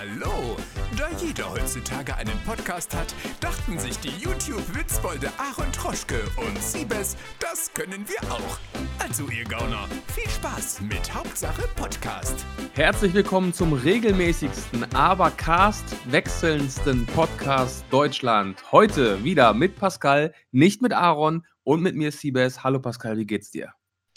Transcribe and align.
Hallo! 0.00 0.56
Da 0.96 1.10
jeder 1.22 1.50
heutzutage 1.52 2.16
einen 2.16 2.38
Podcast 2.46 2.96
hat, 2.96 3.14
dachten 3.38 3.78
sich 3.78 3.98
die 3.98 4.08
YouTube-Witzbolde 4.08 5.28
Aaron 5.36 5.70
Troschke 5.72 6.22
und 6.38 6.56
Siebes, 6.58 7.18
das 7.38 7.70
können 7.74 8.06
wir 8.08 8.32
auch. 8.32 8.58
Also 8.98 9.24
ihr 9.24 9.44
Gauner, 9.44 9.86
viel 10.14 10.26
Spaß 10.30 10.80
mit 10.80 11.14
Hauptsache 11.14 11.68
Podcast. 11.76 12.46
Herzlich 12.72 13.12
willkommen 13.12 13.52
zum 13.52 13.74
regelmäßigsten, 13.74 14.86
aber 14.94 15.32
cast-wechselndsten 15.32 17.04
Podcast 17.04 17.84
Deutschland. 17.90 18.72
Heute 18.72 19.22
wieder 19.22 19.52
mit 19.52 19.76
Pascal, 19.76 20.32
nicht 20.50 20.80
mit 20.80 20.94
Aaron 20.94 21.44
und 21.62 21.82
mit 21.82 21.94
mir 21.94 22.10
Siebes. 22.10 22.64
Hallo 22.64 22.80
Pascal, 22.80 23.18
wie 23.18 23.26
geht's 23.26 23.50
dir? 23.50 23.74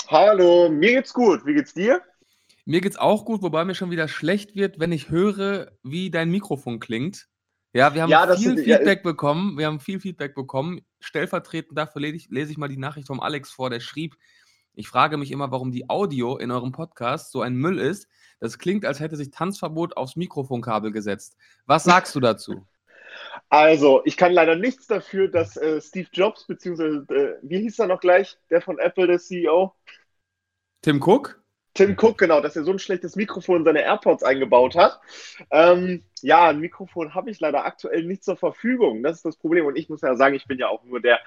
Hallo, 0.07 0.69
mir 0.69 0.93
geht's 0.93 1.13
gut. 1.13 1.45
Wie 1.45 1.53
geht's 1.53 1.73
dir? 1.73 2.01
Mir 2.65 2.81
geht's 2.81 2.97
auch 2.97 3.25
gut, 3.25 3.41
wobei 3.41 3.65
mir 3.65 3.75
schon 3.75 3.91
wieder 3.91 4.07
schlecht 4.07 4.55
wird, 4.55 4.79
wenn 4.79 4.91
ich 4.91 5.09
höre, 5.09 5.71
wie 5.83 6.09
dein 6.09 6.29
Mikrofon 6.29 6.79
klingt. 6.79 7.27
Ja, 7.73 7.93
wir 7.93 8.03
haben 8.03 8.09
Ja, 8.09 8.25
viel 8.35 8.55
sind- 8.55 8.67
ja, 8.67 8.77
Feedback 8.77 9.03
bekommen. 9.03 9.57
Wir 9.57 9.65
haben 9.65 9.79
viel 9.79 9.99
Feedback 9.99 10.35
bekommen. 10.35 10.81
Stellvertretend 10.99 11.77
dafür 11.77 12.01
lese 12.01 12.15
ich, 12.15 12.29
lese 12.29 12.51
ich 12.51 12.57
mal 12.57 12.69
die 12.69 12.77
Nachricht 12.77 13.07
vom 13.07 13.19
Alex 13.19 13.51
vor, 13.51 13.69
der 13.69 13.79
schrieb, 13.79 14.15
ich 14.75 14.87
frage 14.87 15.17
mich 15.17 15.31
immer, 15.31 15.51
warum 15.51 15.71
die 15.71 15.89
Audio 15.89 16.37
in 16.37 16.49
eurem 16.49 16.71
Podcast 16.71 17.31
so 17.31 17.41
ein 17.41 17.53
Müll 17.55 17.77
ist. 17.77 18.07
Das 18.39 18.57
klingt, 18.57 18.85
als 18.85 18.99
hätte 18.99 19.15
sich 19.17 19.29
Tanzverbot 19.29 19.97
aufs 19.97 20.15
Mikrofonkabel 20.15 20.91
gesetzt. 20.91 21.37
Was 21.65 21.83
sagst 21.83 22.15
du 22.15 22.19
dazu? 22.19 22.65
Also, 23.49 24.01
ich 24.05 24.17
kann 24.17 24.33
leider 24.33 24.55
nichts 24.55 24.87
dafür, 24.87 25.27
dass 25.27 25.57
äh, 25.57 25.79
Steve 25.79 26.07
Jobs, 26.11 26.47
beziehungsweise, 26.47 27.05
äh, 27.09 27.37
wie 27.43 27.59
hieß 27.59 27.77
er 27.79 27.87
noch 27.87 27.99
gleich, 27.99 28.35
der 28.49 28.61
von 28.61 28.79
Apple, 28.79 29.05
der 29.05 29.19
CEO? 29.19 29.75
Tim 30.81 31.01
Cook? 31.01 31.42
Tim 31.73 31.95
Cook, 31.99 32.19
genau, 32.19 32.39
dass 32.39 32.55
er 32.55 32.63
so 32.63 32.71
ein 32.71 32.79
schlechtes 32.79 33.15
Mikrofon 33.15 33.57
in 33.57 33.63
seine 33.65 33.81
AirPods 33.81 34.23
eingebaut 34.23 34.75
hat. 34.75 34.99
Ähm, 35.49 36.03
ja, 36.21 36.49
ein 36.49 36.59
Mikrofon 36.59 37.15
habe 37.15 37.31
ich 37.31 37.39
leider 37.39 37.65
aktuell 37.65 38.03
nicht 38.03 38.23
zur 38.23 38.35
Verfügung. 38.35 39.01
Das 39.01 39.17
ist 39.17 39.25
das 39.25 39.37
Problem. 39.37 39.65
Und 39.65 39.75
ich 39.75 39.89
muss 39.89 40.01
ja 40.01 40.15
sagen, 40.15 40.35
ich 40.35 40.45
bin 40.45 40.59
ja 40.59 40.67
auch 40.67 40.83
nur 40.83 41.01
der, 41.01 41.19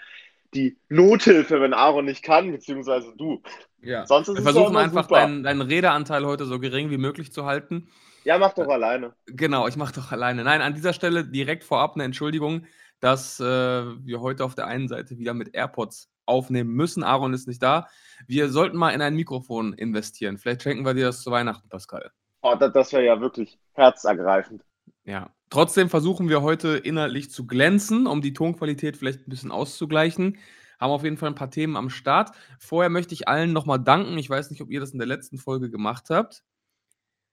die 0.55 0.79
Nothilfe, 0.89 1.61
wenn 1.61 1.75
Aaron 1.75 2.05
nicht 2.05 2.23
kann, 2.23 2.53
beziehungsweise 2.53 3.13
du. 3.17 3.43
Ja. 3.83 4.07
Sonst 4.07 4.29
ist 4.29 4.37
Wir 4.37 4.43
versuchen 4.43 4.77
einfach 4.77 5.07
deinen, 5.07 5.43
deinen 5.43 5.63
Redeanteil 5.63 6.25
heute 6.25 6.45
so 6.47 6.61
gering 6.61 6.91
wie 6.91 6.99
möglich 6.99 7.33
zu 7.33 7.45
halten. 7.45 7.89
Ja, 8.25 8.39
mach 8.39 8.55
doch 8.55 8.69
alleine. 8.69 9.15
Genau, 9.27 9.69
ich 9.69 9.77
mache 9.77 9.95
doch 9.95 10.13
alleine. 10.13 10.45
Nein, 10.45 10.61
an 10.61 10.75
dieser 10.75 10.93
Stelle 10.93 11.25
direkt 11.25 11.65
vorab 11.65 11.95
eine 11.95 12.05
Entschuldigung, 12.05 12.67
dass 13.01 13.39
äh, 13.41 13.45
wir 13.45 14.21
heute 14.21 14.45
auf 14.45 14.55
der 14.55 14.67
einen 14.67 14.89
Seite 14.89 15.19
wieder 15.19 15.35
mit 15.35 15.55
AirPods 15.55 16.11
aufnehmen 16.27 16.71
müssen. 16.73 17.03
Aaron 17.03 17.35
ist 17.35 17.49
nicht 17.49 17.63
da. 17.63 17.89
Wir 18.27 18.51
sollten 18.51 18.77
mal 18.77 18.91
in 18.91 19.03
ein 19.03 19.15
Mikrofon 19.17 19.73
investieren. 19.75 20.39
Vielleicht 20.39 20.63
schenken 20.63 20.85
wir 20.85 20.95
dir 20.95 21.07
das 21.07 21.23
zu 21.23 21.31
Weihnachten, 21.31 21.69
Pascal. 21.69 22.11
Oh, 22.43 22.55
das, 22.59 22.73
das 22.73 22.93
wäre 22.93 23.05
ja 23.05 23.21
wirklich 23.21 23.59
herzergreifend. 23.75 24.65
Ja. 25.05 25.31
Trotzdem 25.51 25.89
versuchen 25.89 26.29
wir 26.29 26.43
heute 26.43 26.77
inhaltlich 26.77 27.31
zu 27.31 27.47
glänzen, 27.47 28.07
um 28.07 28.21
die 28.21 28.33
Tonqualität 28.33 28.97
vielleicht 28.97 29.27
ein 29.27 29.31
bisschen 29.31 29.53
auszugleichen. 29.53 30.39
Haben 30.81 30.91
auf 30.91 31.05
jeden 31.05 31.17
Fall 31.17 31.31
ein 31.31 31.35
paar 31.37 31.51
Themen 31.51 31.77
am 31.77 31.89
Start. 31.89 32.33
Vorher 32.59 32.91
möchte 32.91 33.15
ich 33.15 33.29
allen 33.29 33.53
nochmal 33.53 33.79
danken. 33.79 34.19
Ich 34.19 34.29
weiß 34.29 34.51
nicht, 34.51 34.61
ob 34.61 34.71
ihr 34.71 34.81
das 34.81 34.91
in 34.91 34.99
der 34.99 35.07
letzten 35.07 35.39
Folge 35.39 35.71
gemacht 35.71 36.11
habt. 36.11 36.43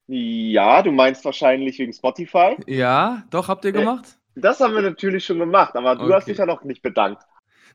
Ja, 0.08 0.82
du 0.82 0.92
meinst 0.92 1.24
wahrscheinlich 1.26 1.80
wegen 1.80 1.94
Spotify. 1.94 2.58
Ja, 2.68 3.24
doch, 3.30 3.48
habt 3.48 3.66
ihr 3.66 3.74
Äh, 3.74 3.74
gemacht? 3.74 4.20
Das 4.36 4.60
haben 4.60 4.74
wir 4.76 4.82
natürlich 4.82 5.26
schon 5.26 5.40
gemacht, 5.40 5.76
aber 5.76 5.96
du 5.96 6.14
hast 6.14 6.24
Okay. 6.24 6.32
dich 6.32 6.38
ja 6.38 6.46
noch 6.46 6.64
nicht 6.64 6.82
bedankt. 6.82 7.24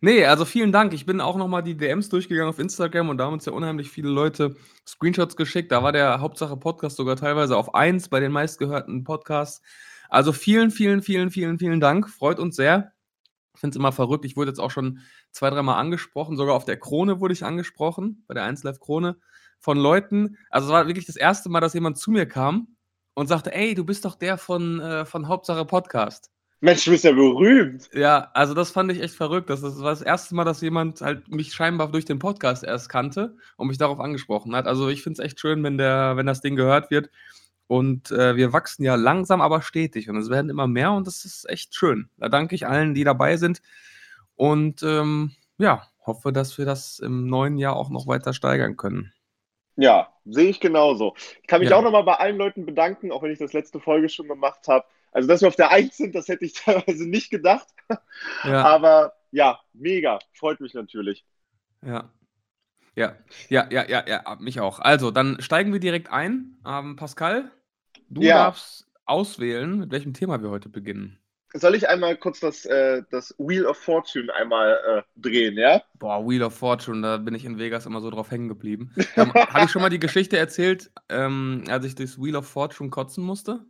Nee, 0.01 0.25
also 0.25 0.45
vielen 0.45 0.71
Dank. 0.71 0.93
Ich 0.95 1.07
bin 1.07 1.21
auch 1.21 1.37
nochmal 1.37 1.63
die 1.63 1.77
DMs 1.77 2.09
durchgegangen 2.09 2.51
auf 2.51 2.61
Instagram 2.61 3.09
und 3.09 3.19
da 3.19 3.25
haben 3.25 3.33
uns 3.33 3.47
ja 3.47 3.53
unheimlich 3.53 3.91
viele 3.91 4.09
Leute 4.09 4.55
Screenshots 4.87 5.35
geschickt. 5.35 5.73
Da 5.73 5.83
war 5.83 5.91
der 5.91 6.21
Hauptsache 6.21 6.57
Podcast 6.57 6.97
sogar 6.97 7.17
teilweise 7.17 7.57
auf 7.57 7.75
1 7.75 8.09
bei 8.09 8.21
den 8.21 8.31
meistgehörten 8.31 9.03
Podcasts. 9.03 9.61
Also 10.09 10.33
vielen, 10.33 10.71
vielen, 10.71 11.03
vielen, 11.03 11.31
vielen, 11.31 11.59
vielen 11.59 11.81
Dank. 11.81 12.09
Freut 12.09 12.39
uns 12.39 12.55
sehr. 12.55 12.93
Ich 13.55 13.61
finde 13.61 13.75
es 13.75 13.79
immer 13.79 13.91
verrückt. 13.91 14.25
Ich 14.25 14.37
wurde 14.37 14.51
jetzt 14.53 14.61
auch 14.61 14.71
schon 14.71 15.01
zwei, 15.33 15.51
dreimal 15.51 15.81
angesprochen. 15.81 16.37
Sogar 16.37 16.55
auf 16.55 16.65
der 16.65 16.79
Krone 16.79 17.19
wurde 17.19 17.35
ich 17.35 17.45
angesprochen, 17.45 18.25
bei 18.29 18.35
der 18.35 18.45
1 18.45 18.63
Live 18.63 18.79
Krone, 18.79 19.17
von 19.59 19.77
Leuten. 19.77 20.37
Also 20.49 20.69
es 20.69 20.73
war 20.73 20.87
wirklich 20.87 21.07
das 21.07 21.17
erste 21.17 21.49
Mal, 21.49 21.61
dass 21.61 21.75
jemand 21.75 21.99
zu 21.99 22.13
mir 22.13 22.27
kam 22.27 22.77
und 23.15 23.27
sagte, 23.27 23.53
ey, 23.53 23.75
du 23.75 23.85
bist 23.85 24.05
doch 24.05 24.15
der 24.15 24.39
von, 24.39 24.79
äh, 24.79 25.05
von 25.05 25.27
Hauptsache 25.27 25.65
Podcast. 25.65 26.31
Mensch, 26.61 26.85
du 26.85 26.91
bist 26.91 27.05
ja 27.05 27.13
berühmt. 27.13 27.89
Ja, 27.93 28.31
also 28.35 28.53
das 28.53 28.71
fand 28.71 28.91
ich 28.91 29.01
echt 29.01 29.15
verrückt. 29.15 29.49
Das, 29.49 29.61
das 29.61 29.79
war 29.81 29.91
das 29.91 30.03
erste 30.03 30.35
Mal, 30.35 30.45
dass 30.45 30.61
jemand 30.61 31.01
halt 31.01 31.29
mich 31.29 31.53
scheinbar 31.55 31.91
durch 31.91 32.05
den 32.05 32.19
Podcast 32.19 32.65
erst 32.65 32.89
kannte 32.89 33.37
und 33.57 33.69
mich 33.69 33.79
darauf 33.79 34.01
angesprochen 34.01 34.57
hat. 34.57 34.67
Also 34.67 34.89
ich 34.89 35.03
finde 35.03 35.23
es 35.23 35.25
echt 35.27 35.39
schön, 35.39 35.63
wenn, 35.63 35.79
der, 35.79 36.17
wenn 36.17 36.27
das 36.27 36.41
Ding 36.41 36.57
gehört 36.57 36.91
wird. 36.91 37.11
Und 37.69 38.11
äh, 38.11 38.35
wir 38.35 38.53
wachsen 38.53 38.83
ja 38.83 38.97
langsam, 38.97 39.41
aber 39.41 39.63
stetig. 39.63 40.09
Und 40.11 40.17
es 40.17 40.31
werden 40.31 40.51
immer 40.51 40.67
mehr 40.67 40.93
und 40.93 41.07
das 41.07 41.25
ist 41.25 41.49
echt 41.49 41.75
schön. 41.77 42.09
Da 42.17 42.29
danke 42.29 42.55
ich 42.57 42.67
allen, 42.67 42.95
die 42.95 43.05
dabei 43.05 43.37
sind. 43.37 43.63
Und 44.35 44.83
ähm, 44.83 45.33
ja, 45.59 45.87
hoffe, 46.07 46.33
dass 46.33 46.59
wir 46.59 46.65
das 46.65 46.99
im 46.99 47.27
neuen 47.27 47.59
Jahr 47.59 47.77
auch 47.77 47.91
noch 47.91 48.07
weiter 48.09 48.33
steigern 48.33 48.77
können. 48.77 49.13
Ja, 49.77 50.13
sehe 50.25 50.49
ich 50.51 50.59
genauso. 50.61 51.15
Ich 51.41 51.47
kann 51.47 51.61
mich 51.61 51.71
Ja. 51.71 51.77
auch 51.77 51.83
nochmal 51.83 52.03
bei 52.03 52.15
allen 52.15 52.37
Leuten 52.37 52.67
bedanken, 52.67 53.13
auch 53.13 53.23
wenn 53.23 53.31
ich 53.31 53.39
das 53.39 53.53
letzte 53.53 53.79
Folge 53.79 54.09
schon 54.09 54.27
gemacht 54.27 54.67
habe. 54.67 54.85
Also, 55.13 55.29
dass 55.29 55.41
wir 55.41 55.49
auf 55.49 55.57
der 55.57 55.71
1 55.71 55.97
sind, 55.97 56.15
das 56.15 56.29
hätte 56.29 56.45
ich 56.45 56.53
teilweise 56.65 57.09
nicht 57.09 57.31
gedacht. 57.31 57.67
Ja. 58.45 58.65
Aber 58.65 59.15
ja, 59.31 59.61
mega. 59.73 60.19
Freut 60.35 60.61
mich 60.61 60.75
natürlich. 60.75 61.25
Ja. 61.85 62.11
Ja, 62.97 63.17
ja, 63.49 63.69
ja, 63.71 63.87
ja, 63.89 64.05
ja, 64.09 64.37
mich 64.41 64.61
auch. 64.61 64.81
Also, 64.81 65.11
dann 65.13 65.41
steigen 65.41 65.73
wir 65.73 65.79
direkt 65.81 66.11
ein. 66.11 66.57
Ähm, 66.67 66.97
Pascal, 66.97 67.51
du 68.09 68.23
Ja. 68.23 68.45
darfst 68.45 68.87
auswählen, 69.05 69.79
mit 69.79 69.91
welchem 69.93 70.15
Thema 70.15 70.43
wir 70.43 70.51
heute 70.51 70.69
beginnen. 70.69 71.19
Soll 71.55 71.77
ich 71.77 71.89
einmal 71.89 72.15
kurz 72.17 72.41
das, 72.41 72.67
äh, 72.67 73.03
das 73.11 73.35
Wheel 73.39 73.65
of 73.65 73.79
Fortune 73.79 74.31
einmal 74.35 74.79
äh, 74.87 75.03
drehen, 75.17 75.57
ja? 75.57 75.83
Boah, 75.95 76.29
Wheel 76.29 76.43
of 76.43 76.55
Fortune, 76.55 77.01
da 77.01 77.17
bin 77.17 77.35
ich 77.35 77.45
in 77.47 77.59
Vegas 77.59 77.87
immer 77.87 78.01
so 78.03 78.11
drauf 78.11 78.31
hängen 78.31 78.49
geblieben. 78.49 78.93
Ähm, 79.17 79.33
Habe 79.33 79.65
ich 79.65 79.71
schon 79.71 79.81
mal 79.81 79.89
die 79.89 79.99
Geschichte 80.01 80.37
erzählt, 80.37 80.91
ähm, 81.09 81.65
als 81.69 81.87
ich 81.87 81.95
durchs 81.95 82.21
Wheel 82.21 82.37
of 82.37 82.47
Fortune 82.47 82.91
kotzen 82.91 83.25
musste? 83.25 83.65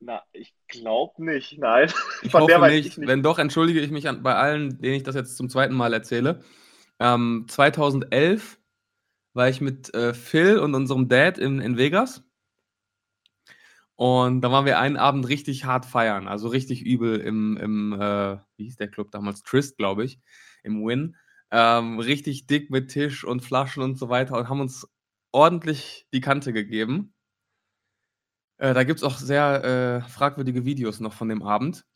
Na, 0.00 0.22
ich 0.32 0.54
glaube 0.66 1.22
nicht, 1.22 1.58
nein. 1.58 1.92
Ich 2.22 2.30
Von 2.32 2.42
hoffe 2.42 2.66
nicht. 2.68 2.86
ich 2.86 2.98
nicht. 2.98 3.06
Wenn 3.06 3.22
doch, 3.22 3.38
entschuldige 3.38 3.80
ich 3.80 3.90
mich 3.90 4.08
an, 4.08 4.22
bei 4.22 4.34
allen, 4.34 4.80
denen 4.80 4.94
ich 4.94 5.02
das 5.02 5.14
jetzt 5.14 5.36
zum 5.36 5.50
zweiten 5.50 5.74
Mal 5.74 5.92
erzähle. 5.92 6.42
Ähm, 6.98 7.44
2011 7.48 8.58
war 9.34 9.48
ich 9.48 9.60
mit 9.60 9.92
äh, 9.94 10.14
Phil 10.14 10.58
und 10.58 10.74
unserem 10.74 11.08
Dad 11.08 11.38
in, 11.38 11.60
in 11.60 11.76
Vegas. 11.76 12.24
Und 13.96 14.40
da 14.40 14.50
waren 14.50 14.64
wir 14.64 14.78
einen 14.78 14.96
Abend 14.96 15.28
richtig 15.28 15.66
hart 15.66 15.84
feiern, 15.84 16.26
also 16.26 16.48
richtig 16.48 16.80
übel 16.82 17.20
im, 17.20 17.58
im 17.58 17.92
äh, 17.92 18.38
wie 18.56 18.64
hieß 18.64 18.76
der 18.76 18.88
Club 18.88 19.10
damals? 19.10 19.42
Trist, 19.42 19.76
glaube 19.76 20.04
ich, 20.04 20.18
im 20.62 20.82
Win. 20.86 21.16
Ähm, 21.50 21.98
richtig 21.98 22.46
dick 22.46 22.70
mit 22.70 22.88
Tisch 22.90 23.24
und 23.24 23.42
Flaschen 23.42 23.82
und 23.82 23.98
so 23.98 24.08
weiter 24.08 24.38
und 24.38 24.48
haben 24.48 24.60
uns 24.62 24.88
ordentlich 25.32 26.06
die 26.14 26.22
Kante 26.22 26.54
gegeben. 26.54 27.12
Äh, 28.60 28.74
da 28.74 28.84
gibt 28.84 28.98
es 28.98 29.04
auch 29.04 29.16
sehr 29.16 29.64
äh, 30.04 30.08
fragwürdige 30.10 30.66
Videos 30.66 31.00
noch 31.00 31.14
von 31.14 31.30
dem 31.30 31.42
Abend. 31.42 31.86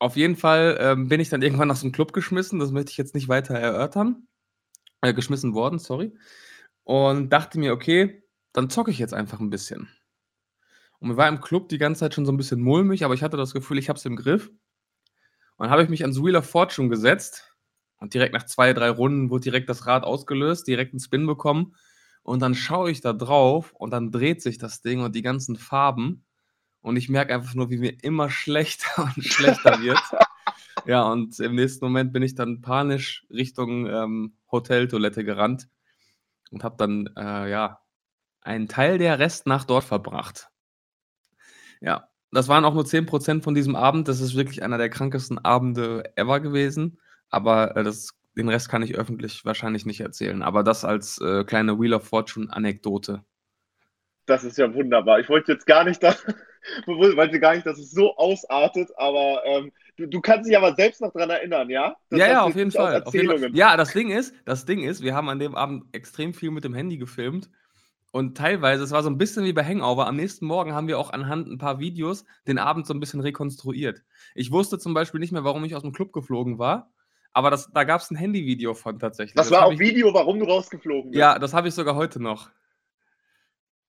Auf 0.00 0.16
jeden 0.16 0.34
Fall 0.34 0.76
ähm, 0.80 1.08
bin 1.08 1.20
ich 1.20 1.28
dann 1.28 1.42
irgendwann 1.42 1.70
aus 1.70 1.80
dem 1.82 1.92
Club 1.92 2.12
geschmissen. 2.12 2.58
Das 2.58 2.72
möchte 2.72 2.90
ich 2.90 2.96
jetzt 2.96 3.14
nicht 3.14 3.28
weiter 3.28 3.54
erörtern. 3.54 4.26
Äh, 5.00 5.14
geschmissen 5.14 5.54
worden, 5.54 5.78
sorry. 5.78 6.12
Und 6.82 7.30
dachte 7.30 7.60
mir, 7.60 7.72
okay, 7.72 8.24
dann 8.52 8.68
zocke 8.68 8.90
ich 8.90 8.98
jetzt 8.98 9.14
einfach 9.14 9.38
ein 9.38 9.50
bisschen. 9.50 9.88
Und 10.98 11.10
mir 11.10 11.16
war 11.16 11.28
im 11.28 11.40
Club 11.40 11.68
die 11.68 11.78
ganze 11.78 12.00
Zeit 12.00 12.14
schon 12.14 12.26
so 12.26 12.32
ein 12.32 12.36
bisschen 12.36 12.60
mulmig, 12.60 13.04
aber 13.04 13.14
ich 13.14 13.22
hatte 13.22 13.36
das 13.36 13.54
Gefühl, 13.54 13.78
ich 13.78 13.88
habe 13.88 13.98
es 13.98 14.04
im 14.04 14.16
Griff. 14.16 14.48
Und 14.48 15.64
dann 15.64 15.70
habe 15.70 15.84
ich 15.84 15.88
mich 15.88 16.02
ans 16.02 16.20
Wheel 16.20 16.34
of 16.34 16.50
Fortune 16.50 16.88
gesetzt 16.88 17.54
und 17.98 18.12
direkt 18.12 18.34
nach 18.34 18.46
zwei, 18.46 18.72
drei 18.72 18.90
Runden 18.90 19.30
wurde 19.30 19.44
direkt 19.44 19.68
das 19.68 19.86
Rad 19.86 20.02
ausgelöst, 20.02 20.66
direkt 20.66 20.92
einen 20.92 21.00
Spin 21.00 21.28
bekommen. 21.28 21.76
Und 22.22 22.40
dann 22.40 22.54
schaue 22.54 22.90
ich 22.90 23.00
da 23.00 23.12
drauf 23.12 23.72
und 23.72 23.90
dann 23.90 24.10
dreht 24.10 24.42
sich 24.42 24.58
das 24.58 24.82
Ding 24.82 25.00
und 25.00 25.14
die 25.14 25.22
ganzen 25.22 25.56
Farben. 25.56 26.24
Und 26.80 26.96
ich 26.96 27.08
merke 27.08 27.34
einfach 27.34 27.54
nur, 27.54 27.70
wie 27.70 27.78
mir 27.78 27.96
immer 28.02 28.30
schlechter 28.30 29.10
und 29.16 29.24
schlechter 29.24 29.80
wird. 29.80 30.00
Ja, 30.86 31.02
und 31.02 31.38
im 31.40 31.56
nächsten 31.56 31.84
Moment 31.84 32.12
bin 32.12 32.22
ich 32.22 32.34
dann 32.34 32.60
panisch 32.62 33.26
Richtung 33.30 33.86
ähm, 33.86 34.36
Hoteltoilette 34.50 35.24
gerannt 35.24 35.68
und 36.50 36.64
habe 36.64 36.76
dann, 36.78 37.10
äh, 37.16 37.50
ja, 37.50 37.80
einen 38.40 38.68
Teil 38.68 38.96
der 38.98 39.18
Restnacht 39.18 39.68
dort 39.68 39.84
verbracht. 39.84 40.48
Ja, 41.80 42.08
das 42.30 42.48
waren 42.48 42.64
auch 42.64 42.74
nur 42.74 42.84
10% 42.84 43.42
von 43.42 43.54
diesem 43.54 43.76
Abend. 43.76 44.08
Das 44.08 44.20
ist 44.20 44.34
wirklich 44.34 44.62
einer 44.62 44.78
der 44.78 44.90
krankesten 44.90 45.38
Abende 45.38 46.04
ever 46.16 46.40
gewesen. 46.40 46.98
Aber 47.30 47.76
äh, 47.76 47.84
das, 47.84 48.17
den 48.38 48.48
Rest 48.48 48.68
kann 48.68 48.82
ich 48.82 48.96
öffentlich 48.96 49.44
wahrscheinlich 49.44 49.84
nicht 49.84 50.00
erzählen. 50.00 50.42
Aber 50.42 50.62
das 50.62 50.84
als 50.84 51.20
äh, 51.20 51.44
kleine 51.44 51.78
Wheel 51.78 51.92
of 51.92 52.06
Fortune-Anekdote. 52.06 53.24
Das 54.26 54.44
ist 54.44 54.58
ja 54.58 54.72
wunderbar. 54.72 55.18
Ich 55.18 55.28
wollte 55.28 55.52
jetzt 55.52 55.66
gar 55.66 55.84
nicht, 55.84 56.02
da, 56.02 56.14
wollte 56.86 57.40
gar 57.40 57.54
nicht, 57.54 57.66
dass 57.66 57.78
es 57.78 57.90
so 57.90 58.16
ausartet, 58.16 58.90
aber 58.96 59.42
ähm, 59.44 59.72
du, 59.96 60.06
du 60.06 60.20
kannst 60.20 60.48
dich 60.48 60.56
aber 60.56 60.74
selbst 60.74 61.00
noch 61.00 61.12
dran 61.12 61.30
erinnern, 61.30 61.68
ja? 61.68 61.96
Das 62.10 62.20
ja, 62.20 62.26
ja, 62.28 62.42
auf 62.42 62.54
jeden, 62.54 62.70
Fall, 62.70 63.02
auf 63.02 63.12
jeden 63.12 63.28
Fall. 63.28 63.50
Ja, 63.54 63.76
das 63.76 63.92
Ding 63.92 64.10
ist, 64.10 64.34
das 64.44 64.64
Ding 64.66 64.82
ist, 64.82 65.02
wir 65.02 65.14
haben 65.14 65.28
an 65.28 65.40
dem 65.40 65.56
Abend 65.56 65.84
extrem 65.92 66.32
viel 66.32 66.50
mit 66.50 66.62
dem 66.62 66.74
Handy 66.74 66.98
gefilmt 66.98 67.50
Und 68.12 68.36
teilweise, 68.36 68.84
es 68.84 68.92
war 68.92 69.02
so 69.02 69.10
ein 69.10 69.18
bisschen 69.18 69.44
wie 69.44 69.52
bei 69.52 69.64
Hangover, 69.64 70.06
am 70.06 70.16
nächsten 70.16 70.46
Morgen 70.46 70.74
haben 70.74 70.88
wir 70.88 70.98
auch 70.98 71.10
anhand 71.10 71.48
ein 71.48 71.58
paar 71.58 71.80
Videos 71.80 72.24
den 72.46 72.58
Abend 72.58 72.86
so 72.86 72.94
ein 72.94 73.00
bisschen 73.00 73.20
rekonstruiert. 73.20 74.02
Ich 74.34 74.52
wusste 74.52 74.78
zum 74.78 74.94
Beispiel 74.94 75.20
nicht 75.20 75.32
mehr, 75.32 75.44
warum 75.44 75.64
ich 75.64 75.74
aus 75.74 75.82
dem 75.82 75.92
Club 75.92 76.12
geflogen 76.12 76.58
war, 76.58 76.92
aber 77.38 77.50
das, 77.50 77.70
da 77.70 77.84
gab 77.84 78.00
es 78.00 78.10
ein 78.10 78.16
Handyvideo 78.16 78.74
von 78.74 78.98
tatsächlich. 78.98 79.36
Das, 79.36 79.52
war 79.52 79.66
auch 79.66 79.78
Video, 79.78 80.12
warum 80.12 80.40
du 80.40 80.44
rausgeflogen 80.44 81.12
bist. 81.12 81.20
Ja, 81.20 81.38
das 81.38 81.54
habe 81.54 81.68
ich 81.68 81.74
sogar 81.74 81.94
heute 81.94 82.20
noch. 82.20 82.50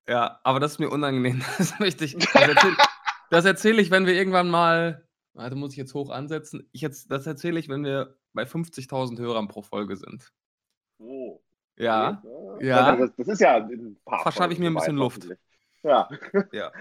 Ja, 0.08 0.40
aber 0.44 0.60
das 0.60 0.74
ist 0.74 0.80
mir 0.80 0.90
unangenehm. 0.90 1.42
Das 1.58 1.80
möchte 1.80 2.06
ich. 2.06 2.14
Das 2.14 2.36
erzähle 2.44 2.78
erzähl 3.32 3.80
ich, 3.80 3.90
wenn 3.90 4.06
wir 4.06 4.14
irgendwann 4.14 4.52
mal. 4.52 5.04
Warte, 5.34 5.56
muss 5.56 5.72
ich 5.72 5.78
jetzt 5.78 5.96
hoch 5.96 6.12
ansetzen. 6.12 6.70
Ich 6.74 6.82
jetzt, 6.82 7.10
das 7.12 7.26
erzähle 7.26 7.60
ich, 7.60 7.70
wenn 7.70 7.84
wir 7.84 8.18
bei 8.34 8.44
50.000 8.44 9.18
Hörern 9.18 9.48
pro 9.48 9.64
Folge 9.64 9.96
sind. 9.96 10.32
Oh. 11.00 11.42
Ja. 11.76 12.22
Okay. 12.24 12.68
Ja. 12.68 12.96
Das, 12.96 13.10
das, 13.18 13.28
ist 13.30 13.42
ja 13.42 13.56
ein 13.56 13.98
paar. 14.06 14.22
Verschaffe 14.22 14.54
ich 14.54 14.60
mir 14.60 14.68
ein 14.68 14.76
bisschen 14.76 14.98
Luft. 14.98 15.28
Ja. 15.82 16.08
Ja. 16.52 16.72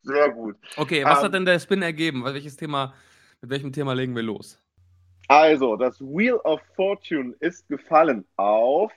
Sehr 0.00 0.30
gut. 0.30 0.56
Okay, 0.78 1.04
was 1.04 1.18
um, 1.18 1.24
hat 1.24 1.26
ähm, 1.26 1.32
denn 1.32 1.44
der 1.44 1.58
Spin 1.58 1.82
ergeben? 1.82 2.24
Welches 2.24 2.56
Thema, 2.56 2.94
mit 3.42 3.50
welchem 3.50 3.72
Thema 3.72 3.92
legen 3.92 4.16
wir 4.16 4.22
los? 4.22 4.63
Also, 5.28 5.76
das 5.76 6.00
Wheel 6.00 6.36
of 6.44 6.60
Fortune 6.76 7.34
ist 7.40 7.66
gefallen 7.68 8.26
auf 8.36 8.92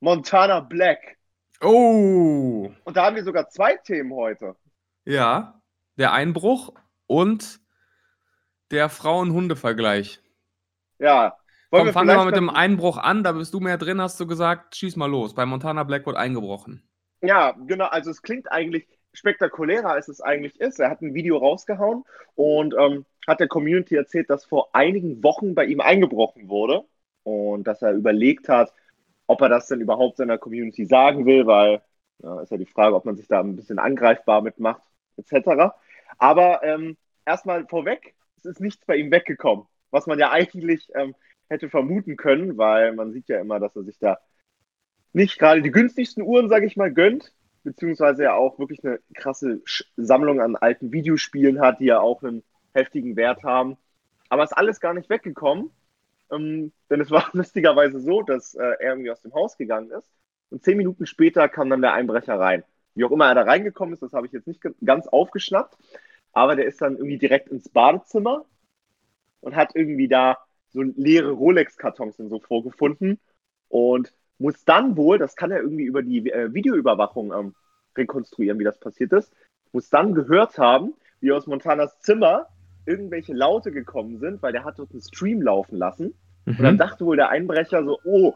Montana 0.00 0.60
Black. 0.60 1.16
Oh! 1.60 2.70
Und 2.84 2.96
da 2.96 3.06
haben 3.06 3.16
wir 3.16 3.24
sogar 3.24 3.48
zwei 3.48 3.76
Themen 3.76 4.12
heute. 4.12 4.54
Ja, 5.04 5.60
der 5.96 6.12
Einbruch 6.12 6.74
und 7.06 7.60
der 8.70 8.88
Frauen-Hunde-Vergleich. 8.88 10.20
Ja. 10.98 11.36
Komm, 11.70 11.92
fangen 11.92 12.08
wir 12.08 12.16
mal 12.16 12.26
mit 12.26 12.36
dem 12.36 12.50
Einbruch 12.50 12.96
an. 12.98 13.24
Da 13.24 13.32
bist 13.32 13.52
du 13.52 13.60
mehr 13.60 13.78
drin, 13.78 14.00
hast 14.00 14.18
du 14.20 14.26
gesagt. 14.26 14.76
Schieß 14.76 14.96
mal 14.96 15.10
los. 15.10 15.34
Bei 15.34 15.46
Montana 15.46 15.84
Blackwood 15.84 16.16
eingebrochen. 16.16 16.88
Ja, 17.20 17.52
genau. 17.52 17.86
Also 17.86 18.10
es 18.10 18.22
klingt 18.22 18.50
eigentlich 18.50 18.86
spektakulärer, 19.18 19.90
als 19.90 20.08
es 20.08 20.20
eigentlich 20.20 20.60
ist. 20.60 20.80
Er 20.80 20.90
hat 20.90 21.02
ein 21.02 21.14
Video 21.14 21.36
rausgehauen 21.36 22.04
und 22.34 22.74
ähm, 22.78 23.04
hat 23.26 23.40
der 23.40 23.48
Community 23.48 23.96
erzählt, 23.96 24.30
dass 24.30 24.44
vor 24.44 24.70
einigen 24.74 25.22
Wochen 25.22 25.54
bei 25.54 25.66
ihm 25.66 25.80
eingebrochen 25.80 26.48
wurde 26.48 26.84
und 27.24 27.64
dass 27.66 27.82
er 27.82 27.92
überlegt 27.92 28.48
hat, 28.48 28.72
ob 29.26 29.42
er 29.42 29.50
das 29.50 29.68
denn 29.68 29.80
überhaupt 29.80 30.16
seiner 30.16 30.38
Community 30.38 30.86
sagen 30.86 31.26
will, 31.26 31.46
weil 31.46 31.82
ja, 32.22 32.40
ist 32.40 32.50
ja 32.50 32.56
die 32.56 32.66
Frage, 32.66 32.96
ob 32.96 33.04
man 33.04 33.16
sich 33.16 33.28
da 33.28 33.40
ein 33.40 33.56
bisschen 33.56 33.78
angreifbar 33.78 34.42
mitmacht, 34.42 34.82
etc. 35.16 35.74
Aber 36.16 36.62
ähm, 36.62 36.96
erstmal 37.26 37.66
vorweg, 37.66 38.14
es 38.38 38.44
ist 38.44 38.60
nichts 38.60 38.84
bei 38.86 38.96
ihm 38.96 39.10
weggekommen, 39.10 39.66
was 39.90 40.06
man 40.06 40.18
ja 40.18 40.30
eigentlich 40.32 40.88
ähm, 40.94 41.14
hätte 41.48 41.68
vermuten 41.68 42.16
können, 42.16 42.56
weil 42.56 42.94
man 42.94 43.12
sieht 43.12 43.28
ja 43.28 43.40
immer, 43.40 43.60
dass 43.60 43.76
er 43.76 43.84
sich 43.84 43.98
da 43.98 44.18
nicht 45.12 45.38
gerade 45.38 45.62
die 45.62 45.70
günstigsten 45.70 46.22
Uhren, 46.22 46.48
sage 46.48 46.66
ich 46.66 46.76
mal, 46.76 46.92
gönnt, 46.92 47.32
beziehungsweise 47.64 48.24
ja 48.24 48.34
auch 48.34 48.58
wirklich 48.58 48.84
eine 48.84 49.00
krasse 49.14 49.60
Sammlung 49.96 50.40
an 50.40 50.56
alten 50.56 50.92
Videospielen 50.92 51.60
hat, 51.60 51.80
die 51.80 51.86
ja 51.86 52.00
auch 52.00 52.22
einen 52.22 52.42
heftigen 52.74 53.16
Wert 53.16 53.42
haben. 53.42 53.76
Aber 54.28 54.44
ist 54.44 54.56
alles 54.56 54.80
gar 54.80 54.94
nicht 54.94 55.10
weggekommen, 55.10 55.70
ähm, 56.30 56.72
denn 56.90 57.00
es 57.00 57.10
war 57.10 57.28
lustigerweise 57.32 58.00
so, 58.00 58.22
dass 58.22 58.54
äh, 58.54 58.62
er 58.62 58.90
irgendwie 58.90 59.10
aus 59.10 59.22
dem 59.22 59.34
Haus 59.34 59.56
gegangen 59.56 59.90
ist 59.90 60.10
und 60.50 60.62
zehn 60.62 60.76
Minuten 60.76 61.06
später 61.06 61.48
kam 61.48 61.70
dann 61.70 61.82
der 61.82 61.92
Einbrecher 61.92 62.38
rein. 62.38 62.64
Wie 62.94 63.04
auch 63.04 63.10
immer 63.10 63.28
er 63.28 63.34
da 63.34 63.42
reingekommen 63.42 63.94
ist, 63.94 64.02
das 64.02 64.12
habe 64.12 64.26
ich 64.26 64.32
jetzt 64.32 64.46
nicht 64.46 64.60
ganz 64.84 65.06
aufgeschnappt, 65.06 65.76
aber 66.32 66.56
der 66.56 66.66
ist 66.66 66.80
dann 66.80 66.96
irgendwie 66.96 67.18
direkt 67.18 67.48
ins 67.48 67.68
Badezimmer 67.68 68.44
und 69.40 69.56
hat 69.56 69.74
irgendwie 69.74 70.08
da 70.08 70.38
so 70.70 70.82
leere 70.82 71.30
Rolex-Kartons 71.30 72.18
und 72.18 72.28
so 72.28 72.40
vorgefunden 72.40 73.18
und 73.68 74.12
muss 74.38 74.64
dann 74.64 74.96
wohl, 74.96 75.18
das 75.18 75.36
kann 75.36 75.50
er 75.50 75.60
irgendwie 75.60 75.84
über 75.84 76.02
die 76.02 76.30
äh, 76.30 76.52
Videoüberwachung 76.52 77.32
ähm, 77.32 77.54
rekonstruieren, 77.96 78.58
wie 78.58 78.64
das 78.64 78.78
passiert 78.78 79.12
ist, 79.12 79.32
muss 79.72 79.90
dann 79.90 80.14
gehört 80.14 80.58
haben, 80.58 80.94
wie 81.20 81.32
aus 81.32 81.46
Montanas 81.46 82.00
Zimmer 82.00 82.46
irgendwelche 82.86 83.34
Laute 83.34 83.72
gekommen 83.72 84.18
sind, 84.18 84.42
weil 84.42 84.52
der 84.52 84.64
hat 84.64 84.78
dort 84.78 84.92
einen 84.92 85.02
Stream 85.02 85.42
laufen 85.42 85.76
lassen. 85.76 86.14
Mhm. 86.46 86.56
Und 86.56 86.62
dann 86.62 86.74
mhm. 86.74 86.78
dachte 86.78 87.04
wohl 87.04 87.16
der 87.16 87.28
Einbrecher 87.28 87.84
so, 87.84 87.98
oh, 88.04 88.34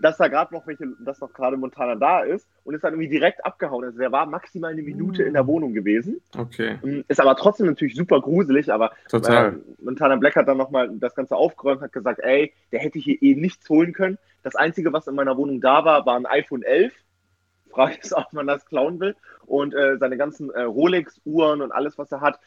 dass 0.00 0.16
da 0.16 0.28
gerade 0.28 0.52
noch 0.52 0.66
welche, 0.66 0.86
dass 1.00 1.20
noch 1.20 1.32
gerade 1.32 1.56
Montana 1.56 1.94
da 1.94 2.20
ist 2.20 2.48
und 2.64 2.74
ist 2.74 2.84
dann 2.84 2.94
irgendwie 2.94 3.08
direkt 3.08 3.44
abgehauen. 3.44 3.84
Also 3.84 3.98
der 3.98 4.12
war 4.12 4.26
maximal 4.26 4.72
eine 4.72 4.82
Minute 4.82 5.22
in 5.22 5.34
der 5.34 5.46
Wohnung 5.46 5.72
gewesen. 5.72 6.20
Okay. 6.36 6.78
Ähm, 6.82 7.04
ist 7.08 7.20
aber 7.20 7.36
trotzdem 7.36 7.66
natürlich 7.66 7.94
super 7.94 8.20
gruselig, 8.20 8.72
aber 8.72 8.92
Total. 9.08 9.54
Äh, 9.54 9.84
Montana 9.84 10.16
Black 10.16 10.36
hat 10.36 10.48
dann 10.48 10.56
nochmal 10.56 10.90
das 10.98 11.14
Ganze 11.14 11.36
aufgeräumt, 11.36 11.80
hat 11.80 11.92
gesagt, 11.92 12.20
ey, 12.20 12.52
der 12.72 12.80
hätte 12.80 12.98
hier 12.98 13.20
eh 13.22 13.34
nichts 13.34 13.68
holen 13.68 13.92
können. 13.92 14.18
Das 14.42 14.56
Einzige, 14.56 14.92
was 14.92 15.06
in 15.06 15.14
meiner 15.14 15.36
Wohnung 15.36 15.60
da 15.60 15.84
war, 15.84 16.04
war 16.06 16.16
ein 16.16 16.26
iPhone 16.26 16.62
11. 16.62 16.92
Frage 17.70 17.98
ist, 18.00 18.12
ob 18.12 18.32
man 18.32 18.46
das 18.46 18.66
klauen 18.66 19.00
will. 19.00 19.16
Und 19.46 19.74
äh, 19.74 19.96
seine 19.98 20.16
ganzen 20.16 20.50
äh, 20.50 20.62
Rolex-Uhren 20.62 21.60
und 21.60 21.72
alles, 21.72 21.98
was 21.98 22.10
er 22.12 22.20
hat, 22.20 22.38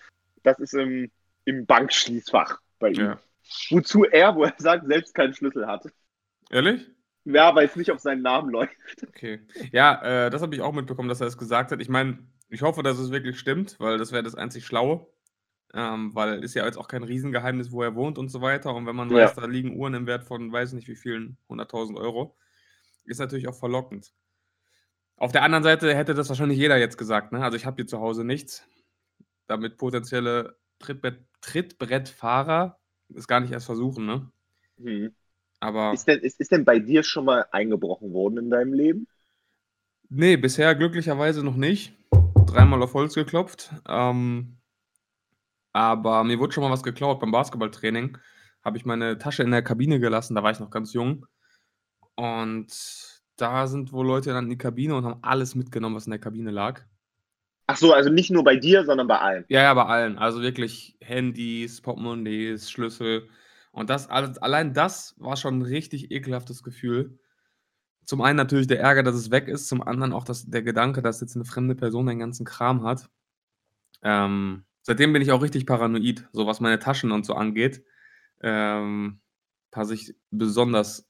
das 0.44 0.60
ist 0.60 0.74
im, 0.74 1.12
im 1.46 1.66
Bankschließfach 1.66 2.60
bei 2.80 2.90
ihm. 2.90 2.96
Ja. 2.96 3.20
Wozu 3.70 4.04
er, 4.04 4.36
wo 4.36 4.44
er 4.44 4.54
sagt, 4.58 4.88
selbst 4.88 5.14
keinen 5.14 5.34
Schlüssel 5.34 5.68
hat. 5.68 5.86
Ehrlich? 6.50 6.90
Ja, 7.34 7.54
weil 7.54 7.66
es 7.66 7.76
nicht 7.76 7.92
auf 7.92 8.00
seinen 8.00 8.22
Namen 8.22 8.52
läuft. 8.52 8.72
Okay. 9.08 9.42
Ja, 9.72 10.02
äh, 10.02 10.30
das 10.30 10.42
habe 10.42 10.56
ich 10.56 10.62
auch 10.62 10.74
mitbekommen, 10.74 11.10
dass 11.10 11.22
er 11.22 11.28
es 11.28 11.38
gesagt 11.38 11.72
hat. 11.72 11.82
Ich 11.82 11.90
meine, 11.90 12.20
ich 12.50 12.62
hoffe, 12.62 12.84
dass 12.84 13.00
es 13.00 13.12
wirklich 13.12 13.38
stimmt, 13.38 13.80
weil 13.80 13.98
das 13.98 14.12
wäre 14.12 14.24
das 14.24 14.36
einzig 14.36 14.66
Schlaue. 14.66 15.08
Ähm, 15.74 16.16
weil 16.16 16.44
ist 16.44 16.54
ja 16.54 16.66
jetzt 16.66 16.78
auch 16.78 16.88
kein 16.88 17.04
Riesengeheimnis, 17.04 17.74
wo 17.74 17.84
er 17.84 17.96
wohnt 17.96 18.18
und 18.18 18.30
so 18.30 18.42
weiter. 18.42 18.74
Und 18.74 18.86
wenn 18.86 18.96
man 18.96 19.10
ja. 19.10 19.18
weiß, 19.18 19.36
da 19.36 19.46
liegen 19.46 19.76
Uhren 19.76 19.94
im 19.94 20.08
Wert 20.08 20.24
von 20.24 20.52
weiß 20.52 20.72
nicht 20.74 20.88
wie 20.88 20.96
vielen 20.96 21.38
100.000 21.50 21.98
Euro, 21.98 22.38
ist 23.04 23.20
natürlich 23.20 23.50
auch 23.50 23.60
verlockend. 23.60 24.14
Auf 25.18 25.34
der 25.34 25.44
anderen 25.44 25.64
Seite 25.64 25.94
hätte 25.94 26.14
das 26.14 26.30
wahrscheinlich 26.30 26.58
jeder 26.58 26.78
jetzt 26.78 26.98
gesagt. 26.98 27.34
Ne? 27.34 27.44
Also 27.44 27.58
ich 27.58 27.66
habe 27.66 27.76
hier 27.76 27.88
zu 27.88 28.00
Hause 28.00 28.24
nichts, 28.24 28.66
damit 29.48 29.78
potenzielle 29.78 30.58
Trittbrett, 30.80 31.26
Trittbrettfahrer 31.42 32.80
es 33.14 33.28
gar 33.28 33.40
nicht 33.40 33.52
erst 33.52 33.66
versuchen. 33.66 34.06
Ne? 34.06 34.32
Mhm. 34.78 35.16
Aber 35.60 35.94
ist 35.94 36.08
denn, 36.08 36.20
ist, 36.20 36.40
ist 36.40 36.52
denn 36.52 36.66
bei 36.66 36.80
dir 36.80 37.04
schon 37.04 37.26
mal 37.26 37.46
eingebrochen 37.52 38.14
worden 38.14 38.38
in 38.38 38.50
deinem 38.50 38.74
Leben? 38.74 39.08
Nee, 40.10 40.38
bisher 40.38 40.76
glücklicherweise 40.76 41.44
noch 41.44 41.56
nicht. 41.56 41.94
Dreimal 42.46 42.82
auf 42.82 42.94
Holz 42.94 43.16
geklopft. 43.16 43.72
Ähm, 43.88 44.58
aber 45.74 46.24
mir 46.24 46.40
wurde 46.40 46.54
schon 46.54 46.64
mal 46.64 46.72
was 46.72 46.84
geklaut 46.84 47.20
beim 47.20 47.32
Basketballtraining. 47.32 48.18
Habe 48.64 48.78
ich 48.78 48.86
meine 48.86 49.18
Tasche 49.18 49.44
in 49.44 49.52
der 49.52 49.62
Kabine 49.62 50.00
gelassen, 50.00 50.36
da 50.36 50.44
war 50.44 50.52
ich 50.52 50.60
noch 50.60 50.70
ganz 50.70 50.94
jung. 50.94 51.26
Und 52.16 53.22
da 53.36 53.68
sind 53.68 53.92
wohl 53.94 54.08
Leute 54.08 54.32
dann 54.32 54.46
in 54.46 54.50
die 54.50 54.58
Kabine 54.58 54.96
und 54.96 55.06
haben 55.06 55.20
alles 55.22 55.56
mitgenommen, 55.56 55.96
was 55.96 56.08
in 56.08 56.12
der 56.12 56.20
Kabine 56.20 56.52
lag. 56.52 56.82
Ach 57.68 57.78
so, 57.78 57.94
also 57.94 58.10
nicht 58.10 58.32
nur 58.32 58.44
bei 58.44 58.56
dir, 58.56 58.86
sondern 58.86 59.08
bei 59.08 59.20
allen. 59.20 59.46
Ja, 59.50 59.62
ja, 59.62 59.74
bei 59.74 59.86
allen. 59.86 60.18
Also 60.18 60.42
wirklich 60.42 60.98
Handys, 61.02 61.82
Portemonnaies, 61.82 62.72
Schlüssel. 62.72 63.30
Und 63.78 63.92
das, 63.92 64.10
allein 64.10 64.74
das 64.74 65.14
war 65.20 65.38
schon 65.38 65.60
ein 65.60 65.62
richtig 65.62 66.10
ekelhaftes 66.10 66.64
Gefühl. 66.64 67.20
Zum 68.06 68.22
einen 68.22 68.36
natürlich 68.36 68.66
der 68.66 68.80
Ärger, 68.80 69.04
dass 69.04 69.14
es 69.14 69.30
weg 69.30 69.48
ist, 69.48 69.68
zum 69.68 69.84
anderen 69.84 70.14
auch 70.14 70.24
das, 70.24 70.50
der 70.50 70.64
Gedanke, 70.64 71.04
dass 71.04 71.22
jetzt 71.22 71.36
eine 71.36 71.46
fremde 71.46 71.76
Person 71.76 72.08
den 72.08 72.18
ganzen 72.18 72.44
Kram 72.44 72.82
hat. 72.82 73.08
Ähm, 74.02 74.64
seitdem 74.82 75.14
bin 75.14 75.22
ich 75.22 75.32
auch 75.32 75.44
richtig 75.44 75.68
paranoid, 75.68 76.28
so 76.32 76.48
was 76.48 76.60
meine 76.60 76.80
Taschen 76.80 77.12
und 77.12 77.24
so 77.24 77.36
angeht. 77.36 77.84
Ähm, 78.42 79.20
passe 79.70 79.94
ich 79.94 80.16
besonders 80.32 81.08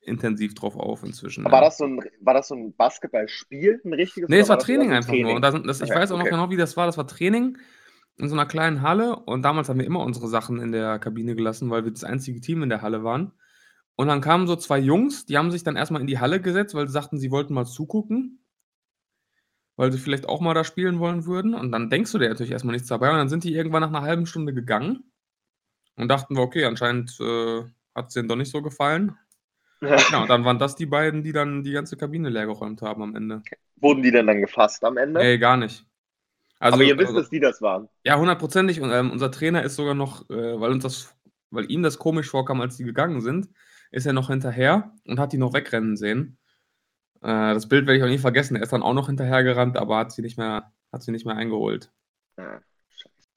intensiv 0.00 0.54
drauf 0.54 0.74
auf 0.74 1.04
inzwischen. 1.04 1.46
Aber 1.46 1.54
ja. 1.54 1.60
war, 1.60 1.68
das 1.68 1.78
so 1.78 1.84
ein, 1.84 2.00
war 2.20 2.34
das 2.34 2.48
so 2.48 2.56
ein 2.56 2.74
Basketballspiel, 2.74 3.80
ein 3.84 3.92
richtiges? 3.92 4.28
Nee, 4.28 4.40
es 4.40 4.48
war 4.48 4.58
Training 4.58 4.90
einfach 4.90 5.10
Training? 5.10 5.26
nur. 5.26 5.34
Und 5.36 5.42
das, 5.42 5.54
das, 5.62 5.80
ich 5.82 5.90
okay, 5.92 6.00
weiß 6.00 6.10
auch 6.10 6.16
noch 6.16 6.22
okay. 6.24 6.32
genau, 6.32 6.50
wie 6.50 6.56
das 6.56 6.76
war. 6.76 6.86
Das 6.86 6.98
war 6.98 7.06
Training 7.06 7.58
in 8.18 8.28
so 8.28 8.34
einer 8.34 8.46
kleinen 8.46 8.82
Halle 8.82 9.16
und 9.16 9.42
damals 9.42 9.68
haben 9.68 9.78
wir 9.78 9.86
immer 9.86 10.00
unsere 10.00 10.28
Sachen 10.28 10.60
in 10.60 10.72
der 10.72 10.98
Kabine 10.98 11.36
gelassen, 11.36 11.70
weil 11.70 11.84
wir 11.84 11.92
das 11.92 12.04
einzige 12.04 12.40
Team 12.40 12.62
in 12.62 12.68
der 12.68 12.82
Halle 12.82 13.04
waren. 13.04 13.32
Und 13.94 14.08
dann 14.08 14.20
kamen 14.20 14.46
so 14.46 14.56
zwei 14.56 14.78
Jungs, 14.78 15.26
die 15.26 15.38
haben 15.38 15.50
sich 15.50 15.64
dann 15.64 15.76
erstmal 15.76 16.00
in 16.00 16.06
die 16.06 16.18
Halle 16.18 16.40
gesetzt, 16.40 16.74
weil 16.74 16.86
sie 16.86 16.92
sagten, 16.92 17.18
sie 17.18 17.30
wollten 17.30 17.54
mal 17.54 17.64
zugucken, 17.64 18.44
weil 19.76 19.92
sie 19.92 19.98
vielleicht 19.98 20.28
auch 20.28 20.40
mal 20.40 20.54
da 20.54 20.64
spielen 20.64 20.98
wollen 20.98 21.26
würden. 21.26 21.54
Und 21.54 21.72
dann 21.72 21.90
denkst 21.90 22.12
du 22.12 22.18
dir 22.18 22.28
natürlich 22.28 22.52
erstmal 22.52 22.74
nichts 22.74 22.88
dabei. 22.88 23.10
Und 23.10 23.16
dann 23.16 23.28
sind 23.28 23.44
die 23.44 23.54
irgendwann 23.54 23.82
nach 23.82 23.88
einer 23.88 24.02
halben 24.02 24.26
Stunde 24.26 24.52
gegangen 24.54 25.04
und 25.96 26.08
dachten 26.08 26.36
wir, 26.36 26.42
okay, 26.42 26.64
anscheinend 26.64 27.18
äh, 27.20 27.62
hat 27.94 28.08
es 28.08 28.14
denen 28.14 28.28
doch 28.28 28.36
nicht 28.36 28.50
so 28.50 28.62
gefallen. 28.62 29.16
Ja, 29.80 30.22
und 30.22 30.28
dann 30.28 30.44
waren 30.44 30.58
das 30.58 30.76
die 30.76 30.86
beiden, 30.86 31.22
die 31.22 31.32
dann 31.32 31.62
die 31.62 31.72
ganze 31.72 31.96
Kabine 31.96 32.30
leergeräumt 32.30 32.82
haben 32.82 33.02
am 33.02 33.14
Ende. 33.14 33.42
Wurden 33.76 34.02
die 34.02 34.10
denn 34.10 34.26
dann 34.26 34.40
gefasst 34.40 34.84
am 34.84 34.96
Ende? 34.96 35.20
Nee, 35.20 35.38
gar 35.38 35.56
nicht. 35.56 35.87
Also, 36.58 36.74
Aber 36.74 36.84
ihr 36.84 36.98
wisst, 36.98 37.08
also, 37.08 37.20
dass 37.20 37.30
die 37.30 37.40
das 37.40 37.62
waren. 37.62 37.88
Ja, 38.04 38.18
hundertprozentig. 38.18 38.80
Und 38.80 38.90
ähm, 38.90 39.12
unser 39.12 39.30
Trainer 39.30 39.62
ist 39.62 39.76
sogar 39.76 39.94
noch, 39.94 40.28
äh, 40.28 40.60
weil 40.60 40.72
uns 40.72 40.82
das, 40.82 41.16
weil 41.50 41.70
ihm 41.70 41.82
das 41.82 41.98
komisch 41.98 42.28
vorkam, 42.28 42.60
als 42.60 42.76
die 42.76 42.84
gegangen 42.84 43.20
sind, 43.20 43.48
ist 43.90 44.06
er 44.06 44.12
noch 44.12 44.28
hinterher 44.28 44.92
und 45.06 45.20
hat 45.20 45.32
die 45.32 45.38
noch 45.38 45.54
wegrennen 45.54 45.96
sehen. 45.96 46.38
Äh, 47.22 47.54
das 47.54 47.68
Bild 47.68 47.86
werde 47.86 47.98
ich 47.98 48.04
auch 48.04 48.08
nie 48.08 48.18
vergessen. 48.18 48.56
Er 48.56 48.62
ist 48.62 48.72
dann 48.72 48.82
auch 48.82 48.94
noch 48.94 49.06
hinterhergerannt, 49.06 49.76
aber 49.76 49.98
hat 49.98 50.12
sie 50.12 50.22
nicht 50.22 50.36
mehr, 50.36 50.72
hat 50.92 51.02
sie 51.02 51.12
nicht 51.12 51.26
mehr 51.26 51.36
eingeholt. 51.36 51.92
Ja, 52.36 52.60
scheiße. 52.90 53.28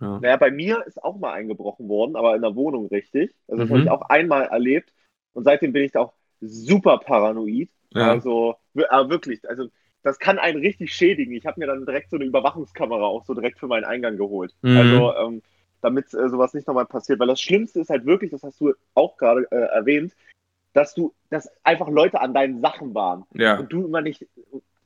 Ja. 0.00 0.18
Naja, 0.20 0.36
bei 0.36 0.50
mir 0.50 0.84
ist 0.86 1.02
auch 1.02 1.18
mal 1.18 1.32
eingebrochen 1.32 1.88
worden, 1.88 2.16
aber 2.16 2.36
in 2.36 2.42
der 2.42 2.54
Wohnung 2.54 2.86
richtig. 2.86 3.34
Also 3.48 3.62
das 3.62 3.70
mhm. 3.70 3.74
habe 3.74 3.84
ich 3.84 3.90
auch 3.90 4.02
einmal 4.02 4.44
erlebt. 4.44 4.92
Und 5.32 5.44
seitdem 5.44 5.72
bin 5.72 5.84
ich 5.84 5.92
da 5.92 6.00
auch 6.00 6.12
super 6.40 6.98
paranoid. 6.98 7.70
Ja. 7.90 8.10
Also, 8.10 8.56
aber 8.88 9.10
wirklich, 9.10 9.48
also 9.48 9.68
das 10.02 10.18
kann 10.18 10.38
einen 10.38 10.60
richtig 10.60 10.92
schädigen. 10.94 11.32
Ich 11.34 11.46
habe 11.46 11.60
mir 11.60 11.66
dann 11.66 11.86
direkt 11.86 12.10
so 12.10 12.16
eine 12.16 12.24
Überwachungskamera 12.24 13.04
auch 13.04 13.24
so 13.24 13.34
direkt 13.34 13.58
für 13.58 13.66
meinen 13.68 13.84
Eingang 13.84 14.16
geholt. 14.16 14.54
Mhm. 14.62 14.76
Also, 14.76 15.14
ähm, 15.16 15.42
damit 15.80 16.12
äh, 16.14 16.28
sowas 16.28 16.54
nicht 16.54 16.66
nochmal 16.66 16.86
passiert. 16.86 17.18
Weil 17.20 17.28
das 17.28 17.40
Schlimmste 17.40 17.80
ist 17.80 17.90
halt 17.90 18.06
wirklich, 18.06 18.30
das 18.30 18.42
hast 18.42 18.60
du 18.60 18.72
auch 18.94 19.16
gerade 19.16 19.46
äh, 19.50 19.56
erwähnt, 19.56 20.14
dass 20.72 20.94
du, 20.94 21.12
dass 21.30 21.50
einfach 21.64 21.88
Leute 21.88 22.20
an 22.20 22.34
deinen 22.34 22.60
Sachen 22.60 22.94
waren 22.94 23.24
Ja, 23.34 23.58
und 23.58 23.72
du 23.72 23.84
immer 23.84 24.00
nicht, 24.00 24.26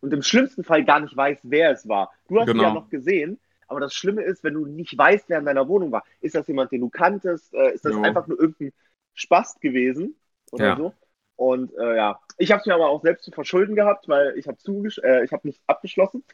und 0.00 0.12
im 0.12 0.22
schlimmsten 0.22 0.64
Fall 0.64 0.84
gar 0.84 1.00
nicht 1.00 1.16
weißt, 1.16 1.42
wer 1.44 1.70
es 1.70 1.88
war. 1.88 2.12
Du 2.28 2.40
hast 2.40 2.48
ihn 2.48 2.60
ja 2.60 2.68
Genau. 2.68 2.80
noch 2.80 2.88
gesehen, 2.88 3.38
aber 3.68 3.80
das 3.80 3.94
Schlimme 3.94 4.22
ist, 4.22 4.42
wenn 4.44 4.54
du 4.54 4.66
nicht 4.66 4.96
weißt, 4.96 5.28
wer 5.28 5.38
in 5.38 5.44
deiner 5.44 5.68
Wohnung 5.68 5.92
war. 5.92 6.04
Ist 6.20 6.34
das 6.34 6.46
jemand, 6.48 6.72
den 6.72 6.80
du 6.80 6.88
kanntest? 6.88 7.52
Äh, 7.54 7.72
ist 7.74 7.84
das 7.84 7.92
Jo. 7.94 8.02
einfach 8.02 8.26
nur 8.26 8.38
irgendein 8.38 8.72
Spast 9.14 9.60
gewesen 9.60 10.16
oder 10.52 10.66
Ja. 10.66 10.76
so? 10.76 10.92
Und 11.36 11.72
äh, 11.76 11.96
ja, 11.96 12.20
ich 12.38 12.50
habe 12.52 12.60
es 12.60 12.66
mir 12.66 12.74
aber 12.74 12.88
auch 12.88 13.02
selbst 13.02 13.24
zu 13.24 13.30
verschulden 13.30 13.74
gehabt, 13.76 14.08
weil 14.08 14.36
ich 14.38 14.46
habe 14.48 14.58
äh, 15.02 15.24
ich 15.24 15.32
habe 15.32 15.46
nicht 15.46 15.62
abgeschlossen. 15.66 16.24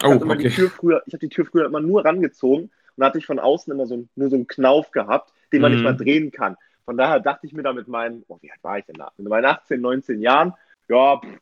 Ich 0.00 0.10
Oh, 0.10 0.14
die 0.36 0.46
okay. 0.46 0.48
Tür 0.48 0.70
früher, 0.70 1.02
ich 1.06 1.12
habe 1.14 1.20
die 1.20 1.28
Tür 1.28 1.44
früher 1.46 1.66
immer 1.66 1.80
nur 1.80 2.04
rangezogen 2.04 2.64
und 2.66 2.72
da 2.96 3.06
hatte 3.06 3.18
ich 3.18 3.26
von 3.26 3.38
außen 3.38 3.72
immer 3.72 3.86
so 3.86 3.96
ein, 3.96 4.10
nur 4.14 4.30
so 4.30 4.36
einen 4.36 4.46
Knauf 4.46 4.90
gehabt, 4.90 5.32
den 5.52 5.62
man 5.62 5.70
Mhm. 5.70 5.72
nicht 5.72 5.82
mal 5.84 5.96
drehen 5.96 6.30
kann. 6.30 6.56
Von 6.84 6.96
daher 6.96 7.20
dachte 7.20 7.46
ich 7.46 7.52
mir 7.52 7.62
da 7.62 7.72
mit 7.72 7.88
meinen, 7.88 8.24
oh, 8.28 8.38
wie 8.40 8.50
alt 8.50 8.62
war 8.64 8.78
ich 8.78 8.86
denn 8.86 8.96
da? 8.98 9.12
Mit 9.16 9.28
meinen 9.28 9.44
18, 9.46 9.80
19 9.80 10.20
Jahren, 10.22 10.54
ja, 10.88 11.20
pff, 11.20 11.40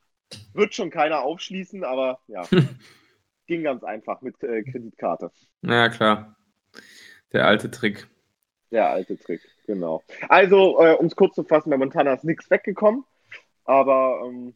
wird 0.55 0.75
schon 0.75 0.91
keiner 0.91 1.23
aufschließen, 1.23 1.85
aber 1.85 2.21
ja, 2.29 2.51
ging 3.47 3.63
ganz 3.65 3.85
einfach 3.85 4.23
mit 4.23 4.43
äh, 4.45 4.63
Kreditkarte. 4.65 5.33
Ja, 5.63 5.89
klar. 5.91 6.37
Der 7.33 7.47
alte 7.47 7.71
Trick. 7.71 8.09
Der 8.71 8.91
alte 8.91 9.19
Trick, 9.19 9.43
genau. 9.67 10.03
Also, 10.29 10.81
äh, 10.81 10.95
um 10.95 11.07
es 11.07 11.17
kurz 11.17 11.35
zu 11.35 11.45
fassen, 11.45 11.71
bei 11.71 11.77
Montana 11.77 12.13
ist 12.15 12.25
nichts 12.25 12.51
weggekommen, 12.51 13.05
aber 13.65 14.23
ähm, 14.25 14.55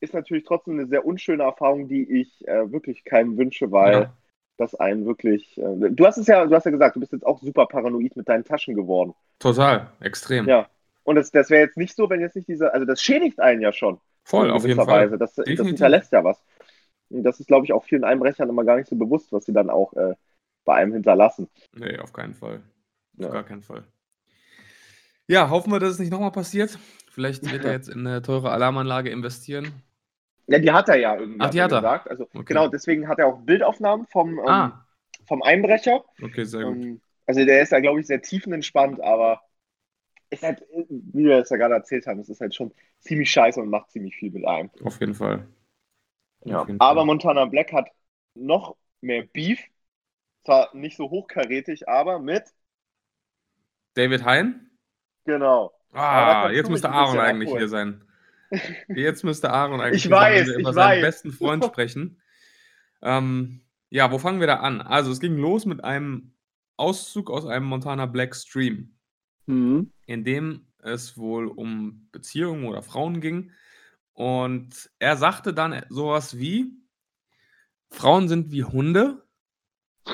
ist 0.00 0.14
natürlich 0.14 0.44
trotzdem 0.44 0.74
eine 0.78 0.86
sehr 0.86 1.04
unschöne 1.04 1.42
Erfahrung, 1.42 1.88
die 1.88 2.20
ich 2.20 2.46
äh, 2.48 2.70
wirklich 2.72 3.04
keinem 3.04 3.36
wünsche, 3.36 3.70
weil 3.70 3.92
Ja. 3.92 4.16
das 4.56 4.74
einen 4.74 5.04
wirklich. 5.06 5.58
Äh, 5.58 5.90
du 5.90 6.06
hast 6.06 6.16
es 6.18 6.26
ja, 6.26 6.46
du 6.46 6.54
hast 6.54 6.64
ja 6.64 6.70
gesagt, 6.70 6.96
du 6.96 7.00
bist 7.00 7.12
jetzt 7.12 7.26
auch 7.26 7.40
super 7.40 7.66
paranoid 7.66 8.16
mit 8.16 8.28
deinen 8.28 8.44
Taschen 8.44 8.74
geworden. 8.74 9.14
Total, 9.38 9.90
extrem. 10.00 10.46
Ja. 10.48 10.68
Und 11.02 11.16
das, 11.16 11.30
das 11.30 11.50
wäre 11.50 11.62
jetzt 11.64 11.76
nicht 11.76 11.96
so, 11.96 12.08
wenn 12.10 12.20
jetzt 12.20 12.36
nicht 12.36 12.48
diese, 12.48 12.72
also 12.72 12.86
das 12.86 13.02
schädigt 13.02 13.40
einen 13.40 13.62
ja 13.62 13.72
schon. 13.72 14.00
Voll, 14.24 14.50
auf 14.50 14.62
jeden 14.64 14.76
gewisser 14.76 14.90
Fall. 14.90 15.06
Weise. 15.06 15.18
Das, 15.18 15.34
das 15.34 15.44
hinterlässt 15.46 16.12
ja 16.12 16.22
was. 16.24 16.42
Und 17.08 17.24
das 17.24 17.40
ist, 17.40 17.46
glaube 17.48 17.64
ich, 17.66 17.72
auch 17.72 17.84
vielen 17.84 18.04
Einbrechern 18.04 18.48
immer 18.48 18.64
gar 18.64 18.76
nicht 18.76 18.88
so 18.88 18.96
bewusst, 18.96 19.32
was 19.32 19.44
sie 19.44 19.52
dann 19.52 19.70
auch 19.70 19.92
äh, 19.94 20.14
bei 20.64 20.74
einem 20.74 20.92
hinterlassen. 20.92 21.48
Nee, 21.74 21.98
auf 21.98 22.12
keinen 22.12 22.34
Fall. 22.34 22.62
Auf 23.18 23.24
Ja. 23.24 23.28
gar 23.30 23.44
keinen 23.44 23.62
Fall. 23.62 23.84
Ja, 25.30 25.48
hoffen 25.48 25.72
wir, 25.72 25.78
dass 25.78 25.92
es 25.94 25.98
nicht 25.98 26.10
nochmal 26.10 26.32
passiert. 26.32 26.78
Vielleicht 27.10 27.50
wird 27.50 27.64
er 27.64 27.72
jetzt 27.72 27.88
in 27.88 28.06
eine 28.06 28.20
teure 28.22 28.50
Alarmanlage 28.50 29.10
investieren. 29.10 29.82
Ja, 30.46 30.58
die 30.58 30.70
hat 30.72 30.88
er 30.88 30.96
ja 30.96 31.16
irgendwie 31.16 31.38
Ach, 31.38 31.50
die 31.50 31.62
hat 31.62 31.72
er 31.72 31.78
gesagt. 31.78 32.10
Also 32.10 32.28
Okay. 32.34 32.44
genau, 32.48 32.68
deswegen 32.68 33.08
hat 33.08 33.18
er 33.18 33.28
auch 33.28 33.38
Bildaufnahmen 33.42 34.06
vom, 34.06 34.38
ähm, 34.38 34.72
Ah, 34.72 34.86
vom 35.26 35.42
Einbrecher. 35.42 36.04
okay, 36.22 36.44
sehr 36.44 36.64
gut. 36.64 36.86
Ähm, 36.86 37.00
also 37.26 37.44
der 37.44 37.62
ist 37.62 37.72
da, 37.72 37.80
glaube 37.80 38.00
ich, 38.00 38.06
sehr 38.06 38.22
tiefenentspannt, 38.22 39.00
aber 39.00 39.42
ist 40.30 40.42
halt, 40.44 40.62
wie 40.88 41.24
wir 41.26 41.38
es 41.40 41.50
ja 41.50 41.56
gerade 41.58 41.74
erzählt 41.74 42.06
haben, 42.06 42.20
es 42.20 42.28
ist 42.30 42.40
halt 42.40 42.54
schon 42.54 42.74
ziemlich 43.00 43.30
scheiße 43.30 43.60
und 43.60 43.70
macht 43.70 43.90
ziemlich 43.92 44.16
viel 44.16 44.32
mit 44.32 44.46
einem. 44.46 44.70
Auf 44.84 45.00
jeden 45.00 45.14
Fall. 45.14 45.46
Ja. 46.44 46.62
Auf 46.62 46.66
jeden 46.68 46.78
Aber 46.78 47.04
Fall. 47.04 47.06
Montana 47.06 47.44
Black 47.46 47.72
hat 47.72 47.88
noch 48.34 48.76
mehr 49.00 49.22
Beef. 49.24 49.60
Zwar 50.44 50.74
nicht 50.76 50.96
so 50.96 51.10
hochkarätig, 51.10 51.88
aber 51.88 52.18
mit, 52.20 52.44
David 53.94 54.24
Hein? 54.24 54.69
Genau. 55.24 55.72
Ah, 55.92 56.50
jetzt 56.50 56.70
müsste 56.70 56.90
Aaron 56.90 57.18
eigentlich 57.18 57.48
abholen. 57.48 57.58
hier 57.60 57.68
sein. 57.68 58.04
Jetzt 58.88 59.24
müsste 59.24 59.50
Aaron 59.50 59.80
eigentlich 59.80 60.04
Ich 60.04 60.10
hier 60.10 60.16
sein, 60.16 60.32
weiß, 60.32 60.48
ich 60.48 60.58
über 60.60 60.72
seinen 60.72 60.98
weiß. 60.98 61.02
besten 61.02 61.32
Freund 61.32 61.64
sprechen. 61.66 62.20
Ähm, 63.02 63.60
ja, 63.90 64.10
wo 64.12 64.18
fangen 64.18 64.40
wir 64.40 64.46
da 64.46 64.56
an? 64.56 64.80
Also, 64.80 65.10
es 65.10 65.20
ging 65.20 65.36
los 65.36 65.66
mit 65.66 65.82
einem 65.84 66.32
Auszug 66.76 67.30
aus 67.30 67.44
einem 67.46 67.66
Montana 67.66 68.06
Black 68.06 68.34
Stream. 68.36 68.94
Mhm. 69.46 69.92
in 70.06 70.22
dem 70.22 70.66
es 70.78 71.16
wohl 71.18 71.48
um 71.48 72.08
Beziehungen 72.12 72.66
oder 72.66 72.82
Frauen 72.82 73.20
ging. 73.20 73.50
Und 74.12 74.90
er 75.00 75.16
sagte 75.16 75.52
dann 75.52 75.84
sowas 75.88 76.38
wie: 76.38 76.72
Frauen 77.90 78.28
sind 78.28 78.52
wie 78.52 78.62
Hunde. 78.64 79.26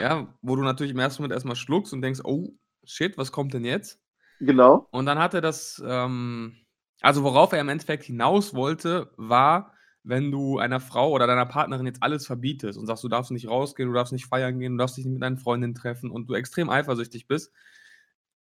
Ja, 0.01 0.35
wo 0.43 0.57
du 0.57 0.63
natürlich 0.63 0.93
im 0.93 0.99
ersten 0.99 1.23
Moment 1.23 1.35
erstmal 1.35 1.57
schluckst 1.57 1.93
und 1.93 2.01
denkst: 2.03 2.21
Oh, 2.25 2.55
shit, 2.85 3.19
was 3.19 3.31
kommt 3.31 3.53
denn 3.53 3.65
jetzt? 3.65 4.01
Genau. 4.41 4.91
Und 4.91 5.07
dann 5.07 5.19
hat 5.19 5.35
er 5.35 5.41
das, 5.41 5.83
ähm, 5.87 6.57
also 7.01 7.23
worauf 7.23 7.53
er 7.53 7.61
im 7.61 7.69
Endeffekt 7.69 8.05
hinaus 8.05 8.55
wollte, 8.55 9.13
war, 9.17 9.73
wenn 10.03 10.31
du 10.31 10.59
einer 10.59 10.81
Frau 10.81 11.11
oder 11.11 11.27
deiner 11.27 11.47
Partnerin 11.47 11.87
jetzt 11.87 12.03
alles 12.03 12.27
verbietest 12.27 12.79
und 12.79 12.87
sagst, 12.87 13.03
du 13.05 13.09
darfst 13.09 13.31
nicht 13.33 13.49
rausgehen, 13.49 13.89
du 13.89 13.95
darfst 13.95 14.13
nicht 14.13 14.27
feiern 14.27 14.59
gehen, 14.59 14.73
du 14.73 14.79
darfst 14.79 14.97
dich 14.97 15.05
nicht 15.05 15.15
mit 15.15 15.23
deinen 15.23 15.39
Freundinnen 15.39 15.75
treffen 15.75 16.11
und 16.11 16.29
du 16.31 16.35
extrem 16.35 16.71
eifersüchtig 16.71 17.27
bist 17.27 17.53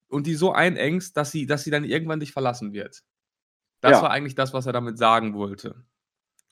und 0.08 0.26
die 0.26 0.34
so 0.34 0.52
einengst, 0.52 1.16
dass 1.16 1.30
sie, 1.32 1.46
dass 1.46 1.64
sie 1.64 1.70
dann 1.70 1.84
irgendwann 1.84 2.20
dich 2.20 2.32
verlassen 2.32 2.72
wird. 2.72 3.02
Das 3.80 3.92
Ja. 3.92 4.02
war 4.02 4.10
eigentlich 4.10 4.34
das, 4.34 4.54
was 4.54 4.66
er 4.66 4.72
damit 4.72 4.98
sagen 4.98 5.34
wollte. 5.34 5.84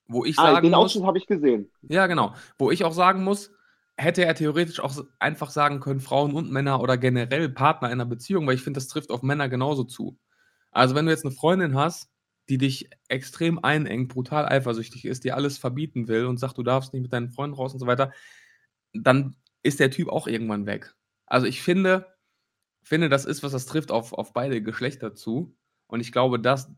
Wo 0.09 0.25
ich 0.25 0.37
Ah, 0.37 0.43
sagen 0.45 0.67
den 0.67 0.75
muss, 0.75 0.85
Ausschnitt 0.85 1.05
habe 1.05 1.19
ich 1.19 1.27
gesehen. 1.27 1.71
ja, 1.83 2.07
genau. 2.07 2.35
Wo 2.59 2.71
ich 2.71 2.85
auch 2.85 2.93
sagen 2.93 3.25
muss, 3.25 3.53
hätte 3.97 4.25
er 4.25 4.35
theoretisch 4.35 4.81
auch 4.81 5.05
einfach 5.19 5.51
sagen 5.51 5.81
können, 5.81 6.01
Frauen 6.01 6.35
und 6.35 6.51
Männer 6.51 6.81
oder 6.81 6.99
generell 6.99 7.49
Partner 7.49 7.89
in 7.89 7.95
einer 7.95 8.07
Beziehung, 8.07 8.47
weil 8.47 8.57
ich 8.57 8.63
finde, 8.63 8.79
das 8.79 8.89
trifft 8.89 9.11
auf 9.11 9.23
Männer 9.23 9.49
genauso 9.49 9.85
zu. 9.85 10.19
Also, 10.73 10.95
wenn 10.95 11.07
du 11.07 11.13
jetzt 11.13 11.25
eine 11.25 11.35
Freundin 11.35 11.77
hast, 11.77 12.11
die 12.49 12.59
dich 12.59 12.91
extrem 13.09 13.59
einengt, 13.65 14.09
brutal 14.09 14.47
eifersüchtig 14.47 15.05
ist, 15.05 15.25
dir 15.25 15.37
alles 15.37 15.59
verbieten 15.59 16.09
will 16.09 16.27
und 16.27 16.39
sagt, 16.39 16.59
du 16.59 16.63
darfst 16.63 16.93
nicht 16.93 17.03
mit 17.03 17.13
deinen 17.13 17.31
Freunden 17.31 17.57
raus 17.57 17.73
und 17.73 17.81
so 17.81 17.87
weiter, 17.87 18.13
dann 18.93 19.37
ist 19.63 19.81
der 19.81 19.91
Typ 19.91 20.09
auch 20.09 20.27
irgendwann 20.27 20.67
weg. 20.67 20.95
Also, 21.27 21.47
ich 21.47 21.63
finde, 21.63 22.07
finde, 22.83 23.09
das 23.09 23.25
ist 23.25 23.43
was, 23.43 23.53
das 23.53 23.67
trifft 23.67 23.91
auf, 23.93 24.13
auf 24.13 24.33
beide 24.33 24.63
Geschlechter 24.63 25.15
zu. 25.15 25.57
Und 25.87 26.01
ich 26.01 26.13
glaube, 26.13 26.41
dass 26.41 26.71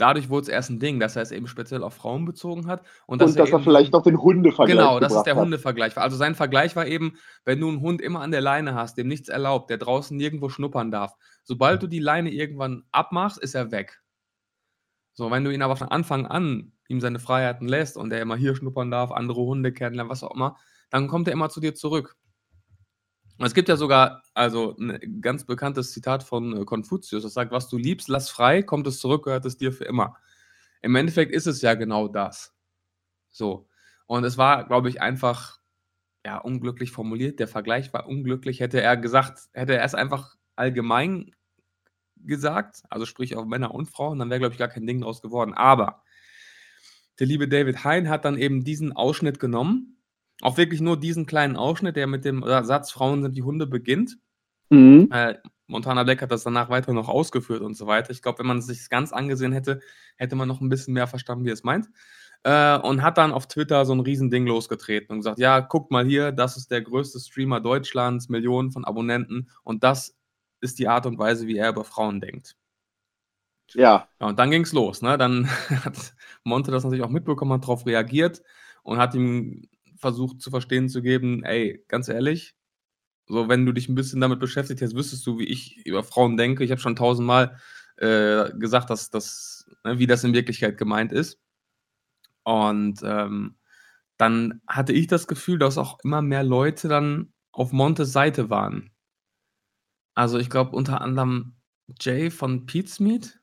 dadurch 0.00 0.28
wurde 0.30 0.42
es 0.42 0.48
erst 0.48 0.70
ein 0.70 0.78
Ding, 0.80 0.98
dass 1.00 1.16
er 1.16 1.22
es 1.22 1.32
eben 1.32 1.46
speziell 1.46 1.82
auf 1.82 1.94
Frauen 1.94 2.24
bezogen 2.24 2.66
hat. 2.66 2.82
Und 3.06 3.20
dass, 3.20 3.32
Und 3.32 3.38
dass 3.38 3.50
er 3.50 3.54
eben 3.56 3.64
vielleicht 3.64 3.92
noch 3.92 4.02
den 4.02 4.20
Hundevergleich 4.20 4.76
Genau, 4.76 5.00
das 5.00 5.14
ist 5.14 5.24
der 5.24 5.34
hat. 5.34 5.42
Hundevergleich. 5.42 5.96
Also 5.96 6.16
sein 6.16 6.34
Vergleich 6.34 6.76
war 6.76 6.86
eben, 6.86 7.14
wenn 7.44 7.60
du 7.60 7.68
einen 7.68 7.80
Hund 7.80 8.00
immer 8.00 8.20
an 8.20 8.30
der 8.30 8.40
Leine 8.40 8.74
hast, 8.74 8.96
dem 8.96 9.08
nichts 9.08 9.28
erlaubt, 9.28 9.70
der 9.70 9.78
draußen 9.78 10.16
nirgendwo 10.16 10.48
schnuppern 10.48 10.90
darf, 10.90 11.14
sobald 11.44 11.82
du 11.82 11.86
die 11.86 11.98
Leine 11.98 12.30
irgendwann 12.30 12.84
abmachst, 12.92 13.38
ist 13.38 13.54
er 13.54 13.70
weg. 13.70 14.00
So, 15.12 15.30
wenn 15.30 15.44
du 15.44 15.52
ihn 15.52 15.62
aber 15.62 15.76
von 15.76 15.88
Anfang 15.88 16.26
an 16.26 16.72
ihm 16.88 17.00
seine 17.00 17.18
Freiheiten 17.18 17.68
lässt 17.68 17.96
und 17.96 18.12
er 18.12 18.22
immer 18.22 18.36
hier 18.36 18.56
schnuppern 18.56 18.90
darf, 18.90 19.12
andere 19.12 19.42
Hunde 19.42 19.72
kennenlernen, 19.72 20.10
was 20.10 20.24
auch 20.24 20.34
immer, 20.34 20.56
dann 20.90 21.08
kommt 21.08 21.28
er 21.28 21.34
immer 21.34 21.50
zu 21.50 21.60
dir 21.60 21.74
zurück. 21.74 22.16
Es 23.42 23.54
gibt 23.54 23.68
ja 23.68 23.76
sogar, 23.76 24.22
also 24.34 24.76
ein 24.78 25.20
ganz 25.22 25.44
bekanntes 25.44 25.92
Zitat 25.92 26.22
von 26.22 26.62
äh, 26.62 26.64
Konfuzius, 26.64 27.22
das 27.22 27.32
sagt, 27.32 27.52
was 27.52 27.68
du 27.68 27.78
liebst, 27.78 28.08
lass 28.08 28.28
frei, 28.28 28.62
kommt 28.62 28.86
es 28.86 28.98
zurück, 28.98 29.24
gehört 29.24 29.46
es 29.46 29.56
dir 29.56 29.72
für 29.72 29.84
immer. 29.84 30.16
Im 30.82 30.94
Endeffekt 30.94 31.32
ist 31.32 31.46
es 31.46 31.62
ja 31.62 31.74
genau 31.74 32.08
das. 32.08 32.54
So. 33.30 33.68
Und 34.06 34.24
es 34.24 34.36
war, 34.36 34.66
glaube 34.66 34.88
ich, 34.88 35.00
einfach 35.00 35.60
ja, 36.24 36.38
unglücklich 36.38 36.90
formuliert. 36.92 37.38
Der 37.38 37.48
Vergleich 37.48 37.92
war 37.92 38.06
unglücklich. 38.06 38.60
Hätte 38.60 38.80
er 38.80 38.96
gesagt, 38.96 39.48
hätte 39.52 39.76
er 39.76 39.84
es 39.84 39.94
einfach 39.94 40.36
allgemein 40.56 41.34
gesagt, 42.16 42.82
also 42.90 43.06
sprich 43.06 43.36
auf 43.36 43.46
Männer 43.46 43.74
und 43.74 43.86
Frauen, 43.86 44.18
dann 44.18 44.28
wäre, 44.28 44.40
glaube 44.40 44.52
ich, 44.52 44.58
gar 44.58 44.68
kein 44.68 44.86
Ding 44.86 45.00
draus 45.00 45.22
geworden. 45.22 45.54
Aber 45.54 46.02
der 47.18 47.26
liebe 47.26 47.48
David 47.48 47.84
Hein 47.84 48.08
hat 48.08 48.24
dann 48.24 48.36
eben 48.36 48.64
diesen 48.64 48.92
Ausschnitt 48.92 49.38
genommen, 49.38 49.99
auch 50.42 50.56
wirklich 50.56 50.80
nur 50.80 50.98
diesen 50.98 51.26
kleinen 51.26 51.56
Ausschnitt, 51.56 51.96
der 51.96 52.06
mit 52.06 52.24
dem 52.24 52.42
Satz 52.44 52.90
Frauen 52.90 53.22
sind 53.22 53.36
wie 53.36 53.42
Hunde 53.42 53.66
beginnt. 53.66 54.18
Mhm. 54.70 55.08
Äh, 55.12 55.34
Montana 55.66 56.02
Black 56.02 56.22
hat 56.22 56.32
das 56.32 56.42
danach 56.42 56.68
weiter 56.68 56.92
noch 56.92 57.08
ausgeführt 57.08 57.62
und 57.62 57.74
so 57.74 57.86
weiter. 57.86 58.10
Ich 58.10 58.22
glaube, 58.22 58.40
wenn 58.40 58.46
man 58.46 58.58
es 58.58 58.66
sich 58.66 58.88
ganz 58.88 59.12
angesehen 59.12 59.52
hätte, 59.52 59.80
hätte 60.16 60.36
man 60.36 60.48
noch 60.48 60.60
ein 60.60 60.68
bisschen 60.68 60.94
mehr 60.94 61.06
verstanden, 61.06 61.44
wie 61.44 61.50
er 61.50 61.54
es 61.54 61.64
meint. 61.64 61.88
Äh, 62.42 62.78
und 62.78 63.02
hat 63.02 63.18
dann 63.18 63.32
auf 63.32 63.46
Twitter 63.46 63.84
so 63.84 63.92
ein 63.92 64.00
Riesending 64.00 64.46
losgetreten 64.46 65.12
und 65.12 65.18
gesagt, 65.18 65.38
ja, 65.38 65.60
guckt 65.60 65.90
mal 65.90 66.06
hier, 66.06 66.32
das 66.32 66.56
ist 66.56 66.70
der 66.70 66.80
größte 66.80 67.20
Streamer 67.20 67.60
Deutschlands, 67.60 68.28
Millionen 68.30 68.72
von 68.72 68.84
Abonnenten 68.84 69.50
und 69.62 69.84
das 69.84 70.16
ist 70.62 70.78
die 70.78 70.88
Art 70.88 71.06
und 71.06 71.18
Weise, 71.18 71.46
wie 71.46 71.58
er 71.58 71.70
über 71.70 71.84
Frauen 71.84 72.20
denkt. 72.20 72.56
Ja. 73.74 74.08
Ja, 74.20 74.26
und 74.26 74.38
dann 74.38 74.50
ging 74.50 74.62
es 74.62 74.72
los. 74.72 75.02
Ne? 75.02 75.18
Dann 75.18 75.48
hat 75.84 76.14
Monte 76.44 76.70
das 76.70 76.82
natürlich 76.82 77.04
auch 77.04 77.10
mitbekommen, 77.10 77.52
hat 77.52 77.62
darauf 77.62 77.86
reagiert 77.86 78.42
und 78.82 78.98
hat 78.98 79.14
ihm 79.14 79.68
versucht 80.00 80.40
zu 80.40 80.50
verstehen 80.50 80.88
zu 80.88 81.02
geben, 81.02 81.44
ey, 81.44 81.84
ganz 81.88 82.08
ehrlich, 82.08 82.54
so 83.26 83.48
wenn 83.48 83.66
du 83.66 83.72
dich 83.72 83.88
ein 83.88 83.94
bisschen 83.94 84.20
damit 84.20 84.40
beschäftigt 84.40 84.82
hast, 84.82 84.96
wüsstest 84.96 85.26
du, 85.26 85.38
wie 85.38 85.44
ich 85.44 85.86
über 85.86 86.02
Frauen 86.02 86.36
denke. 86.36 86.64
Ich 86.64 86.70
habe 86.72 86.80
schon 86.80 86.96
tausendmal 86.96 87.58
äh, 87.96 88.50
gesagt, 88.58 88.90
dass 88.90 89.10
das, 89.10 89.70
ne, 89.84 89.98
wie 89.98 90.06
das 90.06 90.24
in 90.24 90.34
Wirklichkeit 90.34 90.78
gemeint 90.78 91.12
ist. 91.12 91.38
Und 92.42 93.00
ähm, 93.04 93.56
dann 94.16 94.60
hatte 94.66 94.92
ich 94.92 95.06
das 95.06 95.28
Gefühl, 95.28 95.58
dass 95.58 95.78
auch 95.78 95.98
immer 96.02 96.22
mehr 96.22 96.42
Leute 96.42 96.88
dann 96.88 97.32
auf 97.52 97.72
Montes 97.72 98.12
Seite 98.12 98.50
waren. 98.50 98.90
Also 100.14 100.38
ich 100.38 100.50
glaube 100.50 100.76
unter 100.76 101.00
anderem 101.00 101.56
Jay 102.00 102.30
von 102.30 102.66
Pete's 102.66 103.00
Meat 103.00 103.40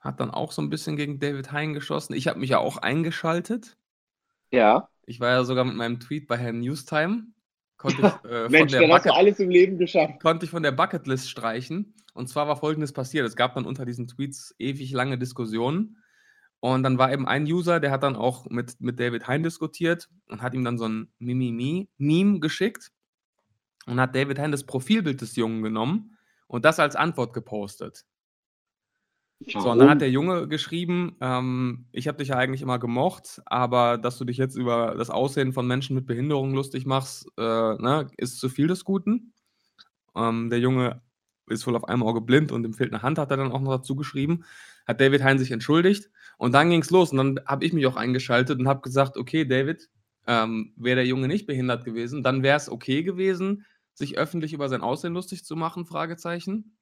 hat 0.00 0.20
dann 0.20 0.30
auch 0.30 0.52
so 0.52 0.62
ein 0.62 0.70
bisschen 0.70 0.96
gegen 0.96 1.18
David 1.18 1.50
Hein 1.50 1.72
geschossen. 1.72 2.14
Ich 2.14 2.28
habe 2.28 2.38
mich 2.38 2.50
ja 2.50 2.58
auch 2.58 2.76
eingeschaltet. 2.76 3.76
Ja. 4.50 4.88
Ich 5.06 5.20
war 5.20 5.30
ja 5.30 5.44
sogar 5.44 5.64
mit 5.64 5.76
meinem 5.76 6.00
Tweet 6.00 6.26
bei 6.26 6.36
Herrn 6.36 6.60
Newstime. 6.60 7.26
Konnte 7.76 8.00
ich, 8.24 8.30
äh, 8.30 8.48
Mensch, 8.48 8.72
dann 8.72 8.92
hast 8.92 9.06
du 9.06 9.12
alles 9.12 9.38
im 9.38 9.50
Leben 9.50 9.78
geschafft. 9.78 10.22
Konnte 10.22 10.46
ich 10.46 10.50
von 10.50 10.62
der 10.62 10.72
Bucketlist 10.72 11.28
streichen. 11.28 11.94
Und 12.14 12.28
zwar 12.28 12.48
war 12.48 12.56
folgendes 12.56 12.92
passiert: 12.92 13.26
Es 13.26 13.36
gab 13.36 13.54
dann 13.54 13.66
unter 13.66 13.84
diesen 13.84 14.06
Tweets 14.06 14.54
ewig 14.58 14.92
lange 14.92 15.18
Diskussionen. 15.18 15.98
Und 16.60 16.82
dann 16.82 16.96
war 16.96 17.12
eben 17.12 17.28
ein 17.28 17.44
User, 17.44 17.78
der 17.78 17.90
hat 17.90 18.02
dann 18.02 18.16
auch 18.16 18.48
mit, 18.48 18.80
mit 18.80 18.98
David 18.98 19.28
Hein 19.28 19.42
diskutiert 19.42 20.08
und 20.28 20.40
hat 20.40 20.54
ihm 20.54 20.64
dann 20.64 20.78
so 20.78 20.88
ein 20.88 21.12
Mimimi-Meme 21.18 22.40
geschickt 22.40 22.90
und 23.84 24.00
hat 24.00 24.14
David 24.14 24.38
Hein 24.38 24.50
das 24.50 24.64
Profilbild 24.64 25.20
des 25.20 25.36
Jungen 25.36 25.62
genommen 25.62 26.16
und 26.46 26.64
das 26.64 26.80
als 26.80 26.96
Antwort 26.96 27.34
gepostet. 27.34 28.06
So, 29.46 29.70
und 29.70 29.78
dann 29.78 29.90
hat 29.90 30.00
der 30.00 30.10
Junge 30.10 30.48
geschrieben, 30.48 31.16
ähm, 31.20 31.86
ich 31.92 32.08
habe 32.08 32.18
dich 32.18 32.28
ja 32.28 32.36
eigentlich 32.36 32.62
immer 32.62 32.78
gemocht, 32.78 33.42
aber 33.46 33.98
dass 33.98 34.18
du 34.18 34.24
dich 34.24 34.36
jetzt 34.36 34.56
über 34.56 34.94
das 34.96 35.10
Aussehen 35.10 35.52
von 35.52 35.66
Menschen 35.66 35.94
mit 35.94 36.06
Behinderung 36.06 36.54
lustig 36.54 36.86
machst, 36.86 37.26
äh, 37.36 37.42
ne, 37.42 38.06
ist 38.16 38.38
zu 38.38 38.48
viel 38.48 38.68
des 38.68 38.84
Guten. 38.84 39.32
Ähm, 40.16 40.50
der 40.50 40.60
Junge 40.60 41.02
ist 41.48 41.66
wohl 41.66 41.76
auf 41.76 41.84
einem 41.84 42.02
Auge 42.02 42.20
blind 42.20 42.52
und 42.52 42.64
ihm 42.64 42.74
fehlt 42.74 42.92
eine 42.92 43.02
Hand, 43.02 43.18
hat 43.18 43.30
er 43.30 43.36
dann 43.36 43.52
auch 43.52 43.60
noch 43.60 43.76
dazu 43.76 43.96
geschrieben. 43.96 44.44
Hat 44.86 45.00
David 45.00 45.22
Hein 45.22 45.38
sich 45.38 45.50
entschuldigt 45.50 46.10
und 46.38 46.52
dann 46.52 46.70
ging 46.70 46.80
es 46.80 46.90
los 46.90 47.12
und 47.12 47.18
dann 47.18 47.40
habe 47.46 47.64
ich 47.64 47.72
mich 47.72 47.86
auch 47.86 47.96
eingeschaltet 47.96 48.58
und 48.58 48.68
habe 48.68 48.82
gesagt, 48.82 49.16
okay, 49.16 49.44
David, 49.44 49.88
ähm, 50.26 50.72
wäre 50.76 50.96
der 50.96 51.06
Junge 51.06 51.28
nicht 51.28 51.46
behindert 51.46 51.84
gewesen, 51.84 52.22
dann 52.22 52.42
wäre 52.42 52.56
es 52.56 52.70
okay 52.70 53.02
gewesen, 53.02 53.66
sich 53.92 54.16
öffentlich 54.18 54.52
über 54.52 54.68
sein 54.68 54.80
Aussehen 54.80 55.14
lustig 55.14 55.44
zu 55.44 55.56
machen, 55.56 55.86
Fragezeichen. 55.86 56.76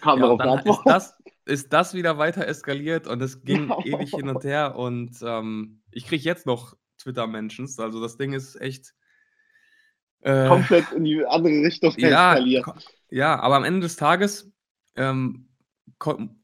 Kam 0.00 0.20
ja, 0.20 0.36
dann 0.36 0.58
ist 0.60 0.82
das, 0.84 1.22
ist 1.44 1.72
das 1.72 1.94
wieder 1.94 2.18
weiter 2.18 2.46
eskaliert 2.46 3.06
und 3.06 3.20
es 3.22 3.42
ging 3.42 3.70
ewig 3.84 4.10
hin 4.10 4.28
und 4.28 4.44
her 4.44 4.76
und 4.76 5.16
ähm, 5.22 5.82
ich 5.90 6.06
kriege 6.06 6.22
jetzt 6.22 6.46
noch 6.46 6.76
Twitter-Mentions, 6.98 7.78
also 7.78 8.00
das 8.00 8.16
Ding 8.16 8.32
ist 8.32 8.60
echt 8.60 8.94
äh, 10.20 10.46
komplett 10.46 10.92
in 10.92 11.04
die 11.04 11.24
andere 11.26 11.52
Richtung 11.62 11.94
ja, 11.98 12.34
eskaliert. 12.34 12.66
Ja, 13.10 13.40
aber 13.40 13.56
am 13.56 13.64
Ende 13.64 13.80
des 13.80 13.96
Tages 13.96 14.52
ähm, 14.96 15.48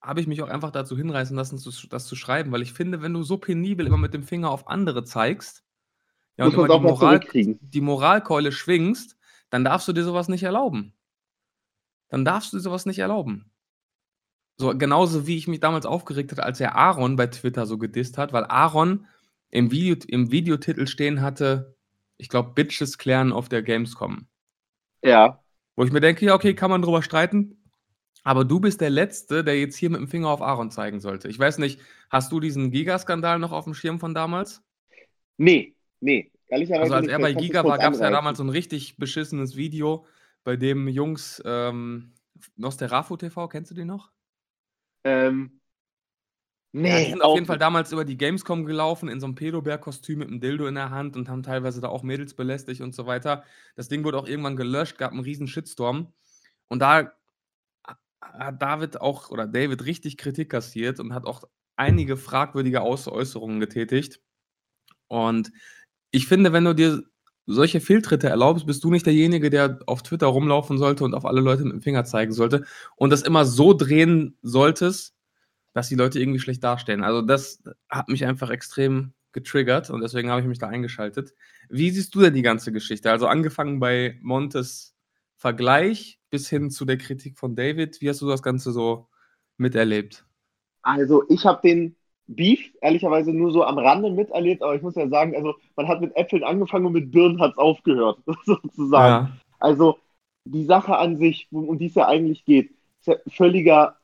habe 0.02 0.20
ich 0.20 0.26
mich 0.26 0.42
auch 0.42 0.48
einfach 0.48 0.70
dazu 0.70 0.96
hinreißen 0.96 1.36
lassen, 1.36 1.60
das 1.90 2.06
zu 2.06 2.16
schreiben, 2.16 2.52
weil 2.52 2.62
ich 2.62 2.72
finde, 2.72 3.02
wenn 3.02 3.14
du 3.14 3.22
so 3.22 3.38
penibel 3.38 3.86
immer 3.86 3.96
mit 3.96 4.14
dem 4.14 4.22
Finger 4.22 4.50
auf 4.50 4.68
andere 4.68 5.04
zeigst 5.04 5.64
ja, 6.36 6.46
und 6.46 6.54
immer 6.54 6.68
die, 6.68 6.80
Moral, 6.80 7.20
die 7.32 7.80
Moralkeule 7.80 8.52
schwingst, 8.52 9.16
dann 9.50 9.64
darfst 9.64 9.88
du 9.88 9.92
dir 9.92 10.04
sowas 10.04 10.28
nicht 10.28 10.42
erlauben. 10.42 10.94
Dann 12.08 12.24
darfst 12.24 12.52
du 12.52 12.56
dir 12.56 12.62
sowas 12.62 12.86
nicht 12.86 12.98
erlauben. 12.98 13.47
So, 14.60 14.76
genauso 14.76 15.26
wie 15.26 15.36
ich 15.36 15.46
mich 15.46 15.60
damals 15.60 15.86
aufgeregt 15.86 16.32
hatte, 16.32 16.42
als 16.42 16.60
er 16.60 16.74
Aaron 16.74 17.14
bei 17.14 17.28
Twitter 17.28 17.64
so 17.64 17.78
gedisst 17.78 18.18
hat, 18.18 18.32
weil 18.32 18.44
Aaron 18.44 19.06
im, 19.50 19.70
Video, 19.70 19.96
im 20.08 20.32
Videotitel 20.32 20.88
stehen 20.88 21.22
hatte, 21.22 21.76
ich 22.16 22.28
glaube, 22.28 22.54
Bitches 22.54 22.98
klären 22.98 23.32
auf 23.32 23.48
der 23.48 23.62
Gamescom. 23.62 24.26
Ja. 25.02 25.42
Wo 25.76 25.84
ich 25.84 25.92
mir 25.92 26.00
denke, 26.00 26.26
ja, 26.26 26.34
okay, 26.34 26.54
kann 26.54 26.70
man 26.70 26.82
drüber 26.82 27.02
streiten. 27.02 27.70
Aber 28.24 28.44
du 28.44 28.58
bist 28.58 28.80
der 28.80 28.90
Letzte, 28.90 29.44
der 29.44 29.58
jetzt 29.60 29.76
hier 29.76 29.90
mit 29.90 30.00
dem 30.00 30.08
Finger 30.08 30.28
auf 30.28 30.42
Aaron 30.42 30.72
zeigen 30.72 30.98
sollte. 30.98 31.28
Ich 31.28 31.38
weiß 31.38 31.58
nicht, 31.58 31.80
hast 32.10 32.32
du 32.32 32.40
diesen 32.40 32.72
Giga-Skandal 32.72 33.38
noch 33.38 33.52
auf 33.52 33.64
dem 33.64 33.74
Schirm 33.74 34.00
von 34.00 34.12
damals? 34.12 34.62
Nee, 35.36 35.76
nee. 36.00 36.32
Ehrlicherweise 36.48 36.82
also 36.82 36.94
als 36.94 37.06
er 37.06 37.20
bei 37.20 37.32
Giga 37.32 37.64
war, 37.64 37.78
gab 37.78 37.92
es 37.92 38.00
ja 38.00 38.10
damals 38.10 38.38
so 38.38 38.44
ein 38.44 38.50
richtig 38.50 38.96
beschissenes 38.96 39.54
Video, 39.54 40.04
bei 40.42 40.56
dem 40.56 40.88
Jungs 40.88 41.40
ähm, 41.44 42.14
Nosterafo 42.56 43.16
TV, 43.16 43.46
kennst 43.48 43.70
du 43.70 43.74
den 43.76 43.86
noch? 43.86 44.10
Ähm, 45.04 45.60
nee. 46.72 47.04
Ja, 47.04 47.10
sind 47.10 47.22
auf 47.22 47.34
jeden 47.34 47.46
Fall 47.46 47.58
damals 47.58 47.92
über 47.92 48.04
die 48.04 48.16
Gamescom 48.16 48.64
gelaufen, 48.64 49.08
in 49.08 49.20
so 49.20 49.26
einem 49.26 49.34
Pedobär-Kostüm 49.34 50.20
mit 50.20 50.28
einem 50.28 50.40
Dildo 50.40 50.66
in 50.66 50.74
der 50.74 50.90
Hand 50.90 51.16
und 51.16 51.28
haben 51.28 51.42
teilweise 51.42 51.80
da 51.80 51.88
auch 51.88 52.02
Mädels 52.02 52.34
belästigt 52.34 52.80
und 52.80 52.94
so 52.94 53.06
weiter. 53.06 53.44
Das 53.76 53.88
Ding 53.88 54.04
wurde 54.04 54.18
auch 54.18 54.26
irgendwann 54.26 54.56
gelöscht, 54.56 54.98
gab 54.98 55.12
einen 55.12 55.20
riesen 55.20 55.46
Shitstorm. 55.46 56.12
Und 56.68 56.80
da 56.80 57.12
hat 58.20 58.62
David 58.62 59.00
auch 59.00 59.30
oder 59.30 59.46
David 59.46 59.84
richtig 59.84 60.16
Kritik 60.16 60.50
kassiert 60.50 61.00
und 61.00 61.14
hat 61.14 61.24
auch 61.24 61.44
einige 61.76 62.16
fragwürdige 62.16 62.82
Äußerungen 62.82 63.60
getätigt. 63.60 64.20
Und 65.08 65.52
ich 66.10 66.26
finde, 66.26 66.52
wenn 66.52 66.64
du 66.64 66.74
dir 66.74 67.02
solche 67.48 67.80
Fehltritte 67.80 68.28
erlaubst, 68.28 68.66
bist 68.66 68.84
du 68.84 68.90
nicht 68.90 69.06
derjenige, 69.06 69.48
der 69.48 69.80
auf 69.86 70.02
Twitter 70.02 70.26
rumlaufen 70.26 70.76
sollte 70.76 71.02
und 71.02 71.14
auf 71.14 71.24
alle 71.24 71.40
Leute 71.40 71.64
mit 71.64 71.72
dem 71.72 71.82
Finger 71.82 72.04
zeigen 72.04 72.32
sollte 72.32 72.64
und 72.96 73.10
das 73.10 73.22
immer 73.22 73.46
so 73.46 73.72
drehen 73.72 74.36
solltest, 74.42 75.16
dass 75.72 75.88
die 75.88 75.94
Leute 75.94 76.20
irgendwie 76.20 76.40
schlecht 76.40 76.62
darstellen. 76.62 77.02
Also 77.02 77.22
das 77.22 77.62
hat 77.88 78.08
mich 78.08 78.26
einfach 78.26 78.50
extrem 78.50 79.14
getriggert 79.32 79.88
und 79.88 80.02
deswegen 80.02 80.30
habe 80.30 80.42
ich 80.42 80.46
mich 80.46 80.58
da 80.58 80.68
eingeschaltet. 80.68 81.34
Wie 81.70 81.90
siehst 81.90 82.14
du 82.14 82.20
denn 82.20 82.34
die 82.34 82.42
ganze 82.42 82.70
Geschichte? 82.70 83.10
Also 83.10 83.26
angefangen 83.26 83.80
bei 83.80 84.18
Montes 84.20 84.94
Vergleich 85.36 86.20
bis 86.30 86.48
hin 86.48 86.70
zu 86.70 86.84
der 86.84 86.98
Kritik 86.98 87.38
von 87.38 87.56
David. 87.56 88.00
Wie 88.00 88.08
hast 88.08 88.20
du 88.20 88.28
das 88.28 88.42
Ganze 88.42 88.72
so 88.72 89.08
miterlebt? 89.56 90.26
Also 90.82 91.24
ich 91.28 91.46
habe 91.46 91.60
den 91.62 91.96
Beef 92.28 92.60
ehrlicherweise 92.82 93.32
nur 93.32 93.50
so 93.50 93.64
am 93.64 93.78
Rande 93.78 94.10
miterlebt, 94.10 94.62
aber 94.62 94.74
ich 94.74 94.82
muss 94.82 94.94
ja 94.94 95.08
sagen, 95.08 95.34
also 95.34 95.54
man 95.76 95.88
hat 95.88 96.00
mit 96.00 96.14
Äpfeln 96.14 96.44
angefangen 96.44 96.86
und 96.86 96.92
mit 96.92 97.10
Birnen 97.10 97.40
hat 97.40 97.52
es 97.52 97.58
aufgehört, 97.58 98.18
sozusagen. 98.44 99.26
Ja. 99.26 99.32
Also 99.58 99.98
die 100.44 100.64
Sache 100.64 100.96
an 100.96 101.18
sich, 101.18 101.48
um 101.50 101.78
die 101.78 101.86
es 101.86 101.94
ja 101.94 102.06
eigentlich 102.06 102.44
geht, 102.44 102.70
ist 103.00 103.06
ja 103.06 103.16
völliger 103.28 103.96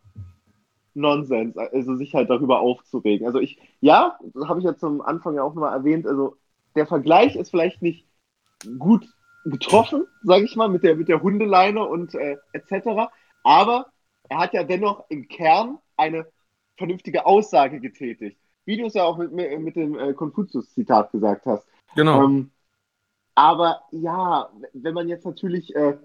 Nonsens, 0.94 1.56
also 1.56 1.96
sich 1.96 2.14
halt 2.14 2.30
darüber 2.30 2.60
aufzuregen. 2.60 3.26
Also 3.26 3.40
ich, 3.40 3.58
ja, 3.80 4.18
das 4.32 4.48
habe 4.48 4.60
ich 4.60 4.64
ja 4.64 4.76
zum 4.76 5.00
Anfang 5.02 5.34
ja 5.34 5.42
auch 5.42 5.54
nochmal 5.54 5.76
erwähnt, 5.76 6.06
also 6.06 6.36
der 6.76 6.86
Vergleich 6.86 7.36
ist 7.36 7.50
vielleicht 7.50 7.82
nicht 7.82 8.06
gut 8.78 9.06
getroffen, 9.44 10.06
sage 10.22 10.44
ich 10.44 10.56
mal, 10.56 10.68
mit 10.68 10.82
der, 10.82 10.96
mit 10.96 11.08
der 11.08 11.22
Hundeleine 11.22 11.84
und 11.84 12.14
äh, 12.14 12.36
etc. 12.52 13.10
Aber 13.42 13.86
er 14.28 14.38
hat 14.38 14.54
ja 14.54 14.64
dennoch 14.64 15.04
im 15.10 15.28
Kern 15.28 15.78
eine 15.96 16.26
vernünftige 16.76 17.26
Aussage 17.26 17.80
getätigt. 17.80 18.38
Wie 18.64 18.76
du 18.76 18.86
es 18.86 18.94
ja 18.94 19.04
auch 19.04 19.18
mit, 19.18 19.32
mit 19.32 19.76
dem 19.76 19.98
äh, 19.98 20.14
Konfuzius-Zitat 20.14 21.12
gesagt 21.12 21.46
hast. 21.46 21.66
Genau. 21.94 22.24
Ähm, 22.24 22.50
aber 23.34 23.82
ja, 23.90 24.50
wenn 24.72 24.94
man 24.94 25.08
jetzt 25.08 25.26
natürlich 25.26 25.74
äh, 25.74 25.98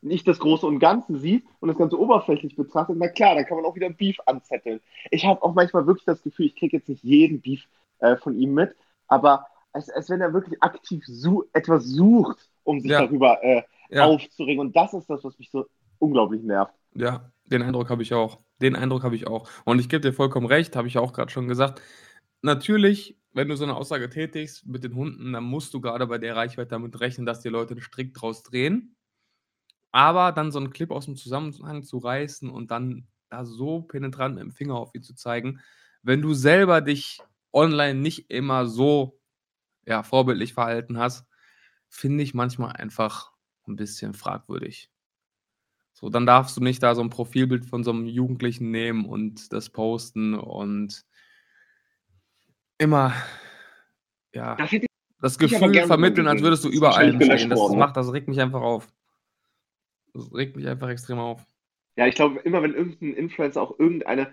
nicht 0.00 0.28
das 0.28 0.38
Große 0.38 0.66
und 0.66 0.78
Ganze 0.78 1.18
sieht 1.18 1.44
und 1.60 1.68
das 1.68 1.78
Ganze 1.78 1.98
oberflächlich 1.98 2.54
betrachtet, 2.54 2.96
na 2.98 3.08
klar, 3.08 3.34
dann 3.34 3.46
kann 3.46 3.56
man 3.56 3.66
auch 3.66 3.74
wieder 3.74 3.90
Beef 3.90 4.18
anzetteln. 4.26 4.80
Ich 5.10 5.24
habe 5.24 5.42
auch 5.42 5.54
manchmal 5.54 5.86
wirklich 5.86 6.04
das 6.04 6.22
Gefühl, 6.22 6.46
ich 6.46 6.56
kriege 6.56 6.76
jetzt 6.76 6.88
nicht 6.88 7.02
jeden 7.02 7.40
Beef 7.40 7.64
äh, 7.98 8.16
von 8.16 8.36
ihm 8.36 8.54
mit, 8.54 8.76
aber 9.08 9.46
als, 9.72 9.90
als 9.90 10.10
wenn 10.10 10.20
er 10.20 10.32
wirklich 10.32 10.62
aktiv 10.62 11.04
su 11.06 11.44
etwas 11.52 11.84
sucht, 11.84 12.48
um 12.62 12.80
sich 12.80 12.90
ja. 12.90 13.02
darüber 13.02 13.42
äh, 13.42 13.62
ja. 13.90 14.04
aufzuregen. 14.04 14.60
Und 14.60 14.76
das 14.76 14.94
ist 14.94 15.08
das, 15.08 15.24
was 15.24 15.38
mich 15.38 15.50
so 15.50 15.66
unglaublich 15.98 16.42
nervt. 16.42 16.74
Ja, 16.94 17.32
den 17.46 17.62
Eindruck 17.62 17.90
habe 17.90 18.02
ich 18.02 18.14
auch. 18.14 18.38
Den 18.60 18.76
Eindruck 18.76 19.04
habe 19.04 19.16
ich 19.16 19.26
auch. 19.26 19.48
Und 19.64 19.78
ich 19.78 19.88
gebe 19.88 20.00
dir 20.00 20.12
vollkommen 20.12 20.46
recht, 20.46 20.76
habe 20.76 20.88
ich 20.88 20.98
auch 20.98 21.12
gerade 21.12 21.30
schon 21.30 21.48
gesagt. 21.48 21.80
Natürlich, 22.42 23.18
wenn 23.32 23.48
du 23.48 23.56
so 23.56 23.64
eine 23.64 23.76
Aussage 23.76 24.10
tätigst 24.10 24.66
mit 24.66 24.84
den 24.84 24.94
Hunden, 24.94 25.32
dann 25.32 25.44
musst 25.44 25.74
du 25.74 25.80
gerade 25.80 26.06
bei 26.06 26.18
der 26.18 26.36
Reichweite 26.36 26.70
damit 26.70 26.98
rechnen, 27.00 27.26
dass 27.26 27.40
die 27.40 27.48
Leute 27.48 27.72
einen 27.74 27.82
Strick 27.82 28.14
draus 28.14 28.42
drehen. 28.42 28.96
Aber 29.92 30.32
dann 30.32 30.52
so 30.52 30.58
einen 30.58 30.70
Clip 30.70 30.90
aus 30.90 31.06
dem 31.06 31.16
Zusammenhang 31.16 31.82
zu 31.82 31.98
reißen 31.98 32.50
und 32.50 32.70
dann 32.70 33.06
da 33.30 33.44
so 33.44 33.82
penetrant 33.82 34.34
mit 34.36 34.44
dem 34.44 34.52
Finger 34.52 34.74
auf 34.76 34.94
ihn 34.94 35.02
zu 35.02 35.14
zeigen, 35.14 35.60
wenn 36.02 36.22
du 36.22 36.34
selber 36.34 36.80
dich 36.80 37.20
online 37.52 37.98
nicht 38.00 38.30
immer 38.30 38.66
so 38.66 39.20
ja, 39.86 40.02
vorbildlich 40.02 40.54
verhalten 40.54 40.98
hast, 40.98 41.26
finde 41.88 42.22
ich 42.24 42.34
manchmal 42.34 42.72
einfach 42.72 43.32
ein 43.66 43.76
bisschen 43.76 44.14
fragwürdig. 44.14 44.90
So, 46.00 46.10
dann 46.10 46.26
darfst 46.26 46.56
du 46.56 46.62
nicht 46.62 46.80
da 46.80 46.94
so 46.94 47.02
ein 47.02 47.10
Profilbild 47.10 47.66
von 47.66 47.82
so 47.82 47.90
einem 47.90 48.06
Jugendlichen 48.06 48.70
nehmen 48.70 49.04
und 49.04 49.52
das 49.52 49.68
posten 49.68 50.36
und 50.36 51.04
immer, 52.78 53.12
ja, 54.32 54.54
das, 54.54 54.70
das 55.20 55.38
Gefühl 55.38 55.74
vermitteln, 55.88 56.28
als 56.28 56.40
würdest 56.40 56.64
du 56.64 56.68
überall 56.68 57.20
stehen. 57.20 57.50
Das, 57.50 57.72
macht, 57.72 57.96
das 57.96 58.12
regt 58.12 58.28
mich 58.28 58.40
einfach 58.40 58.60
auf. 58.60 58.86
Das 60.14 60.32
regt 60.32 60.54
mich 60.54 60.68
einfach 60.68 60.88
extrem 60.88 61.18
auf. 61.18 61.44
Ja, 61.96 62.06
ich 62.06 62.14
glaube, 62.14 62.38
immer 62.44 62.62
wenn 62.62 62.74
irgendein 62.74 63.14
Influencer 63.14 63.60
auch 63.60 63.76
irgendeine 63.76 64.32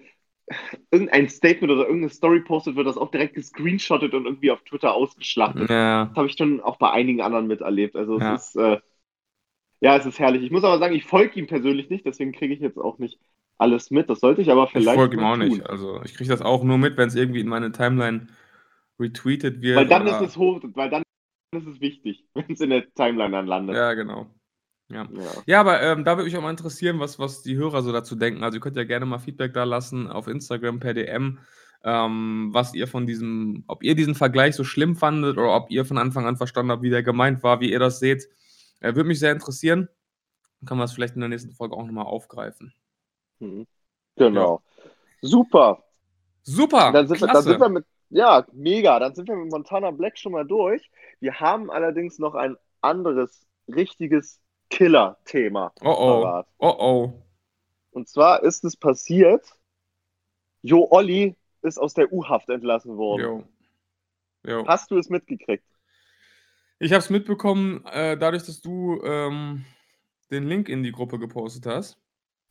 irgendein 0.91 1.29
Statement 1.29 1.73
oder 1.73 1.87
irgendeine 1.87 2.11
Story 2.11 2.41
postet, 2.41 2.75
wird 2.75 2.85
das 2.85 2.97
auch 2.99 3.09
direkt 3.09 3.33
gescreenshottet 3.33 4.13
und 4.13 4.25
irgendwie 4.25 4.51
auf 4.51 4.61
Twitter 4.65 4.93
ausgeschlachtet. 4.93 5.67
Ja. 5.67 6.05
Das 6.05 6.15
habe 6.15 6.27
ich 6.27 6.37
schon 6.37 6.61
auch 6.61 6.77
bei 6.77 6.91
einigen 6.91 7.21
anderen 7.21 7.47
miterlebt. 7.47 7.95
Also 7.95 8.19
ja. 8.19 8.35
es 8.35 8.49
ist, 8.49 8.55
äh, 8.57 8.77
ja, 9.85 9.95
es 9.95 10.05
ist 10.07 10.17
herrlich. 10.17 10.41
Ich 10.41 10.49
muss 10.49 10.63
aber 10.63 10.79
sagen, 10.79 10.95
ich 10.95 11.05
folge 11.05 11.39
ihm 11.39 11.45
persönlich 11.45 11.91
nicht, 11.91 12.07
deswegen 12.07 12.31
kriege 12.31 12.55
ich 12.55 12.59
jetzt 12.59 12.79
auch 12.79 12.97
nicht 12.97 13.19
alles 13.59 13.91
mit. 13.91 14.09
Das 14.09 14.19
sollte 14.19 14.41
ich 14.41 14.49
aber 14.49 14.65
vielleicht. 14.65 14.87
Ich 14.87 14.95
folge 14.95 15.17
ihm 15.17 15.23
auch 15.23 15.37
tun. 15.37 15.47
nicht. 15.47 15.69
Also 15.69 16.01
ich 16.03 16.15
kriege 16.15 16.27
das 16.27 16.41
auch 16.41 16.63
nur 16.63 16.79
mit, 16.79 16.97
wenn 16.97 17.07
es 17.07 17.13
irgendwie 17.13 17.41
in 17.41 17.47
meine 17.47 17.71
Timeline 17.71 18.25
retweetet 18.99 19.61
wird. 19.61 19.77
Weil 19.77 19.85
dann 19.85 20.01
oder... 20.01 20.19
ist 20.19 20.29
es 20.29 20.37
hoch, 20.37 20.59
weil 20.73 20.89
dann 20.89 21.03
ist 21.55 21.67
es 21.67 21.79
wichtig, 21.81 22.25
wenn 22.33 22.45
es 22.49 22.61
in 22.61 22.71
der 22.71 22.91
Timeline 22.95 23.29
dann 23.29 23.45
landet. 23.45 23.75
Ja, 23.75 23.93
genau. 23.93 24.25
Ja. 24.89 25.07
ja. 25.13 25.31
Ja, 25.45 25.59
aber 25.59 25.83
ähm, 25.83 26.03
da 26.03 26.17
würde 26.17 26.25
mich 26.25 26.35
auch 26.35 26.41
mal 26.41 26.49
interessieren, 26.49 26.99
was, 26.99 27.19
was 27.19 27.43
die 27.43 27.55
Hörer 27.55 27.83
so 27.83 27.91
dazu 27.91 28.15
denken. 28.15 28.43
Also 28.43 28.57
ihr 28.57 28.61
könnt 28.61 28.77
ja 28.77 28.85
gerne 28.85 29.05
mal 29.05 29.19
Feedback 29.19 29.53
da 29.53 29.65
lassen 29.65 30.07
auf 30.07 30.27
Instagram 30.27 30.79
per 30.79 30.95
DM. 30.95 31.37
ähm, 31.83 32.49
was 32.53 32.73
ihr 32.73 32.87
von 32.87 33.05
diesem, 33.05 33.65
ob 33.67 33.83
ihr 33.83 33.93
diesen 33.93 34.15
Vergleich 34.15 34.55
so 34.55 34.63
schlimm 34.63 34.95
fandet 34.95 35.37
oder 35.37 35.55
ob 35.55 35.69
ihr 35.69 35.85
von 35.85 35.99
Anfang 35.99 36.25
an 36.25 36.37
verstanden 36.37 36.71
habt, 36.71 36.81
wie 36.81 36.89
der 36.89 37.03
gemeint 37.03 37.43
war, 37.43 37.59
wie 37.59 37.71
ihr 37.71 37.77
das 37.77 37.99
seht. 37.99 38.27
Äh, 38.85 38.95
Würde 38.95 39.07
mich 39.07 39.19
sehr 39.19 39.31
interessieren. 39.31 39.89
Dann 40.59 40.67
kann 40.67 40.77
man 40.77 40.85
es 40.85 40.93
vielleicht 40.93 41.15
in 41.15 41.21
der 41.21 41.29
nächsten 41.29 41.51
Folge 41.51 41.75
auch 41.75 41.85
nochmal 41.85 42.05
aufgreifen. 42.05 42.73
Mhm. 43.39 43.65
Genau. 44.15 44.61
Super. 45.21 45.83
Super. 46.43 46.91
Dann 46.91 47.07
sind, 47.07 47.19
wir, 47.19 47.27
dann 47.27 47.43
sind 47.43 47.59
wir 47.59 47.69
mit, 47.69 47.85
ja, 48.09 48.45
mega. 48.53 48.99
Dann 48.99 49.15
sind 49.15 49.27
wir 49.27 49.35
mit 49.35 49.51
Montana 49.51 49.89
Black 49.89 50.17
schon 50.19 50.33
mal 50.33 50.45
durch. 50.45 50.89
Wir 51.19 51.39
haben 51.39 51.71
allerdings 51.71 52.19
noch 52.19 52.35
ein 52.35 52.55
anderes, 52.81 53.47
richtiges 53.67 54.39
Killer-Thema. 54.69 55.73
oh 55.81 55.89
oh. 55.89 56.43
Oh 56.59 56.75
oh. 56.77 57.21
Und 57.89 58.07
zwar 58.07 58.43
ist 58.43 58.63
es 58.63 58.77
passiert, 58.77 59.57
Jo 60.61 60.87
Olli 60.91 61.35
ist 61.61 61.79
aus 61.79 61.95
der 61.95 62.13
U-Haft 62.13 62.49
entlassen 62.49 62.97
worden. 62.97 63.21
Jo. 63.23 63.43
Jo. 64.47 64.67
Hast 64.67 64.91
du 64.91 64.97
es 64.97 65.09
mitgekriegt? 65.09 65.65
Ich 66.85 66.91
habe 66.91 66.99
es 66.99 67.09
mitbekommen, 67.09 67.83
äh, 67.91 68.15
dadurch, 68.15 68.43
dass 68.43 68.61
du 68.61 69.01
ähm, 69.03 69.65
den 70.29 70.47
Link 70.47 70.69
in 70.69 70.83
die 70.83 70.91
Gruppe 70.91 71.17
gepostet 71.17 71.65
hast. 71.65 71.97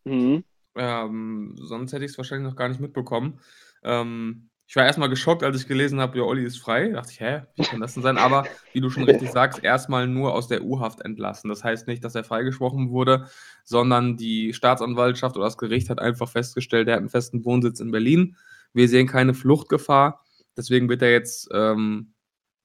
Mhm. 0.03 0.43
Ähm, 0.75 1.55
sonst 1.57 1.93
hätte 1.93 2.05
ich 2.05 2.11
es 2.11 2.19
wahrscheinlich 2.19 2.51
noch 2.51 2.57
gar 2.57 2.69
nicht 2.69 2.81
mitbekommen. 2.81 3.39
Ähm, 3.85 4.51
ich 4.67 4.75
war 4.75 4.87
erstmal 4.87 5.09
geschockt, 5.09 5.45
als 5.45 5.61
ich 5.61 5.69
gelesen 5.69 6.01
habe, 6.01 6.19
ja, 6.19 6.25
Olli 6.25 6.43
ist 6.43 6.59
frei. 6.59 6.89
Da 6.89 6.97
dachte 6.97 7.13
ich, 7.13 7.21
hä, 7.21 7.43
wie 7.55 7.63
kann 7.63 7.81
das 7.81 7.95
denn 7.95 8.03
sein? 8.03 8.19
Aber 8.19 8.45
wie 8.73 8.81
du 8.81 8.91
schon 8.91 9.05
richtig 9.05 9.31
sagst, 9.33 9.63
erstmal 9.63 10.09
nur 10.09 10.35
aus 10.35 10.49
der 10.49 10.65
U-Haft 10.65 11.03
entlassen. 11.03 11.49
Das 11.49 11.63
heißt 11.63 11.87
nicht, 11.87 12.03
dass 12.03 12.17
er 12.17 12.25
freigesprochen 12.25 12.91
wurde, 12.91 13.29
sondern 13.63 14.17
die 14.17 14.53
Staatsanwaltschaft 14.53 15.37
oder 15.37 15.45
das 15.45 15.59
Gericht 15.59 15.91
hat 15.91 16.01
einfach 16.01 16.29
festgestellt, 16.29 16.89
er 16.89 16.95
hat 16.95 17.03
einen 17.03 17.09
festen 17.09 17.45
Wohnsitz 17.45 17.79
in 17.79 17.93
Berlin. 17.93 18.37
Wir 18.73 18.89
sehen 18.89 19.07
keine 19.07 19.33
Fluchtgefahr. 19.33 20.25
Deswegen 20.57 20.89
wird 20.89 21.03
er 21.03 21.13
jetzt, 21.13 21.49
ähm, 21.53 22.14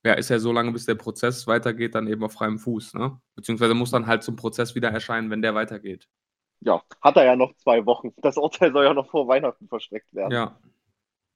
ja, 0.06 0.14
ist 0.14 0.30
er 0.30 0.40
so 0.40 0.52
lange, 0.52 0.72
bis 0.72 0.86
der 0.86 0.96
Prozess 0.96 1.46
weitergeht, 1.48 1.94
dann 1.96 2.08
eben 2.08 2.24
auf 2.24 2.34
freiem 2.34 2.58
Fuß. 2.60 2.94
Ne? 2.94 3.20
Beziehungsweise 3.36 3.74
muss 3.74 3.92
dann 3.92 4.08
halt 4.08 4.24
zum 4.24 4.36
Prozess 4.36 4.76
wieder 4.76 4.90
erscheinen, 4.90 5.30
wenn 5.30 5.42
der 5.42 5.56
weitergeht. 5.56 6.08
Ja, 6.62 6.82
hat 7.02 7.16
er 7.18 7.26
ja 7.26 7.36
noch 7.36 7.54
zwei 7.58 7.86
Wochen. 7.86 8.14
Das 8.18 8.38
Urteil 8.38 8.72
soll 8.74 8.86
ja 8.86 8.94
noch 8.94 9.10
vor 9.10 9.28
Weihnachten 9.28 9.68
verstreckt 9.68 10.14
werden. 10.14 10.32
Ja. 10.32 10.60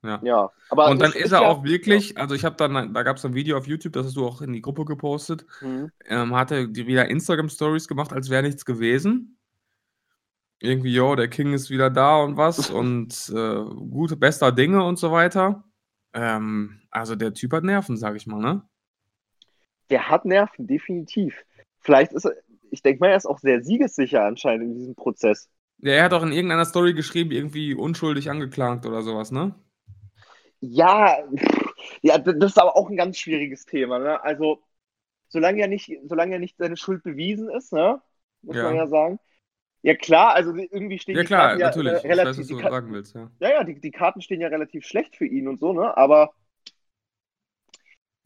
Ja. 0.05 0.19
Ja, 0.21 0.51
aber 0.69 0.89
Und 0.89 1.01
dann 1.01 1.11
es 1.11 1.15
ist 1.15 1.31
er 1.31 1.43
ja- 1.43 1.47
auch 1.47 1.63
wirklich, 1.63 2.17
also 2.17 2.35
ich 2.35 2.43
habe 2.43 2.57
dann, 2.57 2.93
da 2.93 3.03
gab 3.03 3.15
es 3.15 3.23
ein 3.25 3.35
Video 3.35 3.57
auf 3.57 3.67
YouTube, 3.67 3.93
das 3.93 4.05
hast 4.07 4.17
du 4.17 4.25
auch 4.27 4.41
in 4.41 4.51
die 4.51 4.61
Gruppe 4.61 4.83
gepostet, 4.83 5.45
Mhm. 5.61 5.91
ähm, 6.07 6.35
hat 6.35 6.51
er 6.51 6.67
die 6.67 6.87
wieder 6.87 7.07
Instagram-Stories 7.09 7.87
gemacht, 7.87 8.11
als 8.11 8.29
wäre 8.29 8.43
nichts 8.43 8.65
gewesen. 8.65 9.37
Irgendwie, 10.59 10.93
yo, 10.93 11.15
der 11.15 11.29
King 11.29 11.53
ist 11.53 11.69
wieder 11.69 11.89
da 11.89 12.17
und 12.21 12.35
was 12.37 12.69
und 12.69 13.29
äh, 13.33 13.63
gute, 13.89 14.17
bester 14.17 14.51
Dinge 14.51 14.83
und 14.83 14.97
so 14.99 15.11
weiter. 15.11 15.63
Ähm, 16.13 16.81
also 16.91 17.15
der 17.15 17.33
Typ 17.33 17.53
hat 17.53 17.63
Nerven, 17.63 17.97
sag 17.97 18.15
ich 18.15 18.27
mal, 18.27 18.39
ne? 18.39 18.67
Der 19.89 20.09
hat 20.09 20.25
Nerven, 20.25 20.67
definitiv. 20.67 21.45
Vielleicht 21.79 22.13
ist 22.13 22.25
er, 22.25 22.33
ich 22.71 22.81
denke 22.81 22.99
mal, 23.01 23.09
er 23.09 23.17
ist 23.17 23.25
auch 23.25 23.39
sehr 23.39 23.63
siegessicher 23.63 24.23
anscheinend 24.23 24.65
in 24.71 24.75
diesem 24.75 24.95
Prozess. 24.95 25.49
Ja, 25.77 25.91
er 25.93 26.03
hat 26.05 26.13
auch 26.13 26.23
in 26.23 26.31
irgendeiner 26.31 26.65
Story 26.65 26.93
geschrieben, 26.95 27.31
irgendwie 27.31 27.75
unschuldig 27.75 28.29
angeklagt 28.31 28.85
oder 28.87 29.03
sowas, 29.03 29.31
ne? 29.31 29.53
Ja, 30.59 31.17
ja, 32.01 32.17
das 32.17 32.51
ist 32.51 32.57
aber 32.59 32.75
auch 32.75 32.89
ein 32.89 32.97
ganz 32.97 33.17
schwieriges 33.17 33.65
Thema. 33.65 33.99
Ne? 33.99 34.21
Also, 34.23 34.63
solange 35.29 35.59
ja 35.61 35.67
nicht, 35.67 35.91
solange 36.05 36.33
ja 36.33 36.39
nicht 36.39 36.57
seine 36.57 36.77
Schuld 36.77 37.03
bewiesen 37.03 37.49
ist, 37.51 37.73
ne? 37.73 38.01
muss 38.41 38.57
Ja. 38.57 38.63
man 38.63 38.75
ja 38.75 38.87
sagen. 38.87 39.19
Ja, 39.83 39.95
klar, 39.95 40.33
also 40.33 40.55
irgendwie 40.55 40.97
stehen 40.99 41.17
Ja, 41.17 41.23
die 41.23 41.27
klar, 41.27 41.51
Karten 41.51 41.59
ja 41.59 41.67
natürlich. 41.67 41.93
äh, 41.93 41.97
Ich 42.03 42.23
weiß, 42.23 42.39
relativ, 42.39 42.39
was 42.39 42.47
du 42.47 42.57
Ka- 42.61 42.69
sagen 42.69 42.91
willst, 42.91 43.15
ja. 43.15 43.29
ja, 43.39 43.49
ja, 43.51 43.63
die, 43.65 43.79
die 43.81 43.91
Karten 43.91 44.21
stehen 44.21 44.41
ja 44.41 44.47
relativ 44.49 44.85
schlecht 44.85 45.15
für 45.17 45.25
ihn 45.25 45.47
und 45.47 45.59
so, 45.59 45.73
ne? 45.73 45.95
Aber 45.97 46.33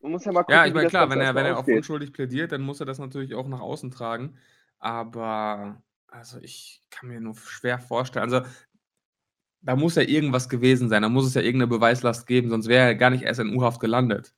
man 0.01 0.11
muss 0.11 0.25
ja 0.25 0.31
mal 0.31 0.43
gucken, 0.43 0.61
Ja, 0.61 0.65
ich 0.65 0.73
meine, 0.73 0.87
klar, 0.87 1.09
wenn 1.09 1.19
er, 1.19 1.35
wenn 1.35 1.45
er 1.45 1.57
auf 1.57 1.67
unschuldig 1.69 2.13
plädiert, 2.13 2.51
dann 2.51 2.61
muss 2.61 2.79
er 2.79 2.85
das 2.85 2.99
natürlich 2.99 3.35
auch 3.35 3.47
nach 3.47 3.59
außen 3.59 3.91
tragen. 3.91 4.37
Aber, 4.79 5.81
also 6.07 6.39
ich 6.39 6.83
kann 6.89 7.09
mir 7.09 7.19
nur 7.19 7.35
schwer 7.35 7.79
vorstellen. 7.79 8.23
Also, 8.31 8.47
da 9.61 9.75
muss 9.75 9.93
ja 9.95 10.01
irgendwas 10.01 10.49
gewesen 10.49 10.89
sein. 10.89 11.03
Da 11.03 11.09
muss 11.09 11.25
es 11.27 11.33
ja 11.35 11.41
irgendeine 11.41 11.67
Beweislast 11.67 12.25
geben, 12.27 12.49
sonst 12.49 12.67
wäre 12.67 12.85
er 12.87 12.95
gar 12.95 13.09
nicht 13.11 13.23
erst 13.23 13.39
in 13.39 13.55
U-Haft 13.55 13.79
gelandet. 13.79 14.33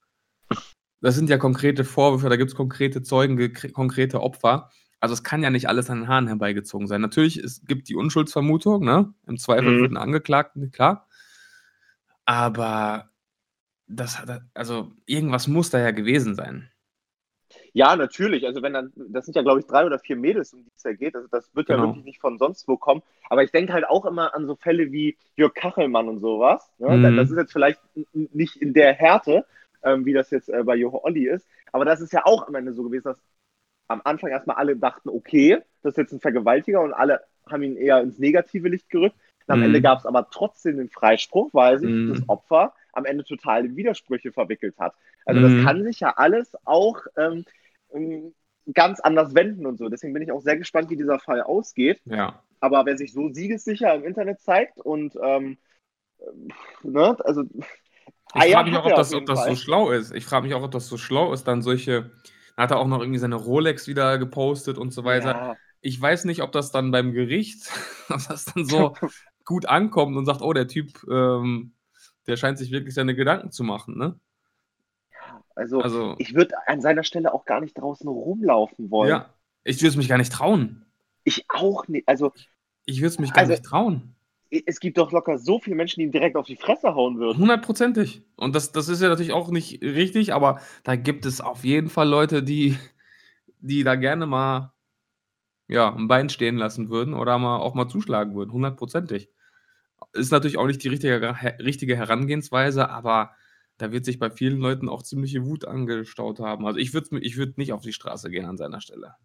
Das 1.01 1.15
sind 1.15 1.29
ja 1.29 1.38
konkrete 1.38 1.86
Vorwürfe, 1.86 2.29
da 2.29 2.36
gibt 2.36 2.51
es 2.51 2.55
konkrete 2.55 3.01
Zeugen, 3.01 3.53
konkrete 3.73 4.21
Opfer. 4.21 4.69
Also, 5.00 5.14
es 5.14 5.24
kann 5.24 5.44
ja 5.44 5.50
nicht 5.50 5.70
alles 5.70 5.90
an 5.90 6.02
den 6.02 6.08
Haaren 6.08 6.28
herbeigezogen 6.28 6.88
sein. 6.88 7.02
Natürlich, 7.02 7.38
es 7.38 7.66
gibt 7.66 7.88
die 7.90 7.96
Unschuldsvermutung, 7.96 8.84
ne? 8.84 9.14
Im 9.28 9.38
Zweifel 9.38 9.72
Mhm. 9.72 9.80
für 9.80 9.88
den 9.90 9.98
Angeklagten, 9.98 10.72
klar. 10.72 11.08
Aber 12.26 13.10
das 13.88 14.20
hat, 14.20 14.42
also 14.54 14.92
irgendwas 15.06 15.48
muss 15.48 15.70
da 15.70 15.80
ja 15.80 15.92
gewesen 15.92 16.36
sein. 16.36 16.70
Ja, 17.74 17.96
natürlich. 17.96 18.46
Also 18.46 18.62
wenn 18.62 18.74
dann, 18.74 18.92
das 18.96 19.26
sind 19.26 19.36
ja, 19.36 19.42
glaube 19.42 19.60
ich, 19.60 19.66
drei 19.66 19.86
oder 19.86 19.98
vier 20.00 20.16
Mädels, 20.16 20.54
um 20.54 20.64
die 20.64 20.72
es 20.76 20.84
ja 20.84 20.94
geht. 20.94 21.16
Also 21.16 21.28
das 21.32 21.50
wird 21.56 21.70
ja 21.70 21.76
Genau. 21.76 21.88
wirklich 21.90 22.06
nicht 22.06 22.22
von 22.22 22.38
sonst 22.38 22.68
wo 22.68 22.78
kommen. 22.78 23.02
Aber 23.30 23.44
ich 23.44 23.52
denke 23.52 23.74
halt 23.74 23.86
auch 23.88 24.06
immer 24.06 24.36
an 24.36 24.46
so 24.46 24.56
Fälle 24.56 24.92
wie 24.92 25.18
Jörg 25.36 25.54
Kachelmann 25.56 26.08
und 26.10 26.20
sowas. 26.20 26.72
Ne? 26.78 26.98
Mhm. 26.98 27.16
Das 27.18 27.32
ist 27.32 27.38
jetzt 27.38 27.52
vielleicht 27.54 27.80
nicht 28.14 28.58
in 28.58 28.74
der 28.74 28.94
Härte, 28.94 29.46
ähm, 29.84 30.06
wie 30.06 30.14
das 30.14 30.30
jetzt 30.30 30.50
äh, 30.50 30.64
bei 30.64 30.76
Joho 30.76 31.04
Olli 31.04 31.28
ist. 31.28 31.48
Aber 31.72 31.86
das 31.86 32.02
ist 32.02 32.14
ja 32.14 32.26
auch 32.26 32.48
am 32.48 32.56
Ende 32.56 32.74
so 32.74 32.84
gewesen, 32.84 33.06
dass 33.06 33.20
am 33.89 34.02
Anfang 34.06 34.30
erstmal 34.30 34.56
alle 34.56 34.78
dachten, 34.78 35.10
okay, 35.10 35.58
das 35.82 35.93
ist 35.93 35.97
jetzt 35.97 36.13
ein 36.13 36.21
Vergewaltiger 36.21 36.82
und 36.82 36.93
alle 36.93 37.21
haben 37.49 37.63
ihn 37.63 37.75
eher 37.75 37.99
ins 38.02 38.19
negative 38.19 38.69
Licht 38.69 38.89
gerückt. 38.89 39.15
Und 39.47 39.54
am 39.54 39.60
Mhm. 39.60 39.65
Ende 39.65 39.82
gab 39.82 39.99
es 39.99 40.06
aber 40.06 40.30
trotzdem 40.30 40.78
den 40.78 40.89
Freispruch, 40.89 41.49
weil 41.54 41.80
sich 41.80 41.89
Mhm. 41.89 42.10
das 42.13 42.30
Opfer 42.30 42.73
am 42.93 43.06
Ende 43.06 43.23
total 43.23 43.65
in 43.65 43.75
Widersprüche 43.75 44.32
verwickelt 44.32 44.78
hat. 44.78 44.93
Also 45.25 45.41
Mhm. 45.41 45.43
das 45.43 45.65
kann 45.65 45.84
sich 45.84 45.99
ja 45.99 46.13
alles 46.15 46.56
auch 46.65 47.02
ähm, 47.17 47.45
ähm, 47.93 48.34
ganz 48.73 48.99
anders 48.99 49.34
wenden 49.34 49.65
und 49.65 49.78
so. 49.78 49.89
Deswegen 49.89 50.13
bin 50.13 50.21
ich 50.21 50.32
auch 50.32 50.41
sehr 50.41 50.58
gespannt, 50.58 50.89
wie 50.91 50.95
dieser 50.95 51.19
Fall 51.19 51.41
ausgeht. 51.41 51.99
Ja. 52.06 52.43
Aber 52.60 52.86
wer 52.86 52.97
sich 52.97 53.12
so 53.13 53.30
siegessicher 53.34 53.95
im 53.95 54.04
Internet 54.04 54.41
zeigt 54.41 54.78
und 54.80 55.17
ähm, 55.23 55.58
ne, 56.84 57.17
also 57.23 57.43
Ich 58.36 58.52
frage 58.54 58.69
mich 58.69 58.78
auch, 58.78 58.86
ob 58.86 58.95
das, 58.95 59.13
ob 59.13 59.25
das 59.25 59.45
so 59.45 59.56
schlau 59.56 59.89
ist. 59.91 60.13
Ich 60.13 60.25
frage 60.25 60.45
mich 60.45 60.54
auch, 60.54 60.63
ob 60.63 60.71
das 60.71 60.88
so 60.88 60.97
schlau 60.97 61.34
ist, 61.34 61.45
dann 61.45 61.62
solche. 61.63 62.12
Hat 62.60 62.72
er 62.72 62.78
auch 62.80 62.88
noch 62.88 63.00
irgendwie 63.00 63.19
seine 63.19 63.36
Rolex 63.36 63.88
wieder 63.88 64.17
gepostet 64.17 64.78
und 64.78 64.91
so 64.93 65.04
weiter. 65.06 65.30
Ja, 65.32 65.56
Ich 65.82 66.00
weiß 66.00 66.26
nicht, 66.26 66.41
ob 66.41 66.52
das 66.52 66.72
dann 66.72 66.91
beim 66.91 67.13
Gericht, 67.13 67.69
ob 68.10 68.19
das 68.28 68.45
dann 68.45 68.65
so 68.65 68.93
gut 69.45 69.65
ankommt 69.65 70.17
und 70.17 70.26
sagt, 70.26 70.41
oh, 70.41 70.54
der 70.54 70.67
Typ, 70.67 71.04
ähm, 71.10 71.74
der 72.28 72.36
scheint 72.38 72.58
sich 72.58 72.72
wirklich 72.72 72.93
seine 72.93 73.15
Gedanken 73.15 73.52
zu 73.52 73.63
machen, 73.63 73.98
ne? 73.98 74.19
also, 75.56 75.82
Also, 75.82 76.15
ich 76.19 76.34
würde 76.36 76.56
an 76.67 76.82
seiner 76.82 77.04
Stelle 77.04 77.34
auch 77.34 77.45
gar 77.45 77.62
nicht 77.62 77.78
draußen 77.78 78.08
rumlaufen 78.08 78.91
wollen. 78.91 79.10
ja. 79.10 79.34
Ich 79.65 79.78
würde 79.82 79.89
es 79.89 79.98
mich 79.98 80.08
gar 80.08 80.17
nicht 80.17 80.32
trauen. 80.32 80.86
Ich 81.26 81.45
auch 81.50 81.88
nicht. 81.89 82.08
Also 82.08 82.32
Ich 82.86 83.00
würde 83.00 83.08
es 83.08 83.19
mich 83.19 83.32
gar 83.34 83.39
Also- 83.41 83.52
nicht 83.52 83.65
trauen. 83.65 84.15
Es 84.50 84.80
gibt 84.80 84.98
doch 84.98 85.12
locker 85.12 85.38
so 85.38 85.60
viele 85.60 85.76
Menschen, 85.76 86.00
die 86.00 86.06
ihm 86.06 86.12
direkt 86.12 86.36
auf 86.36 86.48
die 86.48 86.56
Fresse 86.56 86.96
hauen 86.96 87.20
würden. 87.20 87.38
Hundertprozentig. 87.38 88.24
Und 88.36 88.56
das, 88.56 88.72
das 88.72 88.90
ist 88.90 89.02
ja 89.02 89.10
natürlich 89.10 89.34
auch 89.34 89.52
nicht 89.52 89.82
richtig, 89.82 90.34
aber 90.34 90.60
da 90.84 90.96
gibt 90.96 91.26
es 91.26 91.42
auf 91.42 91.64
jeden 91.64 91.90
Fall 91.90 92.08
Leute, 92.10 92.42
die, 92.42 92.78
die 93.60 93.84
da 93.84 93.96
gerne 93.96 94.26
mal 94.26 94.74
ja, 95.68 95.94
ein 95.94 96.08
Bein 96.08 96.30
stehen 96.30 96.58
lassen 96.58 96.90
würden 96.90 97.14
oder 97.14 97.38
mal 97.38 97.58
auch 97.58 97.76
mal 97.76 97.88
zuschlagen 97.88 98.36
würden. 98.36 98.52
Hundertprozentig. 98.52 99.30
Ist 100.14 100.32
natürlich 100.32 100.58
auch 100.58 100.66
nicht 100.66 100.84
die 100.84 100.88
richtige, 100.88 101.36
richtige 101.60 101.96
Herangehensweise, 101.96 102.90
aber 102.90 103.32
da 103.78 103.92
wird 103.92 104.06
sich 104.06 104.18
bei 104.18 104.32
vielen 104.32 104.60
Leuten 104.60 104.90
auch 104.90 105.04
ziemliche 105.04 105.46
Wut 105.46 105.66
angestaut 105.66 106.40
haben. 106.40 106.66
Also 106.66 106.80
ich 106.80 106.94
würde 106.94 107.20
ich 107.20 107.38
würd 107.38 107.58
nicht 107.58 107.72
auf 107.72 107.82
die 107.82 107.94
Straße 107.94 108.32
gehen 108.32 108.46
an 108.46 108.58
seiner 108.58 108.82
Stelle. 108.82 109.16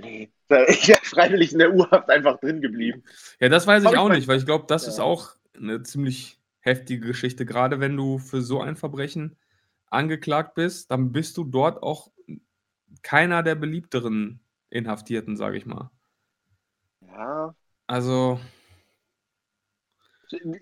Nee. 0.00 0.30
Ich 0.68 0.88
wäre 0.88 1.00
freiwillig 1.02 1.52
in 1.52 1.58
der 1.58 1.74
U-Haft 1.74 2.10
einfach 2.10 2.38
drin 2.38 2.60
geblieben. 2.60 3.02
Ja, 3.40 3.48
das 3.48 3.66
weiß 3.66 3.82
ich 3.84 3.96
auch 3.96 4.10
nicht, 4.10 4.28
weil 4.28 4.38
ich 4.38 4.44
glaube, 4.46 4.66
das 4.68 4.82
Ja. 4.84 4.88
ist 4.90 5.00
auch 5.00 5.30
eine 5.56 5.82
ziemlich 5.82 6.38
heftige 6.60 7.06
Geschichte. 7.08 7.46
Gerade 7.46 7.80
wenn 7.80 7.96
du 7.96 8.18
für 8.18 8.42
so 8.42 8.60
ein 8.60 8.76
Verbrechen 8.76 9.36
angeklagt 9.90 10.54
bist, 10.54 10.90
dann 10.90 11.12
bist 11.12 11.36
du 11.38 11.44
dort 11.44 11.82
auch 11.82 12.10
keiner 13.02 13.42
der 13.42 13.54
beliebteren 13.54 14.40
Inhaftierten, 14.70 15.36
sage 15.36 15.56
ich 15.56 15.66
mal. 15.66 15.90
Ja, 17.00 17.54
Also, 17.86 18.38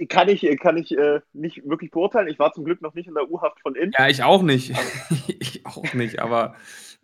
kann 0.08 0.28
ich, 0.28 0.46
kann 0.60 0.76
ich 0.76 0.96
äh, 0.96 1.20
nicht 1.32 1.66
wirklich 1.68 1.90
beurteilen. 1.90 2.28
Ich 2.28 2.38
war 2.38 2.52
zum 2.52 2.64
Glück 2.64 2.82
noch 2.82 2.94
nicht 2.94 3.08
in 3.08 3.14
der 3.14 3.30
U-Haft 3.30 3.60
von 3.60 3.74
innen. 3.74 3.92
ja, 3.98 4.08
ich 4.08 4.22
auch 4.22 4.42
nicht. 4.42 4.72
ich 5.40 5.64
auch 5.66 5.94
nicht, 5.94 6.20
aber 6.20 6.56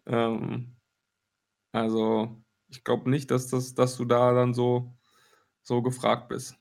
ähm, 0.07 0.75
also, 1.81 2.37
ich 2.69 2.85
glaube 2.85 3.11
nicht, 3.11 3.31
dass, 3.31 3.49
das, 3.49 3.75
dass 3.75 3.97
du 3.97 4.05
da 4.05 4.33
dann 4.33 4.55
so, 4.55 4.93
so 5.63 5.83
gefragt 5.83 6.29
bist. 6.29 6.57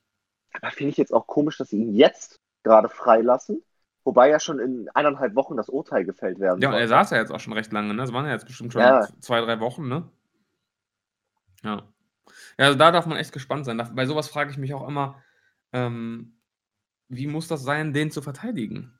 Aber 0.53 0.71
finde 0.71 0.91
ich 0.91 0.97
jetzt 0.97 1.13
auch 1.13 1.27
komisch, 1.27 1.57
dass 1.57 1.69
sie 1.69 1.77
ihn 1.77 1.93
jetzt 1.93 2.39
gerade 2.63 2.89
freilassen, 2.89 3.61
wobei 4.03 4.29
ja 4.29 4.39
schon 4.39 4.59
in 4.59 4.89
eineinhalb 4.93 5.35
Wochen 5.35 5.57
das 5.57 5.69
Urteil 5.69 6.05
gefällt 6.05 6.39
werden 6.39 6.61
Ja, 6.61 6.69
und 6.69 6.73
soll. 6.73 6.81
er 6.81 6.87
saß 6.87 7.11
ja 7.11 7.17
jetzt 7.17 7.31
auch 7.31 7.39
schon 7.39 7.53
recht 7.53 7.71
lange, 7.71 7.93
ne? 7.93 8.01
Das 8.01 8.13
waren 8.13 8.25
ja 8.25 8.31
jetzt 8.31 8.47
bestimmt 8.47 8.73
schon 8.73 8.81
Ja. 8.81 9.07
zwei, 9.19 9.41
drei 9.41 9.59
Wochen, 9.59 9.87
ne? 9.87 10.09
Ja. 11.63 11.87
Ja, 12.57 12.65
also 12.65 12.77
da 12.77 12.91
darf 12.91 13.05
man 13.05 13.17
echt 13.17 13.31
gespannt 13.31 13.65
sein. 13.65 13.77
Bei 13.93 14.05
sowas 14.05 14.27
frage 14.27 14.51
ich 14.51 14.57
mich 14.57 14.73
auch 14.73 14.87
immer, 14.87 15.21
ähm, 15.73 16.39
wie 17.09 17.27
muss 17.27 17.47
das 17.47 17.63
sein, 17.63 17.93
den 17.93 18.11
zu 18.11 18.21
verteidigen? 18.21 18.96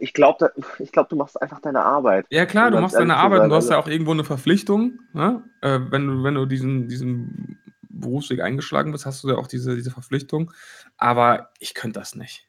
Ich 0.00 0.12
glaube, 0.12 0.52
glaub, 0.92 1.08
du 1.08 1.16
machst 1.16 1.40
einfach 1.40 1.60
deine 1.60 1.82
Arbeit. 1.84 2.26
Ja, 2.30 2.46
klar, 2.46 2.70
du 2.70 2.80
machst 2.80 2.96
deine 2.96 3.16
Arbeit 3.16 3.42
und 3.42 3.50
du 3.50 3.56
hast 3.56 3.70
ja 3.70 3.78
auch 3.78 3.88
irgendwo 3.88 4.12
eine 4.12 4.24
Verpflichtung. 4.24 4.98
Ne? 5.12 5.42
Äh, 5.62 5.80
wenn, 5.90 6.06
du, 6.06 6.22
wenn 6.22 6.34
du 6.34 6.46
diesen, 6.46 6.88
diesen 6.88 7.58
Berufsweg 7.88 8.40
eingeschlagen 8.40 8.92
bist, 8.92 9.06
hast 9.06 9.24
du 9.24 9.28
ja 9.28 9.36
auch 9.36 9.46
diese, 9.46 9.74
diese 9.74 9.90
Verpflichtung. 9.90 10.52
Aber 10.96 11.50
ich 11.58 11.74
könnte 11.74 11.98
das 12.00 12.14
nicht. 12.14 12.48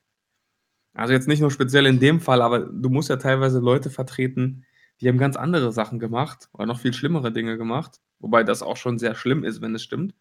Also 0.94 1.14
jetzt 1.14 1.28
nicht 1.28 1.42
nur 1.42 1.52
speziell 1.52 1.86
in 1.86 2.00
dem 2.00 2.20
Fall, 2.20 2.42
aber 2.42 2.60
du 2.60 2.90
musst 2.90 3.10
ja 3.10 3.18
teilweise 3.18 3.60
Leute 3.60 3.90
vertreten, 3.90 4.66
die 5.00 5.08
haben 5.08 5.20
ganz 5.20 5.36
andere 5.36 5.72
Sachen 5.72 6.00
gemacht 6.00 6.50
oder 6.54 6.66
noch 6.66 6.80
viel 6.80 6.94
schlimmere 6.94 7.32
Dinge 7.32 7.58
gemacht. 7.58 8.02
Wobei 8.20 8.44
das 8.44 8.64
auch 8.64 8.78
schon 8.78 8.98
sehr 8.98 9.14
schlimm 9.14 9.44
ist, 9.44 9.62
wenn 9.62 9.76
es 9.76 9.84
stimmt. 9.84 10.16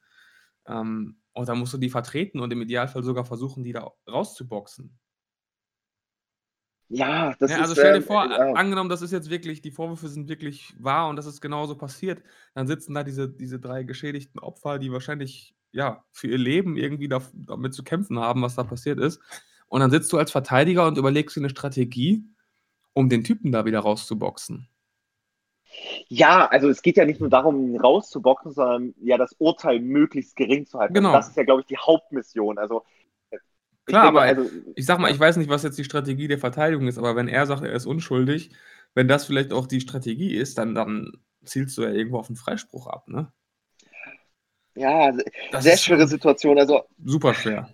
Ähm, 0.67 1.17
und 1.33 1.49
da 1.49 1.55
musst 1.55 1.73
du 1.73 1.79
die 1.79 1.89
vertreten 1.89 2.41
und 2.41 2.53
im 2.53 2.63
Idealfall 2.63 3.03
sogar 3.03 3.25
versuchen, 3.25 3.65
die 3.65 3.73
da 3.73 3.91
rauszuboxen. 4.09 4.99
Ja, 6.89 7.35
das 7.41 7.51
Ja, 7.51 7.57
ist. 7.57 7.63
also 7.63 7.75
stell 7.75 7.93
dir 7.93 7.99
Ähm, 7.99 8.03
vor, 8.03 8.25
ja. 8.31 8.53
angenommen, 8.53 8.89
das 8.91 9.03
ist 9.03 9.11
jetzt 9.13 9.31
wirklich, 9.31 9.61
die 9.61 9.71
Vorwürfe 9.73 10.09
sind 10.09 10.29
wirklich 10.29 10.75
wahr 10.79 11.09
und 11.09 11.17
das 11.17 11.27
ist 11.27 11.41
genauso 11.41 11.77
passiert, 11.77 12.23
dann 12.55 12.67
sitzen 12.69 12.95
da 12.95 13.03
diese, 13.03 13.29
diese 13.29 13.59
drei 13.61 13.83
geschädigten 13.83 14.41
Opfer, 14.41 14.79
die 14.79 14.93
wahrscheinlich 14.93 15.55
ja 15.73 16.05
für 16.13 16.29
ihr 16.29 16.39
Leben 16.39 16.77
irgendwie 16.77 17.09
da, 17.09 17.21
damit 17.35 17.75
zu 17.75 17.83
kämpfen 17.85 18.19
haben, 18.21 18.43
was 18.43 18.55
da 18.55 18.65
passiert 18.65 18.99
ist. 19.01 19.21
Und 19.69 19.81
dann 19.81 19.91
sitzt 19.91 20.13
du 20.13 20.19
als 20.19 20.31
Verteidiger 20.31 20.87
und 20.87 20.97
überlegst 20.99 21.37
dir 21.37 21.41
eine 21.41 21.51
Strategie, 21.51 22.25
um 22.95 23.09
den 23.09 23.25
Typen 23.25 23.53
da 23.53 23.65
wieder 23.67 23.81
rauszuboxen. 23.81 24.69
Ja, 26.09 26.47
also 26.47 26.69
es 26.69 26.83
geht 26.83 26.97
ja 26.97 27.05
nicht 27.05 27.21
nur 27.21 27.29
darum, 27.31 27.69
ihn 27.75 27.81
rauszuboxen, 27.81 28.53
sondern 28.53 28.95
ja 29.03 29.19
das 29.19 29.35
Urteil 29.39 29.81
möglichst 29.81 30.37
gering 30.37 30.67
zu 30.67 30.79
halten. 30.79 30.97
Also 30.97 31.09
Genau. 31.09 31.11
das 31.11 31.29
ist 31.29 31.37
ja, 31.37 31.45
glaube 31.45 31.61
ich, 31.63 31.67
die 31.67 31.77
Hauptmission. 31.79 32.59
Also 32.59 32.85
Klar, 33.87 34.03
denke, 34.05 34.19
aber 34.19 34.23
also, 34.23 34.51
ich 34.75 34.87
sag 34.87 34.99
mal, 34.99 35.11
ich 35.11 35.19
weiß 35.19 35.37
nicht, 35.37 35.49
was 35.51 35.63
jetzt 35.63 35.79
die 35.79 35.85
Strategie 35.85 36.29
der 36.29 36.39
Verteidigung 36.39 36.89
ist, 36.89 36.99
aber 36.99 37.17
wenn 37.17 37.29
er 37.29 37.47
sagt, 37.47 37.63
er 37.63 37.73
ist 37.73 37.87
unschuldig, 37.87 38.53
wenn 38.95 39.09
das 39.09 39.27
vielleicht 39.27 39.53
auch 39.53 39.67
die 39.67 39.81
Strategie 39.81 40.35
ist, 40.35 40.59
dann, 40.59 40.75
dann 40.75 41.13
zielst 41.45 41.77
du 41.79 41.83
ja 41.83 41.91
irgendwo 41.91 42.19
auf 42.19 42.29
einen 42.29 42.37
Freispruch 42.37 42.87
ab, 42.89 43.09
ne? 43.09 43.33
ja, 44.75 45.13
Das 45.51 45.65
sehr 45.65 45.77
schwere 45.77 46.07
Situation. 46.07 46.59
Also 46.59 46.85
super 47.05 47.35
schwer. 47.35 47.69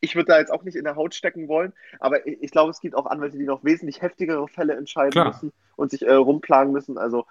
ich 0.00 0.16
würde 0.16 0.26
da 0.32 0.38
jetzt 0.38 0.50
auch 0.50 0.64
nicht 0.64 0.76
in 0.76 0.84
der 0.84 0.96
Haut 0.96 1.14
stecken 1.14 1.48
wollen, 1.48 1.72
aber 2.00 2.26
ich, 2.26 2.42
ich 2.42 2.50
glaube, 2.50 2.70
es 2.70 2.80
gibt 2.80 2.94
auch 2.96 3.06
Anwälte, 3.06 3.38
die 3.38 3.44
noch 3.44 3.62
wesentlich 3.64 4.02
heftigere 4.02 4.48
Fälle 4.48 4.74
entscheiden 4.76 5.12
Klar. 5.12 5.26
müssen 5.28 5.52
und 5.76 5.90
sich 5.90 6.02
äh, 6.02 6.12
rumplagen 6.12 6.72
müssen. 6.72 6.98
Also, 6.98 7.26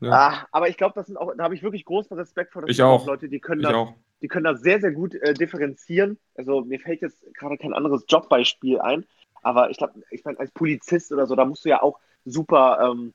Ja. 0.00 0.12
ah, 0.12 0.46
aber 0.52 0.68
ich 0.68 0.76
glaube, 0.78 0.94
das 0.94 1.06
sind 1.06 1.16
auch, 1.18 1.34
da 1.36 1.44
habe 1.44 1.54
ich 1.54 1.62
wirklich 1.62 1.84
großen 1.84 2.16
Respekt 2.16 2.52
vor. 2.52 2.62
Das 2.62 2.70
Ich 2.70 2.82
auch. 2.82 3.06
Leute, 3.06 3.28
die 3.28 3.40
können 3.40 3.60
Ich 3.60 3.66
das, 3.66 3.74
auch. 3.74 3.94
Die 4.22 4.28
können 4.28 4.44
das 4.44 4.60
sehr, 4.60 4.80
sehr 4.80 4.92
gut 4.92 5.14
äh, 5.14 5.34
differenzieren. 5.34 6.18
Also 6.36 6.62
mir 6.62 6.80
fällt 6.80 7.02
jetzt 7.02 7.22
gerade 7.34 7.58
kein 7.58 7.72
anderes 7.74 8.04
Jobbeispiel 8.08 8.80
ein, 8.80 9.06
aber 9.42 9.70
ich 9.70 9.78
glaube, 9.78 10.02
ich 10.10 10.24
meine, 10.24 10.38
als 10.38 10.50
Polizist 10.52 11.12
oder 11.12 11.26
so, 11.26 11.36
da 11.36 11.44
musst 11.44 11.64
du 11.64 11.70
ja 11.70 11.82
auch 11.82 11.98
super 12.24 12.78
ähm, 12.92 13.14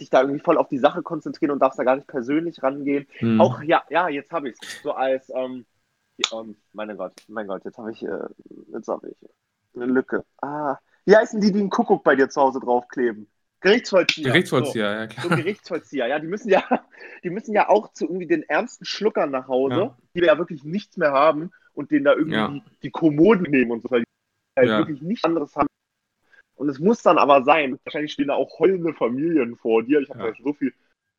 dich 0.00 0.10
da 0.10 0.22
irgendwie 0.22 0.40
voll 0.40 0.58
auf 0.58 0.68
die 0.68 0.78
Sache 0.78 1.02
konzentrieren 1.02 1.52
und 1.52 1.60
darfst 1.60 1.78
da 1.78 1.84
gar 1.84 1.96
nicht 1.96 2.06
persönlich 2.08 2.62
rangehen. 2.62 3.06
Hm. 3.18 3.40
Auch, 3.40 3.62
ja, 3.62 3.82
ja, 3.90 4.08
jetzt 4.08 4.32
habe 4.32 4.48
ich 4.50 4.56
es. 4.60 4.82
So 4.82 4.92
als, 4.92 5.30
ähm, 5.34 5.66
ja, 6.18 6.40
ähm, 6.40 6.56
mein 6.72 6.96
Gott, 6.96 7.14
mein 7.28 7.46
Gott, 7.46 7.64
jetzt 7.64 7.78
habe 7.78 7.92
ich, 7.92 8.02
äh, 8.02 8.28
jetzt 8.72 8.88
habe 8.88 9.10
ich 9.10 9.16
eine 9.74 9.86
Lücke. 9.86 10.24
Ah, 10.42 10.78
wie 11.04 11.16
heißen 11.16 11.40
die, 11.40 11.52
die 11.52 11.60
einen 11.60 11.70
Kuckuck 11.70 12.02
bei 12.04 12.16
dir 12.16 12.28
zu 12.28 12.40
Hause 12.40 12.60
draufkleben? 12.60 13.30
Gerichtsvollzieher. 13.60 14.32
Gerichtsvollzieher, 14.32 14.92
ja 14.92 15.08
So, 15.08 15.08
klar. 15.08 15.24
so 15.28 15.30
Gerichtsvollzieher, 15.30 16.06
ja, 16.06 16.18
die 16.18 16.26
müssen 16.26 16.48
ja, 16.50 16.62
die 17.24 17.30
müssen 17.30 17.54
ja 17.54 17.68
auch 17.68 17.92
zu 17.92 18.06
irgendwie 18.06 18.26
den 18.26 18.42
ernsten 18.44 18.84
Schluckern 18.84 19.30
nach 19.30 19.48
Hause, 19.48 19.92
Ja. 19.92 19.98
Die 20.14 20.20
ja 20.20 20.38
wirklich 20.38 20.64
nichts 20.64 20.96
mehr 20.96 21.12
haben 21.12 21.50
und 21.74 21.90
denen 21.90 22.04
da 22.04 22.12
irgendwie 22.12 22.34
Ja. 22.34 22.48
die, 22.48 22.62
die 22.82 22.90
Kommoden 22.90 23.50
nehmen 23.50 23.70
und 23.70 23.82
so, 23.82 23.90
weil 23.90 24.00
die 24.00 24.06
halt 24.58 24.68
Ja. 24.68 24.78
wirklich 24.78 25.02
nichts 25.02 25.24
anderes 25.24 25.54
haben. 25.56 25.68
Und 26.56 26.68
es 26.68 26.78
muss 26.78 27.02
dann 27.02 27.18
aber 27.18 27.42
sein, 27.44 27.78
wahrscheinlich 27.84 28.12
stehen 28.12 28.28
da 28.28 28.34
auch 28.34 28.58
heulende 28.58 28.92
Familien 28.92 29.56
vor 29.56 29.82
dir. 29.82 30.00
Ich 30.00 30.10
habe 30.10 30.28
Ja. 30.28 30.34
so 30.42 30.52
viel 30.52 30.74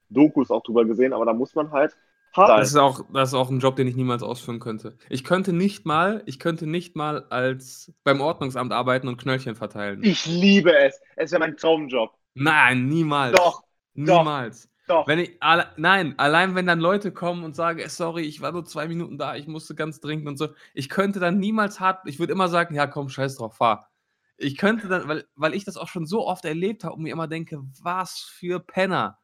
Dokus 0.10 0.52
auch 0.52 0.62
drüber 0.62 0.86
gesehen, 0.86 1.14
aber 1.14 1.26
da 1.26 1.34
muss 1.34 1.56
man 1.56 1.72
halt 1.72 1.98
hart 2.36 2.48
sein. 2.50 2.60
Das 2.60 2.70
ist, 2.70 2.76
auch, 2.76 3.06
das 3.12 3.30
ist 3.30 3.34
auch 3.34 3.50
ein 3.50 3.60
Job, 3.60 3.76
den 3.76 3.88
ich 3.88 3.96
niemals 3.96 4.24
ausführen 4.24 4.60
könnte. 4.60 4.98
Ich 5.10 5.24
könnte 5.24 5.54
nicht 5.54 5.86
mal, 5.86 6.22
ich 6.26 6.38
könnte 6.40 6.68
nicht 6.68 6.96
mal 6.96 7.24
als 7.30 7.92
beim 8.04 8.22
Ordnungsamt 8.22 8.72
arbeiten 8.72 9.08
und 9.08 9.18
Knöllchen 9.18 9.56
verteilen. 9.56 10.04
Ich 10.04 10.26
liebe 10.26 10.78
es. 10.78 11.00
Es 11.16 11.32
wäre 11.32 11.40
mein 11.40 11.58
Traumjob. 11.58 12.14
Nein, 12.36 12.88
niemals. 12.88 13.38
Doch. 13.38 13.64
Niemals. 13.94 14.70
Doch. 14.92 15.08
Wenn 15.08 15.20
ich, 15.20 15.38
alle, 15.40 15.68
nein, 15.78 16.14
allein 16.18 16.56
wenn 16.56 16.68
dann 16.68 16.80
Leute 16.80 17.12
kommen 17.12 17.44
und 17.44 17.56
sagen, 17.56 17.80
"Eh, 17.80 17.90
sorry, 17.90 18.24
ich 18.24 18.42
war 18.42 18.52
nur 18.52 18.66
zwei 18.66 18.88
Minuten 18.88 19.18
da, 19.18 19.36
ich 19.36 19.48
musste 19.48 19.76
ganz 19.76 20.00
dringend 20.00 20.28
und 20.28 20.38
so, 20.38 20.50
ich 20.74 20.90
könnte 20.90 21.20
dann 21.20 21.40
niemals 21.40 21.80
hart, 21.80 22.08
ich 22.08 22.20
würde 22.20 22.34
immer 22.34 22.50
sagen, 22.50 22.76
ja 22.76 22.88
komm, 22.88 23.10
scheiß 23.10 23.36
drauf, 23.38 23.56
fahr. 23.56 23.90
Ich 24.38 24.58
könnte 24.58 24.88
dann, 24.88 25.08
weil, 25.08 25.26
weil 25.36 25.54
ich 25.54 25.66
das 25.66 25.78
auch 25.78 25.88
schon 25.88 26.06
so 26.06 26.28
oft 26.28 26.46
erlebt 26.46 26.84
habe 26.84 26.96
und 26.96 27.04
mir 27.04 27.14
immer 27.14 27.28
denke, 27.28 27.62
was 27.82 28.20
für 28.20 28.60
Penner. 28.60 29.20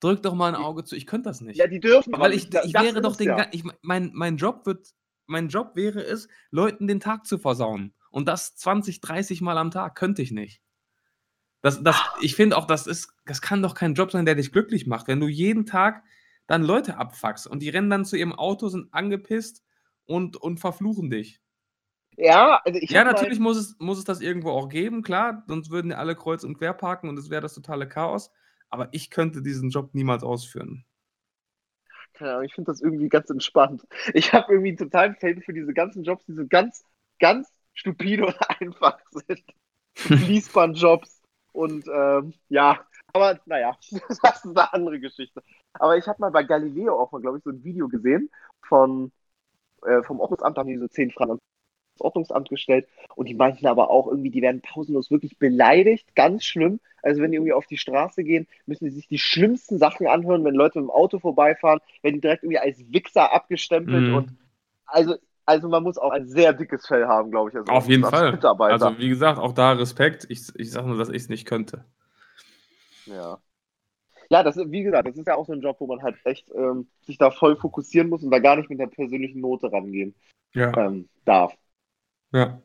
Drück 0.00 0.22
doch 0.22 0.34
mal 0.34 0.54
ein 0.54 0.60
Auge 0.60 0.84
zu, 0.84 0.96
ich 0.96 1.06
könnte 1.06 1.28
das 1.28 1.40
nicht. 1.40 1.56
Ja, 1.56 1.66
die 1.66 1.80
dürfen 1.80 2.12
weil 2.18 2.32
ich, 2.32 2.52
ich 2.52 2.74
wäre 2.74 3.00
doch 3.00 3.16
den, 3.16 3.28
ja. 3.28 3.46
ich, 3.52 3.64
mein, 3.82 4.10
mein 4.12 4.36
Job 4.36 4.66
wird, 4.66 4.88
mein 5.26 5.48
Job 5.48 5.76
wäre 5.76 6.02
es, 6.02 6.28
Leuten 6.50 6.86
den 6.86 7.00
Tag 7.00 7.26
zu 7.26 7.38
versauen. 7.38 7.94
Und 8.10 8.28
das 8.28 8.54
20, 8.56 9.00
30 9.00 9.40
Mal 9.40 9.58
am 9.58 9.70
Tag 9.70 9.94
könnte 9.94 10.22
ich 10.22 10.30
nicht. 10.30 10.60
Das, 11.64 11.82
das, 11.82 11.98
ich 12.20 12.36
finde 12.36 12.58
auch, 12.58 12.66
das 12.66 12.86
ist, 12.86 13.14
das 13.24 13.40
kann 13.40 13.62
doch 13.62 13.74
kein 13.74 13.94
Job 13.94 14.10
sein, 14.10 14.26
der 14.26 14.34
dich 14.34 14.52
glücklich 14.52 14.86
macht, 14.86 15.08
wenn 15.08 15.18
du 15.18 15.28
jeden 15.28 15.64
Tag 15.64 16.04
dann 16.46 16.62
Leute 16.62 16.98
abfuckst 16.98 17.46
und 17.46 17.60
die 17.60 17.70
rennen 17.70 17.88
dann 17.88 18.04
zu 18.04 18.16
ihrem 18.16 18.34
Auto, 18.34 18.68
sind 18.68 18.92
angepisst 18.92 19.64
und, 20.04 20.36
und 20.36 20.60
verfluchen 20.60 21.08
dich. 21.08 21.40
Ja, 22.18 22.60
also 22.66 22.78
ich 22.78 22.90
ja, 22.90 23.02
natürlich 23.02 23.38
muss 23.38 23.56
es, 23.56 23.76
muss 23.78 23.96
es 23.96 24.04
das 24.04 24.20
irgendwo 24.20 24.50
auch 24.50 24.68
geben, 24.68 25.02
klar, 25.02 25.42
sonst 25.48 25.70
würden 25.70 25.92
ja 25.92 25.96
alle 25.96 26.14
kreuz 26.14 26.44
und 26.44 26.58
quer 26.58 26.74
parken 26.74 27.08
und 27.08 27.18
es 27.18 27.30
wäre 27.30 27.40
das 27.40 27.54
totale 27.54 27.88
Chaos. 27.88 28.30
Aber 28.68 28.90
ich 28.92 29.08
könnte 29.08 29.40
diesen 29.40 29.70
Job 29.70 29.94
niemals 29.94 30.22
ausführen. 30.22 30.84
keine 32.12 32.32
Ahnung, 32.32 32.44
ich 32.44 32.52
finde 32.52 32.72
das 32.72 32.82
irgendwie 32.82 33.08
ganz 33.08 33.30
entspannt. 33.30 33.86
Ich 34.12 34.34
habe 34.34 34.52
irgendwie 34.52 34.76
totalen 34.76 35.14
Fable 35.14 35.40
für 35.40 35.54
diese 35.54 35.72
ganzen 35.72 36.04
Jobs, 36.04 36.26
die 36.26 36.34
so 36.34 36.46
ganz, 36.46 36.84
ganz 37.20 37.48
stupide 37.72 38.26
und 38.26 38.36
einfach 38.60 38.98
sind. 39.12 39.42
Fließbandjobs 39.94 41.23
und 41.54 41.86
ähm, 41.88 42.34
ja, 42.48 42.84
aber 43.12 43.40
naja, 43.46 43.76
das 43.90 44.44
ist 44.44 44.46
eine 44.46 44.72
andere 44.72 45.00
Geschichte. 45.00 45.42
Aber 45.74 45.96
ich 45.96 46.06
habe 46.08 46.20
mal 46.20 46.30
bei 46.32 46.42
Galileo 46.42 46.98
auch 47.00 47.12
mal, 47.12 47.20
glaube 47.20 47.38
ich, 47.38 47.44
so 47.44 47.50
ein 47.50 47.64
Video 47.64 47.88
gesehen 47.88 48.30
von 48.66 49.12
äh, 49.84 50.02
vom 50.02 50.20
Ordnungsamt, 50.20 50.56
da 50.56 50.60
haben 50.62 50.68
die 50.68 50.78
so 50.78 50.88
zehn 50.88 51.10
Fragen 51.10 51.32
ans 51.32 51.42
Ordnungsamt 52.00 52.48
gestellt 52.48 52.88
und 53.14 53.28
die 53.28 53.34
meinten 53.34 53.66
aber 53.66 53.90
auch 53.90 54.08
irgendwie, 54.08 54.30
die 54.30 54.42
werden 54.42 54.62
pausenlos 54.62 55.10
wirklich 55.10 55.38
beleidigt, 55.38 56.14
ganz 56.16 56.44
schlimm. 56.44 56.80
Also 57.02 57.22
wenn 57.22 57.30
die 57.30 57.36
irgendwie 57.36 57.52
auf 57.52 57.66
die 57.66 57.78
Straße 57.78 58.24
gehen, 58.24 58.48
müssen 58.66 58.86
die 58.86 58.90
sich 58.90 59.08
die 59.08 59.18
schlimmsten 59.18 59.78
Sachen 59.78 60.06
anhören, 60.08 60.44
wenn 60.44 60.54
Leute 60.54 60.80
mit 60.80 60.88
dem 60.88 60.90
Auto 60.90 61.20
vorbeifahren, 61.20 61.80
werden 62.02 62.16
die 62.16 62.20
direkt 62.22 62.42
irgendwie 62.42 62.58
als 62.58 62.80
Wichser 62.92 63.32
abgestempelt 63.32 64.08
Mhm. 64.08 64.14
und 64.14 64.30
also, 64.86 65.16
also 65.46 65.68
man 65.68 65.82
muss 65.82 65.98
auch 65.98 66.10
ein 66.10 66.26
sehr 66.28 66.52
dickes 66.52 66.86
Fell 66.86 67.06
haben, 67.06 67.30
glaube 67.30 67.50
ich. 67.50 67.56
als 67.56 67.68
Auf 67.68 67.88
jeden 67.88 68.04
Fall. 68.04 68.32
Mitarbeiter. 68.32 68.86
Also, 68.86 68.98
wie 68.98 69.08
gesagt, 69.08 69.38
auch 69.38 69.52
da 69.52 69.72
Respekt. 69.72 70.26
Ich, 70.28 70.48
ich 70.56 70.70
sage 70.70 70.88
nur, 70.88 70.98
dass 70.98 71.08
ich 71.08 71.16
es 71.22 71.28
nicht 71.28 71.46
könnte. 71.46 71.84
Ja. 73.06 73.38
Ja, 74.30 74.42
das 74.42 74.56
ist, 74.56 74.70
wie 74.70 74.82
gesagt, 74.82 75.06
das 75.06 75.16
ist 75.16 75.26
ja 75.26 75.34
auch 75.36 75.46
so 75.46 75.52
ein 75.52 75.60
Job, 75.60 75.76
wo 75.80 75.86
man 75.86 76.02
halt 76.02 76.16
echt 76.24 76.50
ähm, 76.54 76.88
sich 77.02 77.18
da 77.18 77.30
voll 77.30 77.56
fokussieren 77.56 78.08
muss 78.08 78.22
und 78.22 78.30
da 78.30 78.38
gar 78.38 78.56
nicht 78.56 78.70
mit 78.70 78.80
der 78.80 78.86
persönlichen 78.86 79.40
Note 79.40 79.70
rangehen 79.70 80.14
Ja, 80.54 80.74
ähm, 80.76 81.08
darf. 81.24 81.54
ja, 82.32 82.60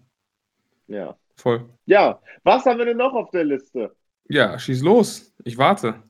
Ja. 0.87 1.17
voll. 1.37 1.69
Ja, 1.85 2.21
was 2.43 2.65
haben 2.65 2.77
wir 2.79 2.85
denn 2.85 2.97
noch 2.97 3.13
auf 3.13 3.29
der 3.31 3.43
Liste? 3.43 3.95
Ja, 4.29 4.57
schieß 4.57 4.81
los. 4.81 5.33
Ich 5.43 5.57
warte. 5.57 6.01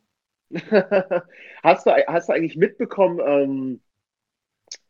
hast, 1.63 1.85
du, 1.85 1.91
hast 2.07 2.29
du 2.29 2.33
eigentlich 2.33 2.57
mitbekommen, 2.57 3.19
ähm, 3.25 3.81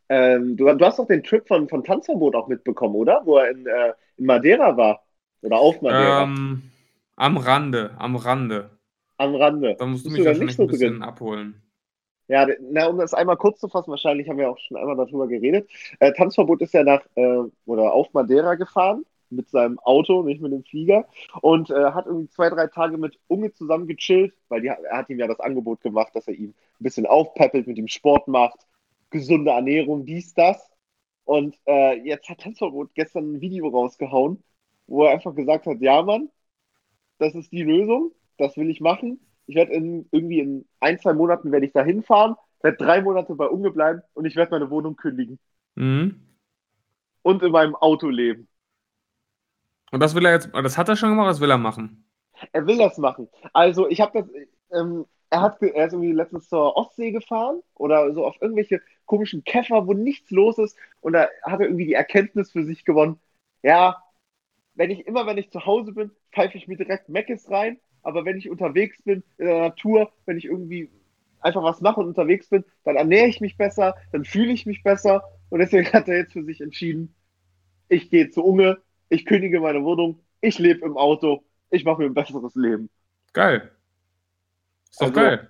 ähm, 0.09 0.57
du, 0.57 0.65
du 0.73 0.85
hast 0.85 0.99
doch 0.99 1.07
den 1.07 1.23
Trip 1.23 1.47
von, 1.47 1.69
von 1.69 1.83
Tanzverbot 1.83 2.35
auch 2.35 2.47
mitbekommen, 2.47 2.95
oder? 2.95 3.21
Wo 3.25 3.37
er 3.37 3.51
in, 3.51 3.65
äh, 3.65 3.93
in 4.17 4.25
Madeira 4.25 4.75
war. 4.75 5.03
Oder 5.41 5.57
auf 5.57 5.81
Madeira. 5.81 6.23
Ähm, 6.23 6.63
am 7.15 7.37
Rande, 7.37 7.95
am 7.97 8.15
Rande. 8.15 8.69
am 9.17 9.35
Rande. 9.35 9.75
Da 9.77 9.85
musst 9.85 10.05
du 10.05 10.09
mich 10.09 10.25
wahrscheinlich 10.25 10.47
nicht 10.47 10.57
so 10.57 10.63
ein 10.63 10.67
bisschen 10.67 10.93
drin? 10.93 11.03
abholen. 11.03 11.61
Ja, 12.27 12.47
na, 12.61 12.87
um 12.87 12.97
das 12.97 13.13
einmal 13.13 13.37
kurz 13.37 13.59
zu 13.59 13.67
fassen, 13.67 13.89
wahrscheinlich 13.89 14.29
haben 14.29 14.37
wir 14.37 14.51
auch 14.51 14.59
schon 14.59 14.77
einmal 14.77 14.95
darüber 14.95 15.27
geredet. 15.27 15.69
Äh, 15.99 16.13
Tanzverbot 16.13 16.61
ist 16.61 16.73
ja 16.73 16.83
nach 16.83 17.01
äh, 17.15 17.39
oder 17.65 17.91
auf 17.91 18.13
Madeira 18.13 18.55
gefahren 18.55 19.03
mit 19.31 19.49
seinem 19.49 19.79
Auto, 19.79 20.23
nicht 20.23 20.41
mit 20.41 20.51
dem 20.51 20.63
Flieger, 20.63 21.05
und 21.41 21.69
äh, 21.69 21.91
hat 21.91 22.05
irgendwie 22.05 22.29
zwei, 22.29 22.49
drei 22.49 22.67
Tage 22.67 22.97
mit 22.97 23.17
Unge 23.27 23.51
zusammen 23.53 23.87
gechillt, 23.87 24.33
weil 24.47 24.61
die, 24.61 24.67
er 24.67 24.97
hat 24.97 25.09
ihm 25.09 25.19
ja 25.19 25.27
das 25.27 25.39
Angebot 25.39 25.81
gemacht, 25.81 26.15
dass 26.15 26.27
er 26.27 26.33
ihm 26.33 26.49
ein 26.49 26.83
bisschen 26.83 27.05
aufpeppelt, 27.05 27.67
mit 27.67 27.77
ihm 27.77 27.87
Sport 27.87 28.27
macht, 28.27 28.59
gesunde 29.09 29.51
Ernährung, 29.51 30.05
dies, 30.05 30.33
das. 30.33 30.69
Und 31.25 31.57
äh, 31.67 31.99
jetzt 32.03 32.27
hat 32.29 32.39
Tanzverbot 32.41 32.93
gestern 32.95 33.33
ein 33.33 33.41
Video 33.41 33.67
rausgehauen, 33.67 34.43
wo 34.87 35.05
er 35.05 35.11
einfach 35.11 35.35
gesagt 35.35 35.65
hat, 35.67 35.81
ja 35.81 36.01
Mann, 36.01 36.29
das 37.19 37.35
ist 37.35 37.51
die 37.51 37.63
Lösung, 37.63 38.11
das 38.37 38.57
will 38.57 38.69
ich 38.69 38.81
machen. 38.81 39.19
Ich 39.45 39.55
werde 39.55 39.73
in, 39.73 40.07
irgendwie 40.11 40.39
in 40.39 40.67
ein, 40.79 40.99
zwei 40.99 41.13
Monaten 41.13 41.51
werde 41.51 41.65
ich 41.65 41.73
da 41.73 41.83
hinfahren, 41.83 42.35
werde 42.61 42.77
drei 42.77 43.01
Monate 43.01 43.35
bei 43.35 43.47
Unge 43.47 43.71
bleiben 43.71 44.01
und 44.13 44.25
ich 44.25 44.35
werde 44.35 44.51
meine 44.51 44.69
Wohnung 44.69 44.95
kündigen. 44.95 45.39
Mhm. 45.75 46.27
und 47.21 47.43
in 47.43 47.51
meinem 47.51 47.75
Auto 47.75 48.09
leben. 48.09 48.47
Und 49.91 50.01
das 50.01 50.13
will 50.15 50.25
er 50.25 50.33
jetzt, 50.33 50.49
das 50.53 50.77
hat 50.77 50.89
er 50.89 50.95
schon 50.95 51.09
gemacht, 51.09 51.29
das 51.29 51.41
will 51.41 51.49
er 51.51 51.57
machen. 51.57 52.05
Er 52.51 52.65
will 52.67 52.77
das 52.77 52.97
machen. 52.97 53.27
Also 53.53 53.87
ich 53.89 54.01
habe 54.01 54.21
das, 54.21 54.29
ähm, 54.71 55.05
er, 55.29 55.41
hat, 55.41 55.61
er 55.61 55.87
ist 55.87 55.93
irgendwie 55.93 56.11
letztens 56.11 56.47
zur 56.49 56.75
Ostsee 56.75 57.11
gefahren 57.11 57.61
oder 57.75 58.13
so 58.13 58.25
auf 58.25 58.35
irgendwelche 58.41 58.81
komischen 59.09 59.43
Käfer, 59.43 59.87
wo 59.87 59.93
nichts 59.93 60.29
los 60.29 60.57
ist. 60.59 60.77
Und 61.01 61.13
da 61.13 61.27
hat 61.43 61.59
er 61.59 61.65
irgendwie 61.65 61.87
die 61.87 61.93
Erkenntnis 61.93 62.51
für 62.51 62.63
sich 62.63 62.85
gewonnen, 62.85 63.19
ja, 63.63 64.01
wenn 64.75 64.91
ich 64.91 65.07
immer, 65.07 65.25
wenn 65.25 65.37
ich 65.37 65.51
zu 65.51 65.65
Hause 65.65 65.91
bin, 65.91 66.11
pfeife 66.31 66.57
ich 66.57 66.67
mir 66.67 66.77
direkt 66.77 67.09
Meckes 67.09 67.49
rein. 67.49 67.79
Aber 68.01 68.23
wenn 68.23 68.37
ich 68.37 68.49
unterwegs 68.49 69.01
bin, 69.01 69.23
in 69.37 69.47
der 69.47 69.59
Natur, 69.59 70.13
wenn 70.25 70.37
ich 70.37 70.45
irgendwie 70.45 70.89
einfach 71.41 71.63
was 71.63 71.81
mache 71.81 71.99
und 71.99 72.07
unterwegs 72.07 72.47
bin, 72.47 72.63
dann 72.85 72.95
ernähre 72.95 73.27
ich 73.27 73.41
mich 73.41 73.57
besser, 73.57 73.95
dann 74.13 74.23
fühle 74.23 74.53
ich 74.53 74.65
mich 74.65 74.83
besser. 74.83 75.23
Und 75.49 75.59
deswegen 75.59 75.91
hat 75.91 76.07
er 76.07 76.17
jetzt 76.17 76.33
für 76.33 76.43
sich 76.43 76.61
entschieden, 76.61 77.13
ich 77.89 78.09
gehe 78.09 78.29
zu 78.29 78.45
Unge, 78.45 78.77
ich 79.09 79.25
kündige 79.25 79.59
meine 79.59 79.83
Wohnung, 79.83 80.21
ich 80.39 80.59
lebe 80.59 80.85
im 80.85 80.97
Auto, 80.97 81.43
ich 81.71 81.83
mache 81.83 82.01
mir 82.01 82.05
ein 82.05 82.13
besseres 82.13 82.55
Leben. 82.55 82.89
Geil. 83.33 83.71
Ist 84.89 85.01
doch 85.01 85.07
also, 85.07 85.19
geil. 85.19 85.49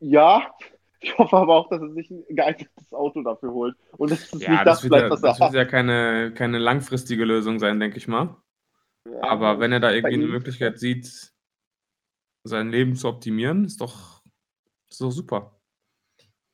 Ja, 0.00 0.54
ich 1.00 1.16
hoffe 1.16 1.36
aber 1.36 1.54
auch, 1.54 1.68
dass 1.68 1.80
er 1.80 1.92
sich 1.92 2.10
ein 2.10 2.24
geeignetes 2.28 2.92
Auto 2.92 3.22
dafür 3.22 3.52
holt. 3.52 3.76
Und 3.96 4.10
dass 4.10 4.32
es 4.32 4.42
ja, 4.42 4.50
nicht 4.50 4.66
das, 4.66 4.80
das 4.80 4.88
bleibt, 4.88 5.04
ja, 5.04 5.10
was 5.10 5.22
er 5.22 5.28
Das 5.28 5.40
wird 5.40 5.54
ja 5.54 5.64
keine, 5.64 6.32
keine 6.34 6.58
langfristige 6.58 7.24
Lösung 7.24 7.58
sein, 7.58 7.80
denke 7.80 7.98
ich 7.98 8.08
mal. 8.08 8.36
Ja, 9.04 9.22
aber 9.22 9.60
wenn 9.60 9.72
er 9.72 9.80
da 9.80 9.92
irgendwie 9.92 10.14
eine 10.14 10.26
Möglichkeit 10.26 10.78
sieht, 10.78 11.32
sein 12.44 12.70
Leben 12.70 12.96
zu 12.96 13.08
optimieren, 13.08 13.64
ist 13.64 13.80
doch, 13.80 14.22
ist 14.88 15.00
doch 15.00 15.10
super. 15.10 15.60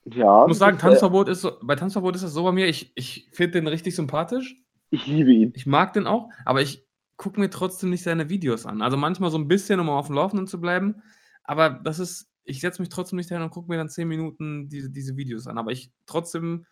Ja. 0.05 0.43
Ich 0.43 0.49
muss 0.49 0.59
sagen, 0.59 0.79
Tanzverbot 0.79 1.29
ist 1.29 1.41
so, 1.41 1.53
bei 1.63 1.77
Tanzverbot 1.77 2.15
ist 2.15 2.25
das 2.25 2.33
so 2.33 2.45
bei 2.45 2.53
mir, 2.53 2.69
ich, 2.69 2.93
ich 2.95 3.29
finde 3.33 3.53
den 3.53 3.67
richtig 3.67 3.95
sympathisch. 3.97 4.57
Ich 4.91 5.07
liebe 5.07 5.33
ihn. 5.33 5.53
Ich 5.57 5.67
mag 5.67 5.93
den 5.95 6.07
auch, 6.07 6.29
aber 6.45 6.61
ich 6.61 6.87
gucke 7.17 7.41
mir 7.41 7.49
trotzdem 7.49 7.91
nicht 7.91 8.03
seine 8.03 8.29
Videos 8.29 8.67
an. 8.67 8.83
Also 8.83 8.97
manchmal 8.97 9.31
so 9.31 9.39
ein 9.39 9.49
bisschen, 9.49 9.81
um 9.81 9.89
auf 9.89 10.07
dem 10.07 10.17
Laufenden 10.17 10.47
zu 10.47 10.61
bleiben. 10.61 11.03
Aber 11.43 11.71
das 11.71 11.99
ist, 11.99 12.34
ich 12.45 12.61
setze 12.61 12.81
mich 12.83 12.89
trotzdem 12.89 13.17
nicht 13.17 13.29
hin 13.29 13.43
und 13.43 13.51
gucke 13.51 13.71
mir 13.71 13.77
dann 13.77 13.89
zehn 13.89 14.09
Minuten 14.09 14.69
diese, 14.69 14.91
diese 14.91 15.17
Videos 15.17 15.47
an. 15.47 15.59
Aber 15.59 15.73
ich 15.73 15.91
trotzdem 16.07 16.67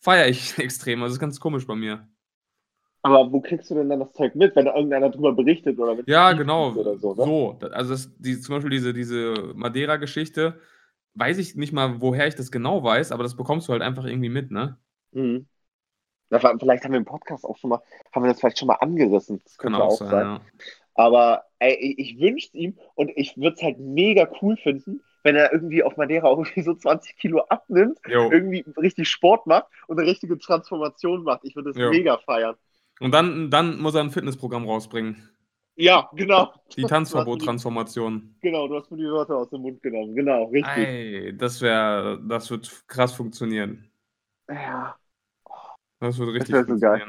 feiere 0.00 0.28
ich 0.28 0.58
extrem. 0.58 1.02
Also 1.02 1.10
das 1.10 1.16
ist 1.16 1.20
ganz 1.20 1.40
komisch 1.40 1.66
bei 1.66 1.74
mir. 1.74 2.08
Aber 3.02 3.30
wo 3.30 3.40
kriegst 3.40 3.70
du 3.70 3.76
denn 3.76 3.88
dann 3.88 4.00
das 4.00 4.12
Zeug 4.14 4.34
mit, 4.34 4.56
wenn 4.56 4.64
da 4.64 4.74
irgendeiner 4.74 5.10
drüber 5.10 5.32
berichtet 5.32 5.78
oder 5.78 5.96
Ja, 6.06 6.32
genau. 6.32 6.72
Oder 6.72 6.98
so, 6.98 7.14
ne? 7.14 7.24
so. 7.24 7.58
Also 7.70 7.92
das, 7.92 8.12
die, 8.18 8.40
zum 8.40 8.56
Beispiel 8.56 8.70
diese, 8.70 8.92
diese 8.92 9.52
Madeira-Geschichte, 9.54 10.58
weiß 11.14 11.38
ich 11.38 11.54
nicht 11.54 11.72
mal, 11.72 12.00
woher 12.00 12.26
ich 12.26 12.34
das 12.34 12.50
genau 12.50 12.82
weiß, 12.82 13.12
aber 13.12 13.22
das 13.22 13.36
bekommst 13.36 13.68
du 13.68 13.72
halt 13.72 13.82
einfach 13.82 14.04
irgendwie 14.04 14.28
mit, 14.28 14.50
ne? 14.50 14.78
Mhm. 15.12 15.46
Na, 16.30 16.40
vielleicht 16.40 16.84
haben 16.84 16.92
wir 16.92 16.98
im 16.98 17.04
Podcast 17.04 17.44
auch 17.44 17.56
schon 17.56 17.70
mal, 17.70 17.80
haben 18.12 18.24
wir 18.24 18.28
das 18.28 18.40
vielleicht 18.40 18.58
schon 18.58 18.66
mal 18.66 18.74
angerissen. 18.74 19.40
Das 19.44 19.56
könnte 19.56 19.78
auch 19.78 19.92
sein. 19.92 20.10
sein. 20.10 20.26
Ja. 20.26 20.40
Aber 20.94 21.44
ey, 21.60 21.94
ich 21.98 22.18
wünsche 22.18 22.48
es 22.48 22.54
ihm 22.54 22.78
und 22.94 23.12
ich 23.14 23.36
würde 23.36 23.54
es 23.56 23.62
halt 23.62 23.78
mega 23.78 24.28
cool 24.42 24.56
finden, 24.56 25.00
wenn 25.26 25.34
er 25.34 25.52
irgendwie 25.52 25.82
auf 25.82 25.96
Madeira 25.96 26.28
auch 26.28 26.38
irgendwie 26.38 26.62
so 26.62 26.72
20 26.72 27.16
Kilo 27.16 27.40
abnimmt, 27.48 27.98
jo. 28.08 28.30
irgendwie 28.30 28.64
richtig 28.76 29.08
Sport 29.08 29.46
macht 29.46 29.66
und 29.88 29.98
eine 29.98 30.08
richtige 30.08 30.38
Transformation 30.38 31.24
macht. 31.24 31.40
Ich 31.42 31.56
würde 31.56 31.70
es 31.70 31.76
mega 31.76 32.16
feiern. 32.18 32.54
Und 33.00 33.12
dann, 33.12 33.50
dann 33.50 33.78
muss 33.78 33.96
er 33.96 34.02
ein 34.02 34.10
Fitnessprogramm 34.10 34.66
rausbringen. 34.68 35.28
Ja, 35.74 36.08
genau. 36.14 36.54
Die 36.76 36.84
Tanzverbot-Transformation. 36.84 38.36
Genau, 38.40 38.68
du 38.68 38.76
hast 38.76 38.90
mir 38.90 38.98
die 38.98 39.04
Wörter 39.04 39.36
aus 39.36 39.50
dem 39.50 39.62
Mund 39.62 39.82
genommen. 39.82 40.14
Genau, 40.14 40.44
richtig. 40.44 40.76
Ey, 40.76 41.36
das 41.36 41.60
wäre, 41.60 42.22
das 42.26 42.48
wird 42.50 42.84
krass 42.86 43.12
funktionieren. 43.12 43.90
Ja. 44.48 44.96
Das 45.98 46.18
wird 46.18 46.30
richtig 46.30 46.54
das 46.54 46.66
so 46.68 46.78
geil. 46.78 47.02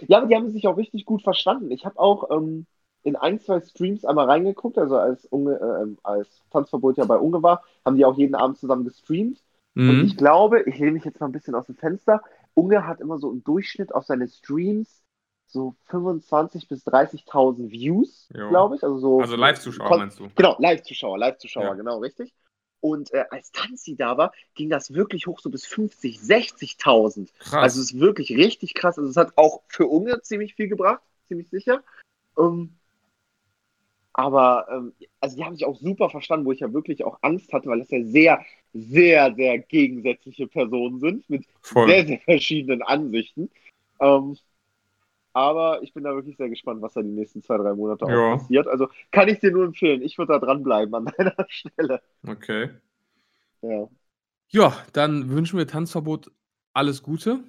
Ja, 0.00 0.18
aber 0.18 0.26
die 0.26 0.34
haben 0.34 0.50
sich 0.50 0.66
auch 0.66 0.76
richtig 0.76 1.04
gut 1.04 1.22
verstanden. 1.22 1.70
Ich 1.70 1.84
habe 1.84 1.98
auch 2.00 2.30
ähm, 2.30 2.66
in 3.02 3.16
ein, 3.16 3.40
zwei 3.40 3.60
Streams 3.60 4.04
einmal 4.04 4.26
reingeguckt, 4.26 4.78
also 4.78 4.96
als, 4.96 5.24
Unge, 5.26 5.54
äh, 5.54 5.82
ähm, 5.82 5.98
als 6.02 6.28
Tanzverbot 6.50 6.98
ja 6.98 7.04
bei 7.04 7.16
Unge 7.16 7.42
war, 7.42 7.62
haben 7.84 7.96
die 7.96 8.04
auch 8.04 8.16
jeden 8.16 8.34
Abend 8.34 8.58
zusammen 8.58 8.84
gestreamt. 8.84 9.42
Mhm. 9.74 9.90
Und 9.90 10.04
ich 10.04 10.16
glaube, 10.16 10.62
ich 10.62 10.78
lehne 10.78 10.92
mich 10.92 11.04
jetzt 11.04 11.20
mal 11.20 11.26
ein 11.26 11.32
bisschen 11.32 11.54
aus 11.54 11.66
dem 11.66 11.76
Fenster, 11.76 12.22
Unge 12.54 12.86
hat 12.86 13.00
immer 13.00 13.18
so 13.18 13.30
im 13.30 13.42
Durchschnitt 13.44 13.94
auf 13.94 14.04
seine 14.04 14.28
Streams 14.28 15.02
so 15.46 15.74
25.000 15.88 16.68
bis 16.68 16.86
30.000 16.86 17.70
Views, 17.70 18.28
glaube 18.32 18.76
ich. 18.76 18.84
Also, 18.84 18.98
so 18.98 19.20
also 19.20 19.36
Live-Zuschauer 19.36 19.98
meinst 19.98 20.20
du? 20.20 20.28
Genau, 20.36 20.56
Live-Zuschauer, 20.58 21.18
Live-Zuschauer, 21.18 21.64
ja. 21.64 21.74
genau, 21.74 21.98
richtig. 21.98 22.32
Und 22.80 23.12
äh, 23.12 23.24
als 23.30 23.52
Tanzi 23.52 23.96
da 23.96 24.16
war, 24.16 24.32
ging 24.54 24.70
das 24.70 24.94
wirklich 24.94 25.26
hoch, 25.26 25.40
so 25.40 25.50
bis 25.50 25.66
50, 25.66 26.18
60.000. 26.18 27.30
Also 27.52 27.80
es 27.80 27.92
ist 27.92 28.00
wirklich 28.00 28.30
richtig 28.30 28.74
krass. 28.74 28.98
Also 28.98 29.10
es 29.10 29.16
hat 29.16 29.32
auch 29.36 29.62
für 29.68 29.86
Unge 29.86 30.22
ziemlich 30.22 30.54
viel 30.54 30.68
gebracht, 30.68 31.02
ziemlich 31.28 31.50
sicher. 31.50 31.82
Ähm, 32.38 32.78
aber 34.12 34.66
ähm, 34.70 34.92
also 35.20 35.36
die 35.36 35.44
haben 35.44 35.54
sich 35.54 35.64
auch 35.64 35.76
super 35.76 36.10
verstanden, 36.10 36.46
wo 36.46 36.52
ich 36.52 36.60
ja 36.60 36.72
wirklich 36.72 37.04
auch 37.04 37.18
Angst 37.22 37.52
hatte, 37.52 37.68
weil 37.68 37.78
das 37.78 37.90
ja 37.90 38.04
sehr, 38.04 38.44
sehr, 38.72 39.34
sehr 39.34 39.58
gegensätzliche 39.58 40.46
Personen 40.46 40.98
sind 41.00 41.28
mit 41.30 41.44
Voll. 41.62 41.88
sehr, 41.88 42.06
sehr 42.06 42.20
verschiedenen 42.20 42.82
Ansichten. 42.82 43.50
Ähm, 44.00 44.36
aber 45.32 45.82
ich 45.82 45.92
bin 45.92 46.02
da 46.02 46.14
wirklich 46.14 46.36
sehr 46.36 46.48
gespannt, 46.48 46.82
was 46.82 46.94
da 46.94 47.02
die 47.02 47.08
nächsten 47.08 47.42
zwei, 47.42 47.56
drei 47.56 47.74
Monate 47.74 48.04
ja. 48.06 48.32
auch 48.32 48.38
passiert. 48.38 48.66
Also 48.66 48.88
kann 49.12 49.28
ich 49.28 49.38
dir 49.38 49.52
nur 49.52 49.64
empfehlen. 49.64 50.02
Ich 50.02 50.18
würde 50.18 50.32
da 50.32 50.38
dranbleiben 50.40 50.94
an 50.94 51.04
deiner 51.16 51.46
Stelle. 51.48 52.02
Okay. 52.26 52.70
Ja. 53.62 53.88
Ja, 54.48 54.76
dann 54.92 55.30
wünschen 55.30 55.58
wir 55.58 55.68
Tanzverbot 55.68 56.32
alles 56.72 57.04
Gute. 57.04 57.44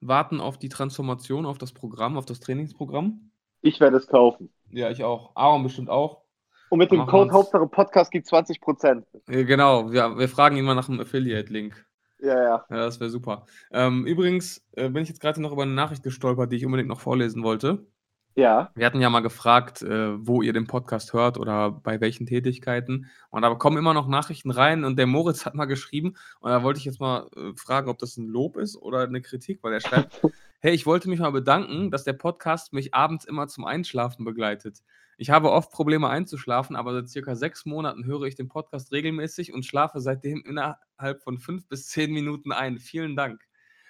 Warten 0.00 0.40
auf 0.40 0.58
die 0.58 0.68
Transformation, 0.68 1.46
auf 1.46 1.56
das 1.56 1.72
Programm, 1.72 2.18
auf 2.18 2.26
das 2.26 2.40
Trainingsprogramm. 2.40 3.30
Ich 3.64 3.80
werde 3.80 3.96
es 3.96 4.06
kaufen. 4.06 4.50
Ja, 4.72 4.90
ich 4.90 5.02
auch. 5.04 5.34
Aaron 5.34 5.62
bestimmt 5.62 5.88
auch. 5.88 6.20
Und 6.68 6.80
mit 6.80 6.92
dem 6.92 7.06
Code 7.06 7.32
Hauptsache 7.32 7.66
Podcast 7.66 8.10
gibt 8.10 8.26
20%. 8.26 9.04
Genau, 9.26 9.90
wir, 9.90 10.18
wir 10.18 10.28
fragen 10.28 10.58
immer 10.58 10.74
nach 10.74 10.90
einem 10.90 11.00
Affiliate-Link. 11.00 11.86
Ja, 12.20 12.42
ja. 12.42 12.66
Ja, 12.68 12.76
das 12.76 13.00
wäre 13.00 13.08
super. 13.08 13.46
Ähm, 13.72 14.06
übrigens 14.06 14.62
äh, 14.72 14.90
bin 14.90 15.02
ich 15.02 15.08
jetzt 15.08 15.20
gerade 15.20 15.40
noch 15.40 15.50
über 15.50 15.62
eine 15.62 15.72
Nachricht 15.72 16.02
gestolpert, 16.02 16.52
die 16.52 16.56
ich 16.56 16.66
unbedingt 16.66 16.90
noch 16.90 17.00
vorlesen 17.00 17.42
wollte. 17.42 17.86
Ja. 18.34 18.70
Wir 18.74 18.84
hatten 18.84 19.00
ja 19.00 19.08
mal 19.08 19.20
gefragt, 19.20 19.80
äh, 19.80 20.26
wo 20.26 20.42
ihr 20.42 20.52
den 20.52 20.66
Podcast 20.66 21.14
hört 21.14 21.38
oder 21.38 21.70
bei 21.70 22.02
welchen 22.02 22.26
Tätigkeiten. 22.26 23.06
Und 23.30 23.42
da 23.42 23.54
kommen 23.54 23.78
immer 23.78 23.94
noch 23.94 24.08
Nachrichten 24.08 24.50
rein 24.50 24.84
und 24.84 24.98
der 24.98 25.06
Moritz 25.06 25.46
hat 25.46 25.54
mal 25.54 25.64
geschrieben 25.64 26.16
und 26.40 26.50
da 26.50 26.62
wollte 26.62 26.80
ich 26.80 26.84
jetzt 26.84 27.00
mal 27.00 27.28
äh, 27.34 27.52
fragen, 27.56 27.88
ob 27.88 27.98
das 27.98 28.18
ein 28.18 28.26
Lob 28.26 28.58
ist 28.58 28.76
oder 28.76 29.00
eine 29.00 29.22
Kritik, 29.22 29.60
weil 29.62 29.72
er 29.72 29.80
schreibt, 29.80 30.20
hey, 30.64 30.72
ich 30.72 30.86
wollte 30.86 31.10
mich 31.10 31.20
mal 31.20 31.30
bedanken, 31.30 31.90
dass 31.90 32.04
der 32.04 32.14
Podcast 32.14 32.72
mich 32.72 32.94
abends 32.94 33.26
immer 33.26 33.48
zum 33.48 33.66
Einschlafen 33.66 34.24
begleitet. 34.24 34.82
Ich 35.18 35.28
habe 35.28 35.52
oft 35.52 35.70
Probleme 35.70 36.08
einzuschlafen, 36.08 36.74
aber 36.74 36.94
seit 36.94 37.10
circa 37.10 37.36
sechs 37.36 37.66
Monaten 37.66 38.06
höre 38.06 38.22
ich 38.22 38.34
den 38.34 38.48
Podcast 38.48 38.90
regelmäßig 38.90 39.52
und 39.52 39.66
schlafe 39.66 40.00
seitdem 40.00 40.42
innerhalb 40.42 41.22
von 41.22 41.36
fünf 41.36 41.68
bis 41.68 41.88
zehn 41.88 42.14
Minuten 42.14 42.50
ein. 42.50 42.78
Vielen 42.78 43.14
Dank. 43.14 43.42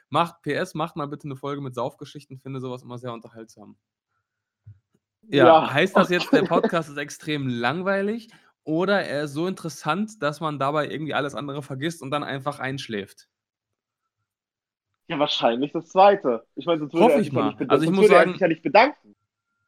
Macht 0.08 0.42
PS, 0.42 0.74
macht 0.74 0.96
mal 0.96 1.06
bitte 1.06 1.28
eine 1.28 1.36
Folge 1.36 1.62
mit 1.62 1.76
Saufgeschichten, 1.76 2.38
finde 2.38 2.58
sowas 2.58 2.82
immer 2.82 2.98
sehr 2.98 3.12
unterhaltsam. 3.12 3.76
Ja, 5.28 5.46
ja. 5.46 5.72
heißt 5.72 5.96
das 5.96 6.08
jetzt, 6.08 6.32
der 6.32 6.42
Podcast 6.42 6.88
ist 6.88 6.98
extrem 6.98 7.46
langweilig 7.46 8.30
oder 8.64 9.00
er 9.00 9.22
ist 9.22 9.34
so 9.34 9.46
interessant, 9.46 10.20
dass 10.24 10.40
man 10.40 10.58
dabei 10.58 10.90
irgendwie 10.90 11.14
alles 11.14 11.36
andere 11.36 11.62
vergisst 11.62 12.02
und 12.02 12.10
dann 12.10 12.24
einfach 12.24 12.58
einschläft? 12.58 13.28
Ja, 15.08 15.18
wahrscheinlich 15.18 15.72
das 15.72 15.88
zweite. 15.88 16.46
Ich 16.54 16.66
meine, 16.66 16.80
sonst 16.80 16.94
würde 16.94 17.04
Hoffe 17.04 17.14
er 17.14 17.18
sich 17.18 17.28
ich 17.28 17.32
mal. 17.32 17.52
Ja 17.52 17.58
nicht, 17.58 17.70
also 17.70 17.84
ich 17.84 17.90
muss 17.90 18.08
sagen, 18.08 18.32
sich 18.32 18.40
ja 18.40 18.48
nicht 18.48 18.62
bedanken. 18.62 19.14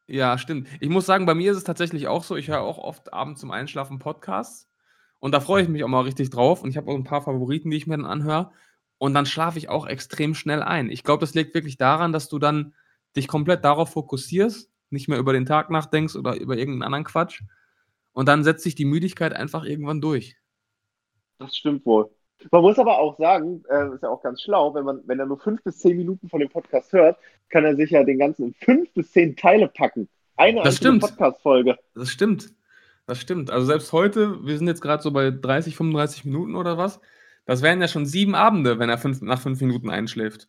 Ja, 0.08 0.38
stimmt. 0.38 0.68
Ich 0.80 0.88
muss 0.88 1.04
sagen, 1.04 1.26
bei 1.26 1.34
mir 1.34 1.50
ist 1.50 1.58
es 1.58 1.64
tatsächlich 1.64 2.06
auch 2.06 2.22
so, 2.22 2.36
ich 2.36 2.48
höre 2.48 2.62
auch 2.62 2.78
oft 2.78 3.12
abends 3.12 3.40
zum 3.40 3.50
Einschlafen 3.50 3.98
Podcasts 3.98 4.70
und 5.18 5.32
da 5.32 5.40
freue 5.40 5.62
ich 5.62 5.68
mich 5.68 5.82
auch 5.82 5.88
mal 5.88 6.02
richtig 6.02 6.30
drauf 6.30 6.62
und 6.62 6.70
ich 6.70 6.76
habe 6.76 6.90
auch 6.90 6.94
ein 6.94 7.04
paar 7.04 7.22
Favoriten, 7.22 7.70
die 7.70 7.76
ich 7.76 7.86
mir 7.86 7.96
dann 7.96 8.06
anhöre 8.06 8.52
und 8.98 9.14
dann 9.14 9.26
schlafe 9.26 9.58
ich 9.58 9.68
auch 9.68 9.86
extrem 9.86 10.34
schnell 10.34 10.62
ein. 10.62 10.90
Ich 10.90 11.02
glaube, 11.02 11.20
das 11.20 11.34
liegt 11.34 11.54
wirklich 11.54 11.76
daran, 11.76 12.12
dass 12.12 12.28
du 12.28 12.38
dann 12.38 12.74
dich 13.16 13.26
komplett 13.26 13.64
darauf 13.64 13.90
fokussierst, 13.90 14.70
nicht 14.90 15.08
mehr 15.08 15.18
über 15.18 15.32
den 15.32 15.44
Tag 15.44 15.70
nachdenkst 15.70 16.14
oder 16.14 16.36
über 16.36 16.56
irgendeinen 16.56 16.84
anderen 16.84 17.04
Quatsch 17.04 17.42
und 18.12 18.28
dann 18.28 18.44
setzt 18.44 18.62
sich 18.62 18.76
die 18.76 18.84
Müdigkeit 18.84 19.34
einfach 19.34 19.64
irgendwann 19.64 20.00
durch. 20.00 20.36
Das 21.38 21.56
stimmt 21.56 21.84
wohl. 21.84 22.15
Man 22.50 22.62
muss 22.62 22.78
aber 22.78 22.98
auch 22.98 23.16
sagen, 23.18 23.64
äh, 23.68 23.94
ist 23.94 24.02
ja 24.02 24.10
auch 24.10 24.22
ganz 24.22 24.42
schlau, 24.42 24.74
wenn 24.74 24.84
man, 24.84 25.02
wenn 25.06 25.18
er 25.18 25.26
nur 25.26 25.38
fünf 25.38 25.62
bis 25.62 25.78
zehn 25.78 25.96
Minuten 25.96 26.28
von 26.28 26.40
dem 26.40 26.50
Podcast 26.50 26.92
hört, 26.92 27.18
kann 27.48 27.64
er 27.64 27.76
sich 27.76 27.90
ja 27.90 28.04
den 28.04 28.18
ganzen 28.18 28.48
in 28.48 28.54
fünf 28.54 28.92
bis 28.92 29.12
zehn 29.12 29.36
Teile 29.36 29.68
packen. 29.68 30.08
Eine 30.36 30.62
einzige 30.62 30.98
Podcast-Folge. 30.98 31.78
Das 31.94 32.10
stimmt. 32.10 32.52
Das 33.06 33.20
stimmt. 33.20 33.50
Also 33.50 33.66
selbst 33.66 33.92
heute, 33.92 34.44
wir 34.44 34.58
sind 34.58 34.66
jetzt 34.66 34.82
gerade 34.82 35.02
so 35.02 35.12
bei 35.12 35.30
30, 35.30 35.76
35 35.76 36.24
Minuten 36.24 36.56
oder 36.56 36.76
was. 36.76 37.00
Das 37.46 37.62
wären 37.62 37.80
ja 37.80 37.88
schon 37.88 38.04
sieben 38.04 38.34
Abende, 38.34 38.78
wenn 38.78 38.90
er 38.90 38.98
fünf, 38.98 39.22
nach 39.22 39.40
fünf 39.40 39.60
Minuten 39.60 39.88
einschläft. 39.88 40.48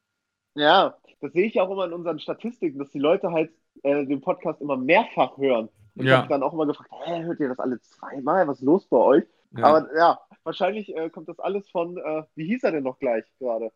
Ja, 0.55 0.97
das 1.21 1.33
sehe 1.33 1.45
ich 1.45 1.61
auch 1.61 1.69
immer 1.69 1.85
in 1.85 1.93
unseren 1.93 2.19
Statistiken, 2.19 2.79
dass 2.79 2.89
die 2.89 2.99
Leute 2.99 3.31
halt 3.31 3.51
äh, 3.83 4.05
den 4.05 4.21
Podcast 4.21 4.59
immer 4.61 4.75
mehrfach 4.75 5.38
hören. 5.38 5.69
Und 5.95 6.05
ja. 6.05 6.13
ich 6.13 6.17
habe 6.17 6.29
dann 6.29 6.43
auch 6.43 6.53
immer 6.53 6.65
gefragt, 6.65 6.91
hä, 7.05 7.23
hört 7.23 7.39
ihr 7.39 7.49
das 7.49 7.59
alle 7.59 7.79
zweimal? 7.81 8.47
Was 8.47 8.59
ist 8.59 8.65
los 8.65 8.88
bei 8.88 8.97
euch? 8.97 9.23
Ja. 9.55 9.63
Aber 9.65 9.95
ja, 9.95 10.19
wahrscheinlich 10.48 10.95
äh, 10.95 11.10
kommt 11.12 11.30
das 11.30 11.39
alles 11.39 11.70
von, 11.70 11.98
äh, 11.98 12.24
wie 12.36 12.45
hieß 12.48 12.64
er 12.64 12.72
denn 12.72 12.84
noch 12.84 12.98
gleich 12.98 13.26
gerade? 13.38 13.72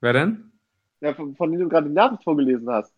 Wer 0.00 0.12
denn? 0.12 0.52
Ja, 1.00 1.14
von, 1.14 1.34
von 1.36 1.50
dem 1.50 1.60
du 1.60 1.68
gerade 1.68 1.88
die 1.88 1.94
Nachricht 1.94 2.24
vorgelesen 2.24 2.68
hast. 2.68 2.94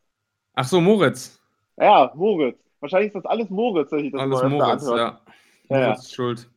Ach 0.54 0.64
so, 0.64 0.80
Moritz. 0.80 1.40
Ja, 1.76 2.12
Moritz. 2.16 2.58
Wahrscheinlich 2.80 3.08
ist 3.08 3.14
das 3.14 3.26
alles 3.26 3.48
Moritz, 3.50 3.92
wenn 3.92 4.06
ich 4.06 4.12
das 4.12 4.20
Alles 4.20 4.42
Moritz, 4.42 4.86
ja. 4.88 4.96
Ja. 4.96 5.22
Moritz 5.68 6.00
ist 6.04 6.14
schuld. 6.14 6.50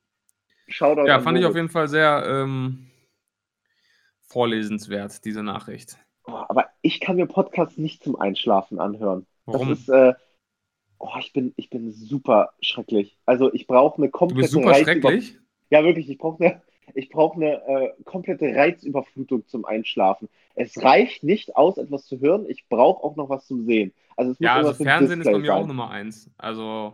Shoutout 0.68 1.06
Ja, 1.06 1.18
an 1.18 1.24
fand 1.24 1.38
ich 1.38 1.46
auf 1.46 1.50
Moritz. 1.52 1.56
jeden 1.58 1.70
Fall 1.70 1.88
sehr 1.88 2.24
ähm, 2.28 2.90
vorlesenswert, 4.28 5.24
diese 5.26 5.44
Nachricht. 5.44 5.98
Oh, 6.26 6.32
aber 6.48 6.66
ich 6.82 7.00
kann 7.00 7.18
mir 7.18 7.28
Podcasts 7.28 7.78
nicht 7.78 8.04
zum 8.04 8.16
Einschlafen 8.20 8.80
anhören. 8.80 9.28
Warum? 9.46 9.70
Das 9.70 9.80
ist, 9.80 9.90
äh, 9.90 10.14
oh, 10.98 11.12
ich 11.20 11.32
bin, 11.34 11.54
ich 11.56 11.70
bin 11.70 11.92
super 11.92 12.54
schrecklich. 12.62 13.20
Also 13.26 13.54
ich 13.54 13.68
brauche 13.68 13.98
eine 13.98 14.08
Du 14.08 14.12
komplette 14.12 14.42
bist 14.42 14.54
super 14.54 14.72
Reizüber- 14.72 14.84
schrecklich. 14.84 15.40
Ja, 15.70 15.84
wirklich, 15.84 16.10
ich 16.10 16.18
brauche 16.18 16.44
eine, 16.44 16.62
ich 16.94 17.10
brauche 17.10 17.36
eine 17.36 17.62
äh, 17.68 18.04
komplette 18.04 18.56
Reizüberflutung 18.56 19.48
zum 19.48 19.66
Einschlafen. 19.66 20.30
Es 20.56 20.82
reicht 20.82 21.24
nicht 21.24 21.56
aus, 21.56 21.78
etwas 21.78 22.06
zu 22.06 22.20
hören, 22.20 22.46
ich 22.48 22.68
brauche 22.70 23.04
auch 23.04 23.16
noch 23.16 23.30
was 23.30 23.46
zum 23.48 23.66
Sehen. 23.66 23.94
Also 24.16 24.32
es 24.32 24.40
muss 24.40 24.48
Ja, 24.48 24.56
also 24.56 24.74
Fernsehen 24.74 25.22
ist 25.22 25.26
bei 25.26 25.32
Display 25.32 25.42
mir 25.42 25.54
auch 25.56 25.60
sein. 25.60 25.68
Nummer 25.68 25.90
eins. 25.90 26.30
Also, 26.38 26.94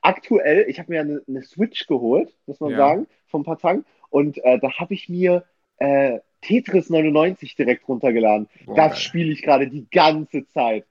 Aktuell, 0.00 0.66
ich 0.68 0.78
habe 0.78 0.92
mir 0.92 1.00
eine, 1.00 1.22
eine 1.28 1.42
Switch 1.42 1.86
geholt, 1.86 2.34
muss 2.46 2.60
man 2.60 2.72
Ja. 2.72 2.78
sagen, 2.78 3.06
paar 3.44 3.58
Tagen. 3.58 3.84
Und 4.10 4.38
äh, 4.44 4.58
da 4.58 4.72
habe 4.78 4.94
ich 4.94 5.08
mir 5.08 5.44
äh, 5.78 6.20
Tetris 6.42 6.90
99 6.90 7.54
direkt 7.54 7.88
runtergeladen. 7.88 8.48
boah, 8.66 8.74
das 8.74 9.00
spiele 9.00 9.32
ich 9.32 9.42
gerade 9.42 9.68
die 9.68 9.86
ganze 9.90 10.46
Zeit. 10.48 10.86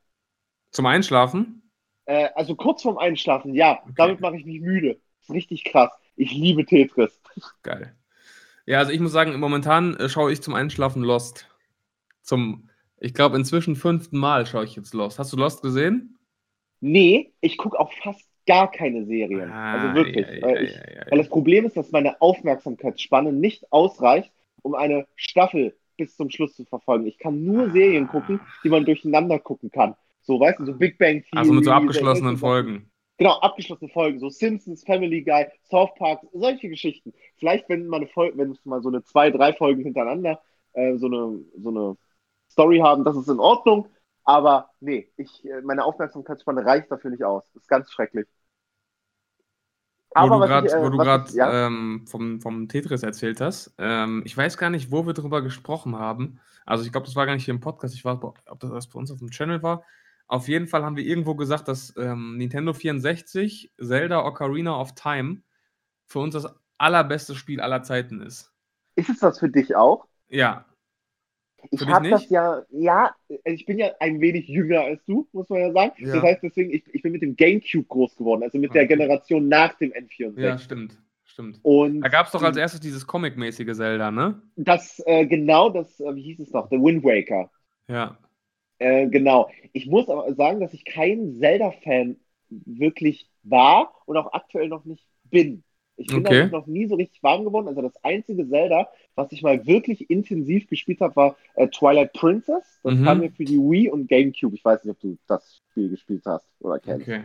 Zum 0.71 0.85
Einschlafen? 0.85 1.61
Äh, 2.05 2.29
also 2.35 2.55
kurz 2.55 2.81
vorm 2.81 2.97
Einschlafen, 2.97 3.53
ja, 3.53 3.83
damit 3.95 4.21
mache 4.21 4.37
ich 4.37 4.45
mich 4.45 4.61
müde. 4.61 4.99
Das 5.19 5.29
ist 5.29 5.35
richtig 5.35 5.63
krass. 5.65 5.91
Ich 6.15 6.33
liebe 6.33 6.65
Tetris. 6.65 7.21
Geil. 7.63 7.95
Ja, 8.65 8.79
also 8.79 8.91
ich 8.91 8.99
muss 8.99 9.11
sagen, 9.11 9.39
momentan 9.39 9.95
äh, 9.95 10.09
schaue 10.09 10.31
ich 10.31 10.41
zum 10.41 10.53
Einschlafen 10.53 11.03
Lost. 11.03 11.47
Zum, 12.21 12.69
ich 12.99 13.13
glaube, 13.13 13.37
inzwischen 13.37 13.75
fünften 13.75 14.17
Mal 14.17 14.45
schaue 14.45 14.65
ich 14.65 14.75
jetzt 14.75 14.93
Lost. 14.93 15.19
Hast 15.19 15.33
du 15.33 15.37
Lost 15.37 15.61
gesehen? 15.61 16.17
Nee, 16.79 17.33
ich 17.41 17.57
gucke 17.57 17.79
auch 17.79 17.91
fast 18.03 18.27
gar 18.47 18.71
keine 18.71 19.05
Serien. 19.05 19.49
Ah, 19.51 19.73
also 19.73 19.95
wirklich. 19.95 20.27
ja, 20.27 20.33
ja, 20.33 20.41
weil, 20.41 20.63
ich, 20.63 20.71
ja, 20.73 21.05
weil 21.09 21.17
das 21.17 21.29
Problem 21.29 21.65
ist, 21.65 21.77
dass 21.77 21.91
meine 21.91 22.19
Aufmerksamkeitsspanne 22.21 23.31
nicht 23.31 23.71
ausreicht, 23.71 24.31
um 24.61 24.75
eine 24.75 25.07
Staffel 25.15 25.75
bis 25.97 26.15
zum 26.15 26.29
Schluss 26.29 26.55
zu 26.55 26.65
verfolgen. 26.65 27.05
Ich 27.07 27.17
kann 27.17 27.43
nur 27.43 27.71
Serien 27.71 28.07
gucken, 28.07 28.39
die 28.63 28.69
man 28.69 28.85
durcheinander 28.85 29.39
gucken 29.39 29.69
kann. 29.71 29.95
So, 30.21 30.39
weißt 30.39 30.59
du, 30.59 30.65
so 30.65 30.73
Big 30.73 30.97
Bang 30.97 31.23
Theory. 31.23 31.37
Also 31.37 31.53
mit 31.53 31.65
so 31.65 31.71
abgeschlossenen. 31.71 32.37
Folgen. 32.37 32.90
Genau, 33.17 33.33
abgeschlossene 33.39 33.89
Folgen, 33.91 34.19
so 34.19 34.29
Simpsons, 34.29 34.83
Family 34.83 35.21
Guy, 35.23 35.45
South 35.69 35.91
Park, 35.97 36.21
solche 36.33 36.69
Geschichten. 36.69 37.13
Vielleicht, 37.37 37.69
wenn 37.69 37.87
mal 37.87 37.97
eine 37.97 38.07
Folge, 38.07 38.37
wenn 38.37 38.51
es 38.51 38.65
mal 38.65 38.81
so 38.81 38.89
eine 38.89 39.03
zwei, 39.03 39.29
drei 39.29 39.53
Folgen 39.53 39.83
hintereinander 39.83 40.41
äh, 40.73 40.97
so 40.97 41.05
eine, 41.07 41.39
so 41.61 41.69
eine 41.69 41.97
Story 42.49 42.79
haben, 42.79 43.03
das 43.03 43.15
ist 43.15 43.27
in 43.29 43.39
Ordnung. 43.39 43.87
Aber 44.23 44.69
nee, 44.79 45.11
ich, 45.17 45.45
äh, 45.45 45.61
meine 45.61 45.83
Aufmerksamkeitsspanne 45.85 46.65
reicht 46.65 46.91
dafür 46.91 47.11
nicht 47.11 47.23
aus. 47.23 47.43
Das 47.53 47.63
ist 47.63 47.67
ganz 47.69 47.91
schrecklich. 47.91 48.27
Wo 50.13 50.27
du 50.27 50.39
was 50.39 50.49
gerade 50.49 50.67
ich, 50.67 50.73
äh, 50.73 50.81
wo 50.83 50.89
du 50.89 50.97
grad, 50.97 51.29
ich- 51.29 51.35
ja, 51.35 51.67
ähm, 51.67 52.05
vom, 52.07 52.41
vom 52.41 52.67
Tetris 52.67 53.03
erzählt 53.03 53.39
hast. 53.39 53.73
Ähm, 53.77 54.23
ich 54.25 54.35
weiß 54.35 54.57
gar 54.57 54.69
nicht, 54.69 54.91
wo 54.91 55.05
wir 55.05 55.13
drüber 55.13 55.41
gesprochen 55.41 55.97
haben. 55.97 56.39
Also 56.65 56.83
ich 56.85 56.91
glaube, 56.91 57.05
das 57.05 57.15
war 57.15 57.25
gar 57.25 57.33
nicht 57.33 57.45
hier 57.45 57.53
im 57.53 57.61
Podcast. 57.61 57.95
Ich 57.95 58.03
weiß, 58.03 58.17
ob 58.21 58.59
das 58.59 58.87
bei 58.87 58.99
uns 58.99 59.11
auf 59.11 59.19
dem 59.19 59.31
Channel 59.31 59.63
war. 59.63 59.83
Auf 60.31 60.47
jeden 60.47 60.67
Fall 60.67 60.83
haben 60.85 60.95
wir 60.95 61.03
irgendwo 61.05 61.35
gesagt, 61.35 61.67
dass 61.67 61.93
ähm, 61.97 62.37
Nintendo 62.37 62.71
64 62.73 63.73
Zelda 63.77 64.25
Ocarina 64.25 64.79
of 64.79 64.95
Time 64.95 65.41
für 66.07 66.19
uns 66.19 66.33
das 66.35 66.47
allerbeste 66.77 67.35
Spiel 67.35 67.59
aller 67.59 67.83
Zeiten 67.83 68.21
ist. 68.21 68.53
ist 68.95 69.09
es 69.09 69.19
das 69.19 69.39
für 69.39 69.49
dich 69.49 69.75
auch? 69.75 70.07
Ja, 70.29 70.65
Ich 71.69 71.85
habe 71.85 72.09
das 72.09 72.29
ja, 72.29 72.63
ja, 72.69 73.13
ich 73.43 73.65
bin 73.65 73.77
ja 73.77 73.91
ein 73.99 74.21
wenig 74.21 74.47
jünger 74.47 74.81
als 74.81 75.03
du, 75.05 75.27
muss 75.33 75.49
man 75.49 75.59
ja 75.59 75.71
sagen. 75.73 75.93
Ja. 75.97 76.15
Das 76.15 76.23
heißt 76.23 76.43
deswegen, 76.43 76.71
ich, 76.71 76.83
ich 76.93 77.01
bin 77.01 77.11
mit 77.11 77.21
dem 77.21 77.35
GameCube 77.35 77.85
groß 77.87 78.15
geworden, 78.15 78.43
also 78.43 78.57
mit 78.57 78.73
der 78.73 78.83
Okay. 78.83 78.95
Generation 78.95 79.47
nach 79.49 79.73
dem 79.79 79.91
N64. 79.91 80.39
ja, 80.39 80.57
stimmt. 80.57 80.97
Stimmt. 81.25 81.59
Und 81.63 82.01
Da 82.01 82.09
gab 82.09 82.25
es 82.25 82.31
doch 82.33 82.43
als 82.43 82.57
erstes 82.57 82.79
dieses 82.81 83.05
Comic-mäßige 83.07 83.73
Zelda, 83.73 84.11
ne? 84.11 84.41
das, 84.55 85.01
äh, 85.05 85.25
genau 85.25 85.69
das, 85.69 85.99
äh, 85.99 86.15
wie 86.15 86.23
hieß 86.23 86.39
es 86.39 86.51
noch, 86.51 86.69
The 86.69 86.77
Wind 86.77 87.03
Waker. 87.03 87.49
Ja. 87.87 88.17
Äh, 88.81 89.07
genau. 89.09 89.49
Ich 89.73 89.85
muss 89.85 90.09
aber 90.09 90.33
sagen, 90.33 90.59
dass 90.59 90.73
ich 90.73 90.85
kein 90.85 91.35
Zelda-Fan 91.35 92.17
wirklich 92.49 93.29
war 93.43 93.93
und 94.05 94.17
auch 94.17 94.33
aktuell 94.33 94.67
noch 94.69 94.85
nicht 94.85 95.05
bin. 95.25 95.63
Ich 95.97 96.07
bin 96.07 96.25
Okay. 96.25 96.47
noch 96.49 96.65
nie 96.65 96.87
so 96.87 96.95
richtig 96.95 97.21
warm 97.21 97.45
geworden. 97.45 97.67
Also 97.67 97.81
das 97.83 97.95
einzige 98.03 98.47
Zelda, 98.49 98.87
was 99.13 99.31
ich 99.31 99.43
mal 99.43 99.67
wirklich 99.67 100.09
intensiv 100.09 100.67
gespielt 100.67 100.99
habe, 100.99 101.15
war 101.15 101.35
äh, 101.55 101.67
Twilight 101.67 102.13
Princess. 102.13 102.79
Das 102.81 102.95
Mhm. 102.95 103.05
kam 103.05 103.19
mir 103.19 103.31
für 103.31 103.45
die 103.45 103.59
Wii 103.59 103.89
und 103.91 104.07
GameCube. 104.07 104.55
Ich 104.55 104.65
weiß 104.65 104.83
nicht, 104.83 104.93
ob 104.95 104.99
du 104.99 105.17
das 105.27 105.61
Spiel 105.71 105.89
gespielt 105.89 106.23
hast 106.25 106.47
oder 106.59 106.79
kennst. 106.79 107.03
Okay. 107.03 107.23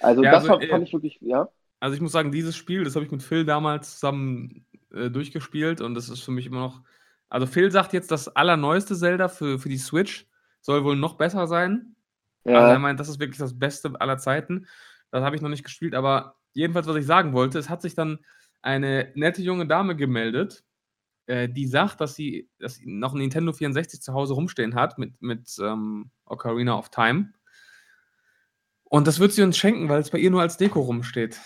Also 0.00 0.24
Ja, 0.24 0.32
das 0.32 0.42
also, 0.42 0.54
war, 0.54 0.62
äh, 0.62 0.68
fand 0.68 0.88
ich 0.88 0.92
wirklich, 0.92 1.18
ja. 1.20 1.48
Also 1.80 1.94
ich 1.94 2.00
muss 2.00 2.12
sagen, 2.12 2.32
dieses 2.32 2.56
Spiel, 2.56 2.82
das 2.84 2.96
habe 2.96 3.04
ich 3.04 3.12
mit 3.12 3.22
Phil 3.22 3.44
damals 3.44 3.94
zusammen 3.94 4.66
äh, 4.92 5.10
durchgespielt 5.10 5.80
und 5.80 5.94
das 5.94 6.08
ist 6.08 6.20
für 6.20 6.30
mich 6.32 6.46
immer 6.46 6.60
noch. 6.60 6.82
Also 7.28 7.46
Phil 7.46 7.70
sagt 7.70 7.92
jetzt, 7.92 8.10
das 8.10 8.28
allerneueste 8.28 8.96
Zelda 8.96 9.28
für, 9.28 9.58
für 9.58 9.68
die 9.68 9.78
Switch 9.78 10.26
soll 10.64 10.82
wohl 10.82 10.96
noch 10.96 11.14
besser 11.14 11.46
sein. 11.46 11.94
Also 12.44 12.58
er 12.58 12.72
ja. 12.72 12.78
meint, 12.78 12.98
das 13.00 13.08
ist 13.08 13.20
wirklich 13.20 13.38
das 13.38 13.58
Beste 13.58 13.92
aller 14.00 14.18
Zeiten. 14.18 14.66
Das 15.10 15.22
habe 15.22 15.36
ich 15.36 15.42
noch 15.42 15.48
nicht 15.50 15.64
gespielt, 15.64 15.94
aber 15.94 16.36
jedenfalls, 16.52 16.86
was 16.86 16.96
ich 16.96 17.06
sagen 17.06 17.32
wollte, 17.32 17.58
es 17.58 17.68
hat 17.68 17.82
sich 17.82 17.94
dann 17.94 18.18
eine 18.62 19.12
nette 19.14 19.42
junge 19.42 19.66
Dame 19.66 19.94
gemeldet, 19.94 20.64
äh, 21.26 21.48
die 21.48 21.66
sagt, 21.66 22.00
dass 22.00 22.14
sie, 22.14 22.48
dass 22.58 22.76
sie 22.76 22.86
noch 22.86 23.12
ein 23.14 23.18
Nintendo 23.18 23.52
64 23.52 24.00
zu 24.00 24.14
Hause 24.14 24.34
rumstehen 24.34 24.74
hat 24.74 24.98
mit, 24.98 25.20
mit 25.20 25.54
ähm, 25.60 26.10
Ocarina 26.24 26.78
of 26.78 26.88
Time. 26.90 27.32
Und 28.84 29.06
das 29.06 29.18
wird 29.20 29.32
sie 29.32 29.42
uns 29.42 29.56
schenken, 29.58 29.88
weil 29.88 30.00
es 30.00 30.10
bei 30.10 30.18
ihr 30.18 30.30
nur 30.30 30.40
als 30.42 30.56
Deko 30.56 30.80
rumsteht. 30.80 31.40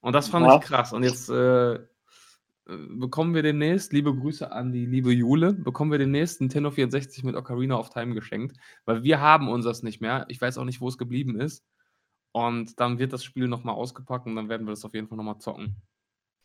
Und 0.00 0.12
das 0.12 0.28
fand 0.28 0.46
Ja. 0.46 0.56
ich 0.56 0.62
krass. 0.62 0.92
Und 0.92 1.02
jetzt 1.02 1.28
äh, 1.30 1.78
bekommen 2.66 3.34
wir 3.34 3.42
demnächst, 3.42 3.92
liebe 3.92 4.14
Grüße 4.14 4.50
an 4.50 4.72
die 4.72 4.86
liebe 4.86 5.12
Jule, 5.12 5.52
bekommen 5.52 5.92
wir 5.92 5.98
demnächst 5.98 6.40
Nintendo 6.40 6.70
64 6.70 7.22
mit 7.24 7.36
Ocarina 7.36 7.78
of 7.78 7.90
Time 7.90 8.14
geschenkt, 8.14 8.56
weil 8.84 9.04
wir 9.04 9.20
haben 9.20 9.48
unseres 9.48 9.82
nicht 9.82 10.00
mehr. 10.00 10.26
Ich 10.28 10.40
weiß 10.40 10.58
auch 10.58 10.64
nicht, 10.64 10.80
wo 10.80 10.88
es 10.88 10.98
geblieben 10.98 11.38
ist. 11.40 11.64
Und 12.32 12.80
dann 12.80 12.98
wird 12.98 13.12
das 13.12 13.24
Spiel 13.24 13.48
nochmal 13.48 13.76
ausgepackt 13.76 14.26
und 14.26 14.36
dann 14.36 14.48
werden 14.48 14.66
wir 14.66 14.72
das 14.72 14.84
auf 14.84 14.94
jeden 14.94 15.08
Fall 15.08 15.16
nochmal 15.16 15.38
zocken. 15.38 15.76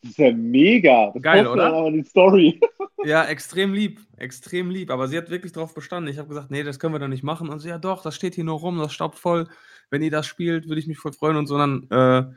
Das 0.02 0.12
ist 0.12 0.18
ja 0.18 0.32
mega. 0.32 1.10
Das 1.12 1.22
Geil, 1.22 1.46
oder? 1.46 1.72
aber 1.72 1.90
die 1.90 2.04
Story. 2.04 2.60
Ja, 3.04 3.24
extrem 3.24 3.74
lieb, 3.74 4.00
extrem 4.16 4.70
lieb. 4.70 4.88
Aber 4.92 5.08
sie 5.08 5.18
hat 5.18 5.28
wirklich 5.28 5.50
darauf 5.50 5.74
bestanden. 5.74 6.08
Ich 6.08 6.18
habe 6.18 6.28
gesagt, 6.28 6.52
nee, 6.52 6.62
das 6.62 6.78
können 6.78 6.94
wir 6.94 7.00
doch 7.00 7.08
nicht 7.08 7.24
machen. 7.24 7.48
Und 7.48 7.58
sie, 7.58 7.68
ja 7.68 7.78
doch, 7.78 8.00
das 8.00 8.14
steht 8.14 8.36
hier 8.36 8.44
nur 8.44 8.60
rum, 8.60 8.78
das 8.78 8.92
staubt 8.92 9.18
voll. 9.18 9.48
Wenn 9.90 10.02
ihr 10.02 10.10
das 10.12 10.24
spielt, 10.26 10.68
würde 10.68 10.78
ich 10.78 10.86
mich 10.86 10.98
voll 10.98 11.12
freuen 11.12 11.36
und 11.36 11.48
so. 11.48 11.56
Und 11.56 11.88
dann 11.90 12.30
äh, 12.30 12.32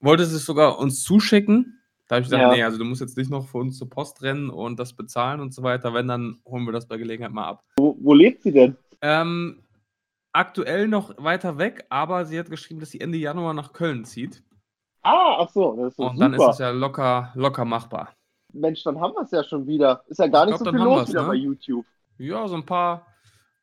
wollte 0.00 0.26
sie 0.26 0.34
es 0.34 0.44
sogar 0.44 0.80
uns 0.80 1.04
zuschicken. 1.04 1.81
Da 2.12 2.16
habe 2.16 2.24
ich 2.24 2.26
gesagt, 2.26 2.42
Ja. 2.42 2.50
nee, 2.52 2.62
also 2.62 2.76
du 2.76 2.84
musst 2.84 3.00
jetzt 3.00 3.16
nicht 3.16 3.30
noch 3.30 3.48
für 3.48 3.56
uns 3.56 3.78
zur 3.78 3.88
Post 3.88 4.20
rennen 4.20 4.50
und 4.50 4.78
das 4.78 4.92
bezahlen 4.92 5.40
und 5.40 5.54
so 5.54 5.62
weiter. 5.62 5.94
Wenn, 5.94 6.08
dann 6.08 6.42
holen 6.44 6.66
wir 6.66 6.72
das 6.72 6.86
bei 6.86 6.98
Gelegenheit 6.98 7.32
mal 7.32 7.46
ab. 7.46 7.64
Wo, 7.78 7.96
wo 8.02 8.12
lebt 8.12 8.42
sie 8.42 8.52
denn? 8.52 8.76
Ähm, 9.00 9.62
aktuell 10.30 10.88
noch 10.88 11.14
weiter 11.16 11.56
weg, 11.56 11.86
aber 11.88 12.26
sie 12.26 12.38
hat 12.38 12.50
geschrieben, 12.50 12.80
dass 12.80 12.90
sie 12.90 13.00
Ende 13.00 13.16
Januar 13.16 13.54
nach 13.54 13.72
Köln 13.72 14.04
zieht. 14.04 14.42
Ah, 15.00 15.36
ach 15.38 15.48
so, 15.48 15.74
das 15.74 15.94
ist 15.94 15.98
Und 16.00 16.20
dann 16.20 16.34
ist 16.34 16.40
super. 16.40 16.50
es 16.50 16.58
ja 16.58 16.68
locker, 16.68 17.32
locker 17.34 17.64
machbar. 17.64 18.14
Mensch, 18.52 18.84
dann 18.84 19.00
haben 19.00 19.14
wir 19.14 19.22
es 19.22 19.30
ja 19.30 19.42
schon 19.42 19.66
wieder. 19.66 20.04
Ist 20.08 20.18
ja 20.18 20.26
gar 20.26 20.44
Ich 20.44 20.50
nicht 20.50 20.62
glaub, 20.62 20.74
so 20.74 20.78
viel 20.78 20.84
los 20.84 21.08
wieder 21.08 21.22
ne? 21.22 21.28
bei 21.28 21.34
YouTube. 21.34 21.86
Ja, 22.18 22.46
so 22.46 22.56
ein 22.56 22.66
paar, 22.66 23.06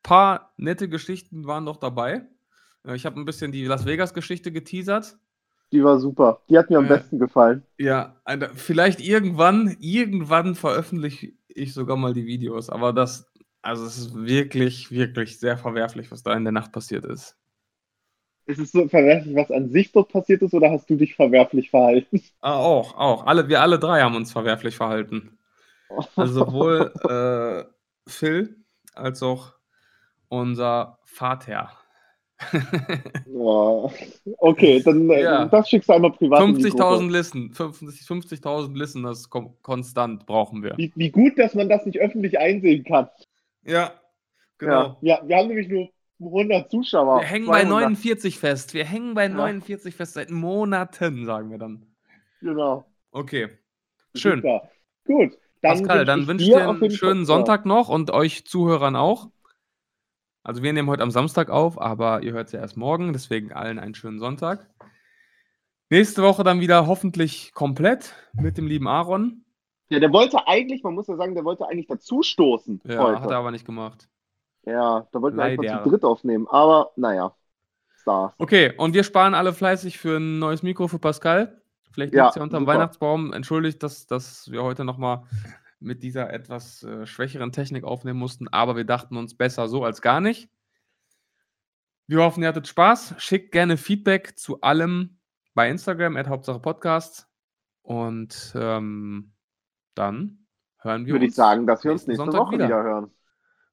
paar 0.01 0.53
nette 0.57 0.89
Geschichten 0.89 1.45
waren 1.45 1.67
doch 1.67 1.77
dabei. 1.77 2.27
Äh, 2.83 2.95
Ich 2.95 3.05
habe 3.05 3.19
ein 3.19 3.25
bisschen 3.25 3.51
die 3.51 3.65
Las 3.65 3.85
Vegas-Geschichte 3.85 4.51
geteasert. 4.51 5.19
Die 5.71 5.83
war 5.83 5.99
super. 5.99 6.41
Die 6.49 6.57
hat 6.59 6.69
mir 6.69 6.77
am 6.77 6.87
Äh, 6.87 6.87
besten 6.87 7.17
gefallen. 7.17 7.63
Ja, 7.79 8.21
vielleicht 8.55 9.01
irgendwann, 9.01 9.77
irgendwann 9.79 10.55
veröffentliche 10.55 11.33
ich 11.49 11.73
sogar 11.73 11.97
mal 11.97 12.13
die 12.13 12.25
Videos, 12.25 12.69
aber 12.69 12.93
das, 12.93 13.31
also 13.61 13.85
es 13.85 13.97
ist 13.97 14.15
wirklich, 14.15 14.91
wirklich 14.91 15.39
sehr 15.39 15.57
verwerflich, 15.57 16.11
was 16.11 16.23
da 16.23 16.33
in 16.35 16.43
der 16.45 16.53
Nacht 16.53 16.71
passiert 16.73 17.05
ist. 17.05 17.37
Ist 18.47 18.59
es 18.59 18.73
so 18.73 18.85
verwerflich, 18.89 19.33
was 19.33 19.49
an 19.49 19.69
sich 19.69 19.93
dort 19.93 20.09
passiert 20.11 20.41
ist, 20.41 20.53
oder 20.53 20.71
hast 20.71 20.89
du 20.89 20.97
dich 20.97 21.15
verwerflich 21.15 21.69
verhalten? 21.69 22.21
Ah, 22.41 22.55
auch, 22.57 22.95
auch. 22.95 23.25
Alle, 23.25 23.49
wir 23.49 23.61
alle 23.61 23.79
drei 23.79 24.01
haben 24.01 24.15
uns 24.15 24.31
verwerflich 24.31 24.75
verhalten. 24.77 25.37
Also 26.15 26.33
sowohl 26.45 26.93
äh, 27.07 27.65
Phil 28.09 28.57
als 28.95 29.23
auch 29.23 29.55
unser 30.29 30.99
Vater. 31.05 31.71
Boah. 33.27 33.91
Okay, 34.37 34.81
dann 34.81 35.09
äh, 35.09 35.23
Ja. 35.23 35.45
das 35.45 35.69
schickst 35.69 35.89
du 35.89 35.93
einmal 35.93 36.11
privat 36.11 36.41
in 36.41 36.55
die 36.55 36.69
Gruppe. 36.69 36.83
50.000 36.83 37.11
Listen, 37.11 37.51
50 37.53 38.07
50.000 38.07 38.77
Listen, 38.77 39.03
das 39.03 39.29
konstant 39.29 40.25
brauchen 40.25 40.63
wir. 40.63 40.77
Wie, 40.77 40.91
wie 40.95 41.09
gut, 41.09 41.37
dass 41.37 41.53
man 41.55 41.67
das 41.69 41.85
nicht 41.85 41.99
öffentlich 41.99 42.39
einsehen 42.39 42.83
kann. 42.83 43.09
Ja, 43.65 43.93
genau. 44.57 44.97
Ja, 45.01 45.17
ja 45.17 45.27
wir 45.27 45.37
haben 45.37 45.47
nämlich 45.49 45.67
nur 45.67 45.89
100 46.19 46.69
Zuschauer. 46.71 47.21
Wir 47.21 47.27
hängen 47.27 47.47
bei 47.47 47.61
200, 47.61 47.81
49 47.81 48.39
fest. 48.39 48.73
Wir 48.73 48.85
hängen 48.85 49.13
bei 49.13 49.23
Ja. 49.23 49.29
49 49.29 49.95
fest 49.95 50.13
seit 50.13 50.31
Monaten, 50.31 51.25
sagen 51.25 51.51
wir 51.51 51.57
dann. 51.57 51.85
Genau. 52.41 52.85
Okay. 53.11 53.49
Schön. 54.15 54.41
Super. 54.41 54.69
Gut. 55.05 55.37
Dann 55.61 55.79
Pascal, 55.79 55.97
wünsch 55.99 56.07
dann 56.07 56.27
wünsche 56.27 56.45
ich 56.45 56.51
dir 56.51 56.69
einen 56.69 56.91
schönen 56.91 57.25
Sonntag 57.25 57.65
noch 57.65 57.89
und 57.89 58.11
euch 58.11 58.45
Zuhörern 58.45 58.95
auch. 58.95 59.29
Also 60.43 60.63
wir 60.63 60.73
nehmen 60.73 60.89
heute 60.89 61.03
am 61.03 61.11
Samstag 61.11 61.49
auf, 61.49 61.79
aber 61.79 62.23
ihr 62.23 62.31
hört 62.33 62.47
es 62.47 62.53
ja 62.53 62.59
erst 62.59 62.77
morgen, 62.77 63.13
deswegen 63.13 63.51
allen 63.51 63.77
einen 63.79 63.95
schönen 63.95 64.19
Sonntag. 64.19 64.69
Nächste 65.89 66.21
Woche 66.23 66.43
dann 66.43 66.59
wieder 66.59 66.87
hoffentlich 66.87 67.51
komplett 67.53 68.15
mit 68.33 68.57
dem 68.57 68.67
lieben 68.67 68.87
Aaron. 68.87 69.43
Ja, 69.89 69.99
der 69.99 70.13
wollte 70.13 70.47
eigentlich, 70.47 70.83
man 70.83 70.93
muss 70.93 71.07
ja 71.07 71.15
sagen, 71.15 71.33
der 71.33 71.43
wollte 71.43 71.67
eigentlich 71.67 71.87
dazu 71.87 72.21
stoßen 72.21 72.81
Ja, 72.85 73.03
heute. 73.03 73.21
hat 73.21 73.31
er 73.31 73.37
aber 73.37 73.51
nicht 73.51 73.65
gemacht. 73.65 74.07
Ja, 74.65 75.07
da 75.11 75.21
wollten 75.21 75.37
wir 75.37 75.43
einfach 75.45 75.83
zu 75.83 75.89
dritt 75.89 76.03
aufnehmen. 76.03 76.47
Aber 76.47 76.91
naja, 76.95 77.33
Stars. 78.01 78.33
Okay, 78.37 78.73
und 78.77 78.93
wir 78.93 79.03
sparen 79.03 79.33
alle 79.33 79.51
fleißig 79.51 79.97
für 79.97 80.17
ein 80.17 80.37
neues 80.39 80.61
Mikro 80.63 80.87
für 80.87 80.99
Pascal. 80.99 81.61
Vielleicht 81.91 82.13
Ja, 82.13 82.25
liegt 82.25 82.31
es 82.31 82.35
ja 82.35 82.43
unterm 82.43 82.63
super. 82.63 82.73
Weihnachtsbaum. 82.73 83.33
Entschuldigt, 83.33 83.81
dass, 83.81 84.05
dass 84.05 84.51
wir 84.51 84.61
heute 84.63 84.85
nochmal 84.85 85.23
mit 85.79 86.03
dieser 86.03 86.31
etwas 86.33 86.83
äh, 86.83 87.05
schwächeren 87.05 87.51
Technik 87.51 87.83
aufnehmen 87.83 88.19
mussten, 88.19 88.47
aber 88.47 88.75
wir 88.75 88.85
dachten 88.85 89.17
uns 89.17 89.35
besser 89.35 89.67
so 89.67 89.83
als 89.83 90.01
gar 90.01 90.21
nicht. 90.21 90.49
Wir 92.07 92.23
hoffen, 92.23 92.41
ihr 92.41 92.49
hattet 92.49 92.67
Spaß. 92.67 93.15
Schickt 93.19 93.51
gerne 93.51 93.77
Feedback 93.77 94.37
zu 94.37 94.61
allem 94.61 95.19
bei 95.53 95.69
Instagram, 95.69 96.17
at 96.17 96.27
Hauptsache 96.27 96.59
Podcast. 96.59 97.27
Und 97.83 98.53
ähm, 98.55 99.33
dann 99.93 100.47
hören 100.79 101.05
wir 101.05 101.13
Würde 101.13 101.25
uns. 101.25 101.33
ich 101.33 101.35
sagen, 101.35 101.67
dass 101.67 101.83
wir 101.83 101.91
uns 101.91 102.07
nächste 102.07 102.23
Sonntag 102.25 102.41
Woche 102.41 102.53
wieder. 102.55 102.65
wieder, 102.65 102.83
hören. 102.83 103.11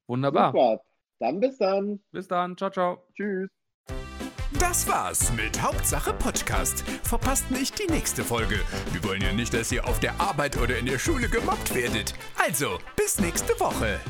Wunderbar. 0.06 0.52
Super. 0.52 0.80
Dann 1.18 1.40
bis 1.40 1.56
dann. 1.58 2.00
Bis 2.12 2.28
dann. 2.28 2.56
Ciao, 2.56 2.70
ciao. 2.70 3.06
Tschüss. 3.14 3.55
Das 4.58 4.88
war's 4.88 5.32
mit 5.32 5.60
Hauptsache 5.60 6.12
Podcast. 6.12 6.82
Verpasst 7.02 7.50
nicht 7.50 7.78
die 7.78 7.92
nächste 7.92 8.24
Folge. 8.24 8.60
Wir 8.92 9.04
wollen 9.04 9.20
ja 9.20 9.32
nicht, 9.32 9.52
dass 9.52 9.70
ihr 9.70 9.86
auf 9.86 10.00
der 10.00 10.18
Arbeit 10.20 10.56
oder 10.56 10.78
in 10.78 10.86
der 10.86 10.98
Schule 10.98 11.28
gemobbt 11.28 11.74
werdet. 11.74 12.14
Also, 12.38 12.78
bis 12.96 13.18
nächste 13.18 13.58
Woche. 13.60 14.00